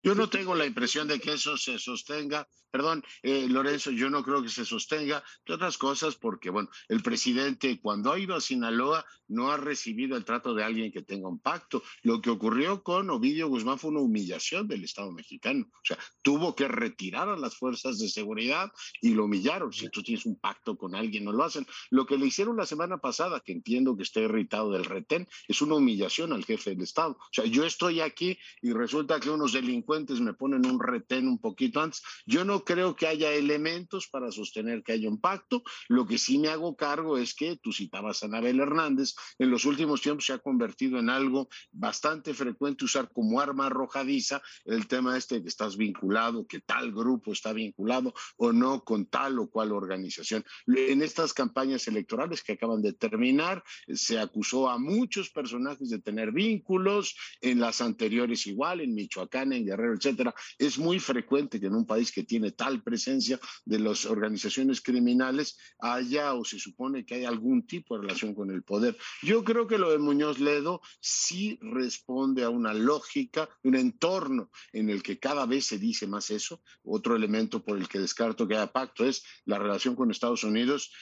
Yo 0.03 0.15
no 0.15 0.29
tengo 0.29 0.55
la 0.55 0.67
impresión 0.67 1.09
de 1.09 1.21
que 1.21 1.35
eso 1.35 1.57
se 1.57 1.79
sostenga 1.79 2.47
Perdón, 2.71 3.03
eh, 3.23 3.49
Lorenzo, 3.49 3.91
yo 3.91 4.11
no 4.11 4.23
creo 4.23 4.43
que 4.43 4.49
se 4.49 4.65
sostenga, 4.65 5.25
de 5.47 5.55
otras 5.55 5.77
cosas, 5.77 6.15
porque, 6.15 6.51
bueno, 6.51 6.69
el 6.89 7.03
presidente 7.03 7.81
cuando 7.81 8.13
ha 8.13 8.19
ido 8.19 8.35
a 8.37 8.41
Sinaloa 8.41 9.05
no 9.29 9.51
ha 9.51 9.57
recibido 9.57 10.17
el 10.17 10.25
trato 10.25 10.55
de 10.55 10.65
alguien 10.65 10.93
que 10.93 11.03
tenga 11.03 11.29
un 11.29 11.41
pacto. 11.41 11.83
Lo 12.03 12.21
que 12.21 12.31
ocurrió 12.31 12.83
con 12.83 13.11
Ovidio 13.11 13.49
Guzmán 13.49 13.79
fue 13.79 13.91
una 13.91 14.01
humillación 14.01 14.67
del 14.69 14.85
Estado 14.85 15.13
mexicano. 15.13 15.67
O 15.73 15.85
sea, 15.85 15.99
tuvo 16.23 16.55
que 16.55 16.69
retirar 16.69 17.29
a 17.29 17.37
las 17.37 17.57
fuerzas 17.57 17.99
de 17.99 18.09
seguridad 18.09 18.73
y 19.01 19.15
lo 19.15 19.25
humillaron. 19.25 19.73
Si 19.73 19.89
tú 19.89 20.03
tienes 20.03 20.27
un 20.27 20.39
pacto 20.39 20.77
con 20.77 20.95
alguien, 20.95 21.25
no 21.25 21.33
lo 21.33 21.45
hacen. 21.45 21.67
Lo 21.91 22.07
que 22.07 22.19
le 22.19 22.27
hicieron 22.27 22.57
la 22.57 22.67
semana 22.67 22.99
pasada, 22.99 23.41
que 23.41 23.53
entiendo 23.53 23.97
que 23.97 24.03
está 24.03 24.21
irritado 24.21 24.73
del 24.73 24.85
retén, 24.85 25.29
es 25.47 25.63
una 25.63 25.77
humillación 25.77 26.33
al 26.33 26.45
jefe 26.45 26.71
del 26.71 26.83
Estado. 26.83 27.13
O 27.13 27.29
sea, 27.31 27.45
yo 27.45 27.65
estoy 27.65 28.01
aquí 28.01 28.37
y 28.63 28.73
resulta 28.73 29.21
que 29.21 29.31
unos 29.31 29.53
delincuentes 29.53 29.90
me 30.21 30.35
ponen 30.35 30.67
un 30.67 30.81
retén 30.81 31.27
un 31.27 31.39
poquito 31.39 31.81
antes. 31.81 32.03
Yo 32.27 32.45
no 32.45 32.65
creo 32.65 32.95
que 32.95 33.07
haya 33.07 33.33
elementos 33.33 34.09
para 34.09 34.31
sostener 34.31 34.83
que 34.83 34.93
haya 34.93 35.09
un 35.09 35.21
pacto. 35.21 35.63
Lo 35.89 36.07
que 36.07 36.19
sí 36.19 36.39
me 36.39 36.49
hago 36.49 36.77
cargo 36.77 37.19
es 37.19 37.35
que 37.35 37.57
tú 37.57 37.73
citabas 37.73 38.23
a 38.23 38.27
Anabel 38.27 38.61
Hernández, 38.61 39.15
en 39.39 39.51
los 39.51 39.65
últimos 39.65 40.01
tiempos 40.01 40.27
se 40.27 40.33
ha 40.33 40.39
convertido 40.39 40.99
en 40.99 41.11
algo 41.11 41.49
bastante 41.73 42.35
frecuente 42.35 42.85
usar 42.85 43.11
como 43.13 43.41
arma 43.41 43.67
arrojadiza 43.67 44.41
el 44.65 44.87
tema 44.87 45.17
este 45.17 45.43
que 45.43 45.49
estás 45.49 45.77
vinculado, 45.77 46.47
que 46.47 46.61
tal 46.61 46.93
grupo 46.93 47.33
está 47.33 47.53
vinculado 47.53 48.15
o 48.37 48.53
no 48.53 48.85
con 48.85 49.07
tal 49.07 49.39
o 49.39 49.51
cual 49.51 49.73
organización. 49.73 50.45
En 50.67 51.03
estas 51.03 51.33
campañas 51.33 51.89
electorales 51.89 52.43
que 52.43 52.53
acaban 52.53 52.83
de 52.83 52.93
terminar, 52.93 53.63
se 53.89 54.19
acusó 54.19 54.69
a 54.69 54.79
muchos 54.79 55.31
personajes 55.31 55.91
de 55.91 55.99
tener 55.99 56.33
vínculos, 56.33 57.17
en 57.41 57.61
las 57.61 57.81
anteriores 57.81 58.47
igual, 58.47 58.81
en 58.81 58.95
Michoacán, 58.95 59.53
en 59.53 59.65
Guerrero, 59.65 59.80
etcétera. 59.95 60.35
Es 60.59 60.79
muy 60.79 60.99
frecuente 60.99 61.61
que 61.61 61.67
en 61.67 61.75
un 61.75 61.87
país 61.87 62.13
que 62.13 62.25
tiene 62.25 62.53
tal 62.53 62.83
presencia 62.83 63.39
de 63.65 63.79
las 63.79 64.07
organizaciones 64.07 64.81
criminales 64.81 65.59
haya 65.79 66.35
o 66.35 66.45
se 66.45 66.59
supone 66.59 67.05
que 67.05 67.17
hay 67.17 67.25
algún 67.25 67.67
tipo 67.67 67.97
de 67.97 68.03
relación 68.03 68.35
con 68.35 68.51
el 68.51 68.63
poder. 68.63 68.97
Yo 69.23 69.45
creo 69.45 69.67
que 69.67 69.79
lo 69.79 69.91
de 69.91 69.99
Muñoz 69.99 70.39
Ledo 70.39 70.81
sí 71.01 71.59
responde 71.63 72.45
a 72.45 72.51
una 72.51 72.75
lógica, 72.75 73.49
un 73.63 73.77
entorno 73.77 74.51
en 74.73 74.91
el 74.91 75.03
que 75.03 75.19
cada 75.19 75.47
vez 75.47 75.67
se 75.67 75.79
dice 75.79 76.07
más 76.07 76.31
eso. 76.31 76.63
Otro 76.83 77.17
elemento 77.17 77.65
por 77.65 77.77
el 77.77 77.89
que 77.89 77.99
descarto 77.99 78.47
que 78.47 78.57
haya 78.57 78.73
pacto 78.73 79.05
es 79.05 79.25
la 79.45 79.59
relación 79.59 79.95
con 79.95 80.11
Estados 80.11 80.45
Unidos 80.45 80.93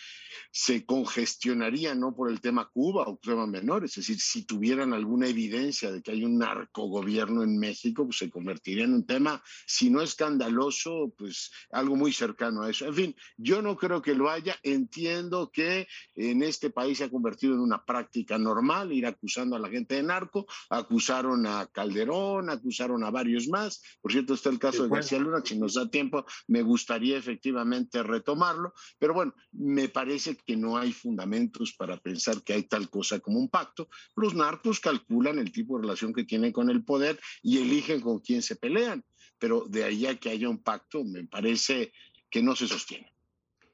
se 0.50 0.84
congestionaría 0.84 1.94
no 1.94 2.14
por 2.14 2.30
el 2.30 2.40
tema 2.40 2.68
Cuba 2.72 3.04
o 3.06 3.18
tema 3.18 3.46
menor, 3.46 3.84
es 3.84 3.94
decir, 3.94 4.18
si 4.20 4.44
tuvieran 4.44 4.92
alguna 4.92 5.28
evidencia 5.28 5.92
de 5.92 6.02
que 6.02 6.10
hay 6.10 6.24
un 6.24 6.38
narcogobierno 6.38 7.42
en 7.42 7.58
México, 7.58 8.04
pues 8.04 8.18
se 8.18 8.30
convertiría 8.30 8.48
convertiría 8.48 8.84
en 8.84 8.94
un 8.94 9.04
tema, 9.04 9.42
si 9.66 9.90
no 9.90 10.00
escandaloso, 10.00 11.12
pues 11.18 11.50
algo 11.70 11.96
muy 11.96 12.12
cercano 12.12 12.62
a 12.62 12.70
eso. 12.70 12.86
En 12.86 12.94
fin, 12.94 13.16
yo 13.36 13.60
no 13.60 13.76
creo 13.76 14.00
que 14.00 14.14
lo 14.14 14.30
haya. 14.30 14.56
Entiendo 14.62 15.50
que 15.52 15.86
en 16.14 16.42
este 16.42 16.70
país 16.70 16.98
se 16.98 17.04
ha 17.04 17.10
convertido 17.10 17.52
en 17.52 17.60
una 17.60 17.84
práctica 17.84 18.38
normal 18.38 18.92
ir 18.92 19.06
acusando 19.06 19.54
a 19.54 19.58
la 19.58 19.68
gente 19.68 19.96
de 19.96 20.02
narco. 20.02 20.46
Acusaron 20.70 21.46
a 21.46 21.66
Calderón, 21.66 22.48
acusaron 22.48 23.04
a 23.04 23.10
varios 23.10 23.48
más. 23.48 23.82
Por 24.00 24.12
cierto, 24.12 24.32
está 24.32 24.48
el 24.48 24.58
caso 24.58 24.84
de 24.84 24.88
García 24.88 25.18
Luna. 25.18 25.42
Si 25.44 25.58
nos 25.58 25.74
da 25.74 25.90
tiempo, 25.90 26.24
me 26.46 26.62
gustaría 26.62 27.18
efectivamente 27.18 28.02
retomarlo. 28.02 28.72
Pero 28.98 29.12
bueno, 29.12 29.34
me 29.52 29.88
parece 29.88 30.27
que 30.36 30.56
no 30.56 30.76
hay 30.76 30.92
fundamentos 30.92 31.72
para 31.72 31.96
pensar 31.96 32.42
que 32.42 32.52
hay 32.52 32.64
tal 32.64 32.90
cosa 32.90 33.20
como 33.20 33.38
un 33.38 33.48
pacto. 33.48 33.88
Los 34.16 34.34
narcos 34.34 34.80
calculan 34.80 35.38
el 35.38 35.52
tipo 35.52 35.76
de 35.76 35.82
relación 35.82 36.12
que 36.12 36.24
tienen 36.24 36.52
con 36.52 36.70
el 36.70 36.84
poder 36.84 37.18
y 37.42 37.58
eligen 37.58 38.00
con 38.00 38.20
quién 38.20 38.42
se 38.42 38.56
pelean. 38.56 39.04
Pero 39.38 39.64
de 39.68 39.84
ahí 39.84 40.06
a 40.06 40.18
que 40.18 40.30
haya 40.30 40.48
un 40.48 40.62
pacto, 40.62 41.04
me 41.04 41.24
parece 41.24 41.92
que 42.30 42.42
no 42.42 42.56
se 42.56 42.66
sostiene. 42.66 43.12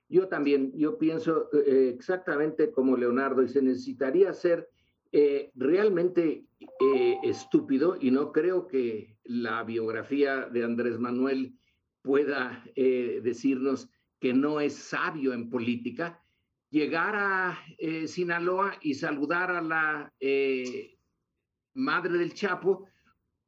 Yo 0.09 0.29
también, 0.29 0.73
yo 0.77 0.99
pienso 0.99 1.49
eh, 1.53 1.93
exactamente 1.95 2.71
como 2.71 2.97
Leonardo, 2.97 3.43
y 3.43 3.49
se 3.49 3.63
necesitaría 3.63 4.33
ser 4.33 4.69
eh, 5.13 5.51
realmente 5.55 6.45
eh, 6.61 7.19
estúpido, 7.23 7.97
y 8.01 8.11
no 8.11 8.31
creo 8.31 8.67
que 8.67 9.17
la 9.25 9.65
biografía 9.65 10.47
de 10.47 10.65
Andrés 10.65 10.99
Manuel 10.99 11.59
pueda 12.03 12.63
decirnos 12.77 13.89
que 14.21 14.35
no 14.35 14.61
es 14.61 14.75
sabio 14.75 15.33
en 15.33 15.49
política, 15.49 16.23
llegar 16.75 17.15
a 17.15 17.65
Sinaloa 18.07 18.77
y 18.81 18.95
saludar 18.95 19.53
a 19.53 19.63
la 19.63 20.13
madre 21.75 22.19
del 22.19 22.35
Chapo 22.35 22.89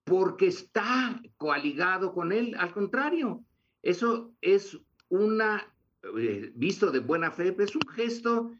porque 0.04 0.46
está 0.46 1.20
coaligado 1.36 2.14
con 2.14 2.30
él. 2.30 2.54
Al 2.58 2.72
contrario, 2.72 3.44
eso 3.82 4.32
es 4.40 4.78
una, 5.08 5.74
eh, 6.18 6.52
visto 6.54 6.92
de 6.92 7.00
buena 7.00 7.32
fe, 7.32 7.54
es 7.58 7.74
un 7.74 7.88
gesto 7.88 8.52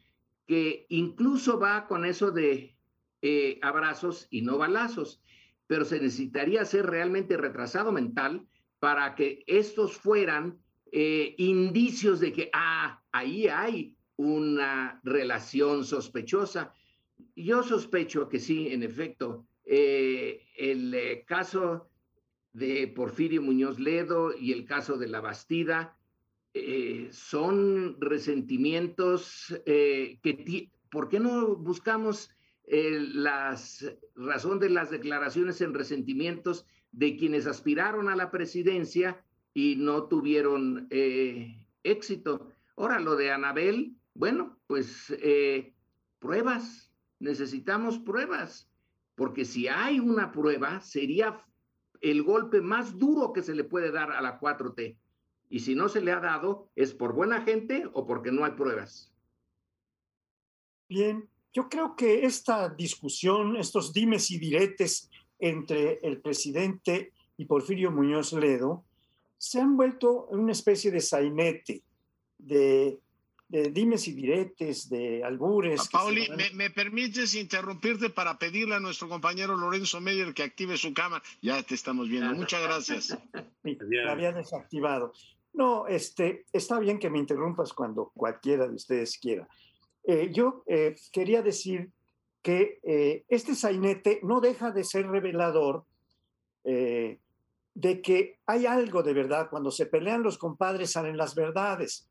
que 0.45 0.85
incluso 0.89 1.57
va 1.57 1.87
con 1.87 2.05
eso 2.05 2.31
de 2.31 2.75
eh, 3.21 3.59
abrazos 3.61 4.27
y 4.29 4.41
no 4.41 4.57
balazos, 4.57 5.21
pero 5.67 5.85
se 5.85 5.99
necesitaría 6.01 6.65
ser 6.65 6.85
realmente 6.85 7.37
retrasado 7.37 7.91
mental 7.93 8.45
para 8.79 9.15
que 9.15 9.43
estos 9.47 9.97
fueran 9.97 10.59
eh, 10.91 11.33
indicios 11.37 12.19
de 12.19 12.33
que, 12.33 12.49
ah, 12.53 13.01
ahí 13.11 13.47
hay 13.47 13.96
una 14.17 14.99
relación 15.03 15.85
sospechosa. 15.85 16.73
Yo 17.35 17.63
sospecho 17.63 18.27
que 18.27 18.39
sí, 18.39 18.67
en 18.69 18.83
efecto, 18.83 19.47
eh, 19.63 20.43
el 20.57 20.93
eh, 20.93 21.23
caso 21.25 21.89
de 22.53 22.87
Porfirio 22.87 23.41
Muñoz 23.41 23.79
Ledo 23.79 24.33
y 24.35 24.51
el 24.51 24.65
caso 24.65 24.97
de 24.97 25.07
la 25.07 25.21
Bastida 25.21 25.97
eh, 26.53 27.09
son 27.11 28.01
resentimientos 28.01 29.53
que, 29.65 30.71
¿por 30.89 31.09
qué 31.09 31.19
no 31.19 31.55
buscamos 31.55 32.31
la 32.65 33.55
razón 34.15 34.59
de 34.59 34.69
las 34.69 34.89
declaraciones 34.89 35.61
en 35.61 35.73
resentimientos 35.73 36.65
de 36.91 37.15
quienes 37.15 37.45
aspiraron 37.45 38.09
a 38.09 38.15
la 38.15 38.31
presidencia 38.31 39.23
y 39.53 39.75
no 39.75 40.07
tuvieron 40.07 40.87
éxito? 41.83 42.51
Ahora, 42.75 42.99
lo 42.99 43.15
de 43.15 43.31
Anabel, 43.31 43.95
bueno, 44.17 44.57
pues 44.67 45.13
pruebas, 46.19 46.91
necesitamos 47.19 47.99
pruebas 47.99 48.69
porque 49.17 49.45
si 49.45 49.67
hay 49.67 49.99
una 49.99 50.31
prueba, 50.31 50.79
sería 50.81 51.43
el 52.01 52.21
golpe 52.21 52.61
más 52.61 52.99
duro 52.99 53.33
que 53.33 53.41
se 53.41 53.55
le 53.55 53.63
puede 53.63 53.91
dar 53.91 54.11
a 54.11 54.21
la 54.21 54.39
4T. 54.39 54.95
Y 55.49 55.59
si 55.59 55.73
no 55.73 55.89
se 55.89 56.01
le 56.01 56.11
ha 56.11 56.19
dado, 56.19 56.69
es 56.75 56.93
por 56.93 57.13
buena 57.13 57.41
gente 57.41 57.89
o 57.93 58.05
porque 58.05 58.31
no 58.31 58.45
hay 58.45 58.51
pruebas. 58.51 59.11
Bien, 60.87 61.27
yo 61.51 61.67
creo 61.67 61.95
que 61.95 62.25
esta 62.25 62.69
discusión, 62.69 63.57
estos 63.57 63.91
dimes 63.91 64.29
y 64.29 64.37
diretes 64.37 65.09
entre 65.39 65.99
el 66.03 66.21
presidente 66.21 67.11
y 67.37 67.45
Porfirio 67.45 67.91
Muñoz 67.91 68.33
Ledo, 68.33 68.85
se 69.39 69.59
han 69.59 69.75
vuelto 69.75 70.25
una 70.27 70.51
especie 70.51 70.91
de 70.91 71.01
sainete, 71.01 71.83
de 72.37 72.99
de 73.49 73.69
dimes 73.71 74.07
y 74.07 74.13
diretes, 74.13 74.89
de 74.89 75.23
albures. 75.23 75.87
Pauli, 75.89 76.27
me, 76.53 76.69
permites 76.69 77.35
interrumpirte 77.35 78.09
para 78.09 78.37
pedirle 78.37 78.75
a 78.75 78.79
nuestro 78.79 79.07
compañero 79.07 79.55
Lorenzo 79.55 80.01
Meyer 80.01 80.33
que 80.33 80.43
active 80.43 80.77
su 80.77 80.93
cámara? 80.93 81.23
Ya 81.41 81.61
te 81.63 81.75
estamos 81.75 82.09
viendo. 82.09 82.33
Muchas 82.33 82.61
gracias. 82.61 83.17
la 83.63 84.11
había 84.11 84.31
desactivado. 84.31 85.13
No, 85.53 85.87
este, 85.87 86.45
está 86.51 86.79
bien 86.79 86.99
que 86.99 87.09
me 87.09 87.19
interrumpas 87.19 87.73
cuando 87.73 88.11
cualquiera 88.13 88.67
de 88.67 88.75
ustedes 88.75 89.17
quiera. 89.17 89.47
Eh, 90.03 90.29
yo 90.31 90.63
eh, 90.67 90.95
quería 91.11 91.41
decir 91.41 91.89
que 92.41 92.79
eh, 92.83 93.25
este 93.27 93.55
sainete 93.55 94.19
no 94.23 94.39
deja 94.39 94.71
de 94.71 94.83
ser 94.83 95.07
revelador 95.07 95.83
de 96.63 98.01
que 98.01 98.39
hay 98.45 98.65
algo 98.65 99.01
de 99.01 99.13
verdad. 99.13 99.49
Cuando 99.49 99.71
se 99.71 99.85
pelean 99.85 100.21
los 100.21 100.37
compadres 100.37 100.91
salen 100.91 101.15
las 101.15 101.33
verdades. 101.33 102.09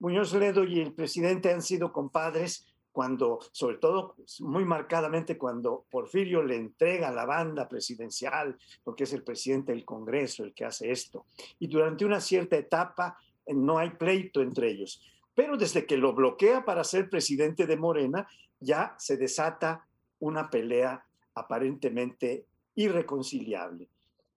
Muñoz 0.00 0.32
Ledo 0.34 0.64
y 0.64 0.80
el 0.80 0.92
presidente 0.92 1.52
han 1.52 1.62
sido 1.62 1.92
compadres 1.92 2.66
cuando, 2.92 3.38
sobre 3.52 3.76
todo 3.76 4.16
muy 4.40 4.64
marcadamente 4.64 5.38
cuando 5.38 5.84
Porfirio 5.90 6.42
le 6.42 6.56
entrega 6.56 7.12
la 7.12 7.24
banda 7.24 7.68
presidencial, 7.68 8.58
porque 8.82 9.04
es 9.04 9.12
el 9.12 9.22
presidente 9.22 9.72
del 9.72 9.84
Congreso 9.84 10.42
el 10.42 10.52
que 10.52 10.64
hace 10.64 10.90
esto. 10.90 11.26
Y 11.58 11.68
durante 11.68 12.04
una 12.04 12.20
cierta 12.20 12.56
etapa 12.56 13.18
eh, 13.46 13.54
no 13.54 13.78
hay 13.78 13.90
pleito 13.90 14.40
entre 14.40 14.70
ellos. 14.70 15.00
Pero 15.34 15.56
desde 15.56 15.86
que 15.86 15.96
lo 15.96 16.12
bloquea 16.12 16.64
para 16.64 16.82
ser 16.82 17.08
presidente 17.08 17.66
de 17.66 17.76
Morena, 17.76 18.26
ya 18.58 18.96
se 18.98 19.16
desata 19.16 19.86
una 20.18 20.50
pelea 20.50 21.04
aparentemente 21.34 22.46
irreconciliable. 22.74 23.88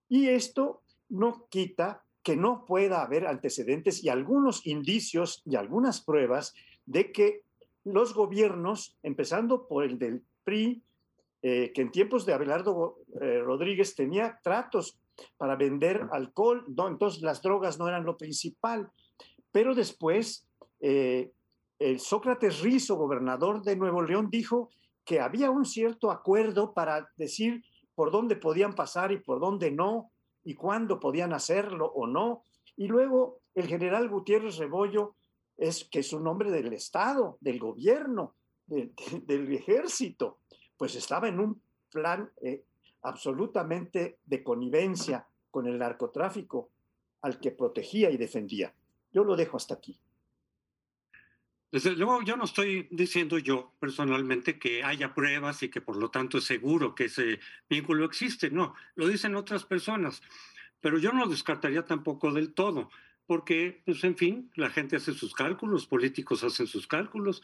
Y 0.07 0.27
esto 0.27 0.83
no 1.09 1.47
quita 1.49 2.03
que 2.23 2.35
no 2.35 2.65
pueda 2.65 3.01
haber 3.01 3.27
antecedentes 3.27 4.03
y 4.03 4.09
algunos 4.09 4.65
indicios 4.67 5.41
y 5.45 5.55
algunas 5.55 6.01
pruebas 6.01 6.53
de 6.85 7.11
que 7.11 7.41
los 7.83 8.13
gobiernos, 8.13 8.97
empezando 9.01 9.67
por 9.67 9.83
el 9.83 9.97
del 9.97 10.23
PRI, 10.43 10.83
eh, 11.41 11.71
que 11.73 11.81
en 11.81 11.91
tiempos 11.91 12.25
de 12.25 12.33
Abelardo 12.33 12.97
eh, 13.19 13.39
Rodríguez 13.39 13.95
tenía 13.95 14.39
tratos 14.43 14.99
para 15.37 15.55
vender 15.55 16.07
alcohol, 16.11 16.63
no, 16.67 16.87
entonces 16.87 17.23
las 17.23 17.41
drogas 17.41 17.79
no 17.79 17.87
eran 17.87 18.05
lo 18.05 18.17
principal, 18.17 18.91
pero 19.51 19.73
después 19.73 20.47
eh, 20.79 21.31
el 21.79 21.99
Sócrates 21.99 22.59
Rizo, 22.61 22.95
gobernador 22.95 23.63
de 23.63 23.75
Nuevo 23.75 24.03
León, 24.03 24.29
dijo 24.29 24.69
que 25.03 25.19
había 25.19 25.49
un 25.49 25.65
cierto 25.65 26.11
acuerdo 26.11 26.73
para 26.73 27.09
decir 27.17 27.63
por 27.95 28.11
dónde 28.11 28.35
podían 28.35 28.73
pasar 28.73 29.11
y 29.11 29.17
por 29.17 29.39
dónde 29.39 29.71
no, 29.71 30.10
y 30.43 30.55
cuándo 30.55 30.99
podían 30.99 31.33
hacerlo 31.33 31.91
o 31.93 32.07
no. 32.07 32.43
Y 32.75 32.87
luego 32.87 33.39
el 33.53 33.67
general 33.67 34.09
Gutiérrez 34.09 34.57
Rebollo 34.57 35.15
es 35.57 35.85
que 35.85 35.99
es 35.99 36.13
un 36.13 36.27
hombre 36.27 36.51
del 36.51 36.73
Estado, 36.73 37.37
del 37.39 37.59
gobierno, 37.59 38.35
del 38.65 39.53
ejército, 39.53 40.39
pues 40.77 40.95
estaba 40.95 41.27
en 41.27 41.39
un 41.39 41.61
plan 41.91 42.31
eh, 42.41 42.63
absolutamente 43.01 44.19
de 44.25 44.43
connivencia 44.43 45.27
con 45.49 45.67
el 45.67 45.77
narcotráfico 45.77 46.69
al 47.21 47.39
que 47.39 47.51
protegía 47.51 48.09
y 48.09 48.17
defendía. 48.17 48.73
Yo 49.11 49.23
lo 49.23 49.35
dejo 49.35 49.57
hasta 49.57 49.75
aquí. 49.75 49.99
Desde 51.71 51.95
luego, 51.95 52.21
yo 52.21 52.35
no 52.35 52.43
estoy 52.43 52.87
diciendo 52.91 53.37
yo 53.37 53.73
personalmente 53.79 54.59
que 54.59 54.83
haya 54.83 55.13
pruebas 55.13 55.63
y 55.63 55.69
que 55.69 55.79
por 55.79 55.95
lo 55.95 56.09
tanto 56.09 56.37
es 56.37 56.43
seguro 56.43 56.93
que 56.93 57.05
ese 57.05 57.39
vínculo 57.69 58.03
existe. 58.03 58.51
No, 58.51 58.75
lo 58.95 59.07
dicen 59.07 59.35
otras 59.35 59.63
personas. 59.63 60.21
Pero 60.81 60.97
yo 60.97 61.13
no 61.13 61.25
lo 61.25 61.31
descartaría 61.31 61.85
tampoco 61.85 62.33
del 62.33 62.53
todo, 62.53 62.89
porque, 63.25 63.81
pues, 63.85 64.03
en 64.03 64.17
fin, 64.17 64.51
la 64.55 64.69
gente 64.69 64.97
hace 64.97 65.13
sus 65.13 65.33
cálculos, 65.33 65.73
los 65.73 65.87
políticos 65.87 66.43
hacen 66.43 66.67
sus 66.67 66.87
cálculos, 66.87 67.41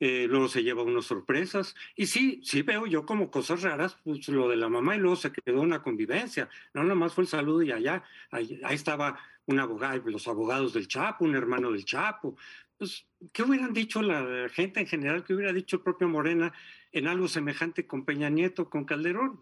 eh, 0.00 0.26
luego 0.28 0.48
se 0.48 0.62
lleva 0.64 0.82
unas 0.82 1.04
sorpresas. 1.04 1.76
Y 1.94 2.06
sí, 2.06 2.40
sí 2.42 2.62
veo 2.62 2.86
yo 2.86 3.06
como 3.06 3.30
cosas 3.30 3.62
raras, 3.62 3.96
pues 4.02 4.26
lo 4.28 4.48
de 4.48 4.56
la 4.56 4.68
mamá 4.68 4.96
y 4.96 4.98
luego 4.98 5.16
se 5.16 5.30
quedó 5.30 5.60
una 5.60 5.82
convivencia. 5.82 6.48
No, 6.74 6.82
nomás 6.82 7.12
fue 7.12 7.22
el 7.22 7.28
saludo 7.28 7.62
y 7.62 7.70
allá, 7.70 8.02
ahí, 8.30 8.60
ahí 8.64 8.74
estaba 8.74 9.20
un 9.46 9.60
abogado, 9.60 10.02
los 10.06 10.28
abogados 10.28 10.72
del 10.72 10.88
Chapo, 10.88 11.24
un 11.24 11.34
hermano 11.34 11.72
del 11.72 11.84
Chapo, 11.84 12.36
pues, 12.78 13.06
¿qué 13.32 13.42
hubieran 13.42 13.72
dicho 13.72 14.00
la 14.00 14.48
gente 14.48 14.80
en 14.80 14.86
general? 14.86 15.24
¿Qué 15.24 15.34
hubiera 15.34 15.52
dicho 15.52 15.76
el 15.76 15.82
propio 15.82 16.08
Morena 16.08 16.52
en 16.92 17.08
algo 17.08 17.26
semejante 17.28 17.86
con 17.86 18.04
Peña 18.04 18.30
Nieto, 18.30 18.70
con 18.70 18.84
Calderón? 18.84 19.40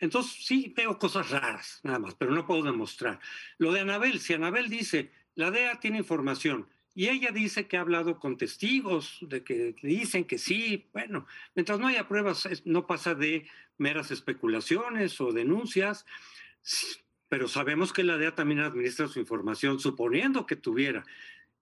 Entonces, 0.00 0.44
sí 0.44 0.74
veo 0.76 0.98
cosas 0.98 1.30
raras, 1.30 1.80
nada 1.84 2.00
más, 2.00 2.14
pero 2.16 2.32
no 2.32 2.46
puedo 2.46 2.62
demostrar. 2.62 3.20
Lo 3.58 3.72
de 3.72 3.80
Anabel, 3.80 4.18
si 4.18 4.34
Anabel 4.34 4.68
dice, 4.68 5.12
la 5.36 5.50
DEA 5.50 5.78
tiene 5.78 5.98
información, 5.98 6.66
y 6.92 7.08
ella 7.08 7.30
dice 7.30 7.68
que 7.68 7.76
ha 7.76 7.82
hablado 7.82 8.18
con 8.18 8.36
testigos, 8.36 9.18
de 9.22 9.44
que 9.44 9.76
dicen 9.80 10.24
que 10.24 10.38
sí. 10.38 10.88
Bueno, 10.92 11.26
mientras 11.54 11.78
no 11.78 11.86
haya 11.86 12.08
pruebas, 12.08 12.48
no 12.64 12.86
pasa 12.86 13.14
de 13.14 13.46
meras 13.78 14.10
especulaciones 14.10 15.20
o 15.20 15.32
denuncias. 15.32 16.04
pero 17.28 17.46
sabemos 17.46 17.92
que 17.92 18.02
la 18.02 18.18
DEA 18.18 18.34
también 18.34 18.58
administra 18.58 19.06
su 19.06 19.20
información, 19.20 19.78
suponiendo 19.78 20.46
que 20.46 20.56
tuviera 20.56 21.04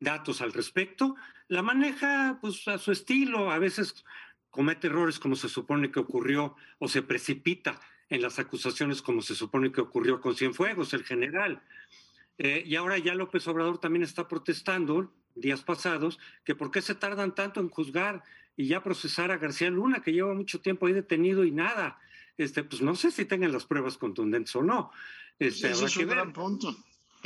datos 0.01 0.41
al 0.41 0.53
respecto, 0.53 1.17
la 1.49 1.63
maneja 1.63 2.39
pues 2.41 2.67
a 2.69 2.79
su 2.79 2.93
estilo, 2.93 3.51
a 3.51 3.59
veces 3.59 4.05
comete 4.51 4.87
errores 4.87 5.19
como 5.19 5.37
se 5.37 5.49
supone 5.49 5.91
que 5.91 6.01
ocurrió 6.01 6.57
o 6.79 6.89
se 6.89 7.03
precipita 7.03 7.81
en 8.09 8.23
las 8.23 8.39
acusaciones 8.39 9.03
como 9.03 9.23
se 9.23 9.35
supone 9.35 9.73
que 9.73 9.81
ocurrió 9.81 10.21
con 10.21 10.35
Cienfuegos, 10.35 10.95
el 10.95 11.05
general. 11.05 11.63
Eh, 12.39 12.63
y 12.67 12.77
ahora 12.77 12.99
ya 12.99 13.15
López 13.15 13.47
Obrador 13.49 13.79
también 13.79 14.03
está 14.03 14.29
protestando 14.29 15.13
días 15.35 15.63
pasados 15.63 16.19
que 16.45 16.55
por 16.55 16.71
qué 16.71 16.83
se 16.83 16.95
tardan 16.95 17.35
tanto 17.35 17.61
en 17.61 17.69
juzgar 17.69 18.23
y 18.57 18.67
ya 18.67 18.83
procesar 18.83 19.31
a 19.31 19.39
García 19.39 19.71
Luna, 19.71 20.03
que 20.03 20.13
lleva 20.13 20.35
mucho 20.35 20.61
tiempo 20.61 20.87
ahí 20.87 20.93
detenido 20.93 21.45
y 21.45 21.51
nada. 21.51 21.99
Este, 22.37 22.63
pues 22.63 22.83
no 22.83 22.95
sé 22.95 23.11
si 23.11 23.25
tengan 23.25 23.53
las 23.53 23.67
pruebas 23.67 23.99
contundentes 23.99 24.55
o 24.57 24.63
no. 24.63 24.91
Este, 25.39 25.71
Ese 25.71 25.85
es 25.85 25.97
un 25.97 26.07
gran 26.07 26.33
punto. 26.33 26.77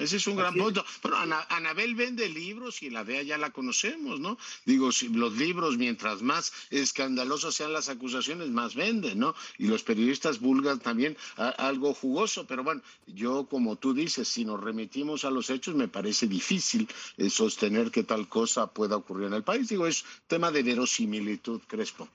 Ese 0.03 0.17
es 0.17 0.27
un 0.27 0.37
gran 0.37 0.55
punto. 0.55 0.85
Pero 1.01 1.17
Anabel 1.17 1.95
vende 1.95 2.29
libros 2.29 2.83
y 2.83 2.91
la 2.91 3.05
DEA 3.05 3.23
ya 3.23 3.39
la 3.39 3.51
conocemos, 3.51 4.21
¿no? 4.21 4.37
Digo, 4.67 4.91
si 4.91 5.09
los 5.09 5.37
libros, 5.37 5.79
mientras 5.79 6.23
más 6.23 6.53
escandalosas 6.71 7.55
sean 7.55 7.73
las 7.73 7.89
acusaciones, 7.89 8.49
más 8.49 8.75
venden, 8.75 9.19
¿no? 9.19 9.35
Y 9.59 9.69
los 9.69 9.83
periodistas 9.83 10.41
vulgan 10.41 10.81
también 10.81 11.17
algo 11.37 11.95
jugoso. 11.95 12.47
Pero 12.47 12.65
bueno, 12.65 12.83
yo, 13.07 13.47
como 13.47 13.77
tú 13.77 13.95
dices, 13.95 14.29
si 14.29 14.45
nos 14.45 14.61
remitimos 14.61 15.25
a 15.25 15.31
los 15.31 15.51
hechos, 15.51 15.75
me 15.75 15.89
parece 15.89 16.27
difícil 16.27 16.89
eh, 17.17 17.31
sostener 17.31 17.91
que 17.91 18.03
tal 18.03 18.29
cosa 18.29 18.73
pueda 18.73 18.97
ocurrir 18.97 19.29
en 19.29 19.35
el 19.35 19.45
país. 19.45 19.69
Digo, 19.69 19.87
es 19.87 20.05
tema 20.27 20.51
de 20.51 20.63
verosimilitud, 20.63 21.61
Crespo. 21.67 22.09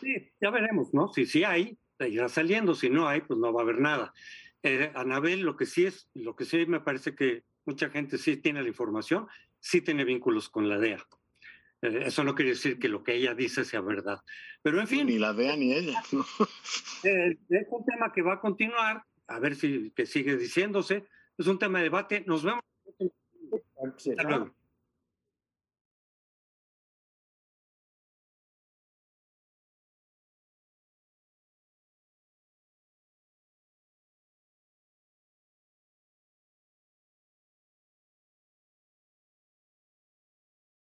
Sí, 0.00 0.30
ya 0.40 0.50
veremos, 0.50 0.92
¿no? 0.92 1.12
Si 1.12 1.26
sí 1.26 1.44
hay, 1.44 1.76
irá 2.00 2.28
saliendo. 2.28 2.74
Si 2.74 2.90
no 2.90 3.08
hay, 3.08 3.20
pues 3.22 3.38
no 3.38 3.52
va 3.52 3.60
a 3.60 3.64
haber 3.64 3.80
nada. 3.80 4.14
Eh, 4.62 4.90
Anabel, 4.94 5.40
lo 5.40 5.56
que 5.56 5.66
sí 5.66 5.86
es, 5.86 6.08
lo 6.14 6.34
que 6.34 6.44
sí 6.44 6.66
me 6.66 6.80
parece 6.80 7.14
que 7.14 7.44
mucha 7.64 7.90
gente 7.90 8.18
sí 8.18 8.36
tiene 8.36 8.62
la 8.62 8.68
información, 8.68 9.26
sí 9.60 9.80
tiene 9.80 10.04
vínculos 10.04 10.48
con 10.48 10.68
la 10.68 10.78
DEA. 10.78 11.04
Eh, 11.82 12.02
eso 12.06 12.24
no 12.24 12.34
quiere 12.34 12.52
decir 12.52 12.78
que 12.78 12.88
lo 12.88 13.02
que 13.02 13.14
ella 13.14 13.34
dice 13.34 13.64
sea 13.64 13.80
verdad. 13.80 14.20
Pero 14.62 14.80
en 14.80 14.88
fin. 14.88 15.06
Ni 15.06 15.18
la 15.18 15.32
DEA 15.32 15.56
ni 15.56 15.72
ella. 15.72 16.02
Eh, 17.04 17.38
es 17.50 17.66
un 17.70 17.84
tema 17.84 18.12
que 18.12 18.22
va 18.22 18.34
a 18.34 18.40
continuar, 18.40 19.04
a 19.28 19.38
ver 19.38 19.54
si 19.54 19.92
que 19.92 20.06
sigue 20.06 20.36
diciéndose. 20.36 21.06
Es 21.38 21.46
un 21.46 21.58
tema 21.58 21.78
de 21.78 21.84
debate. 21.84 22.24
Nos 22.26 22.42
vemos. 22.42 22.64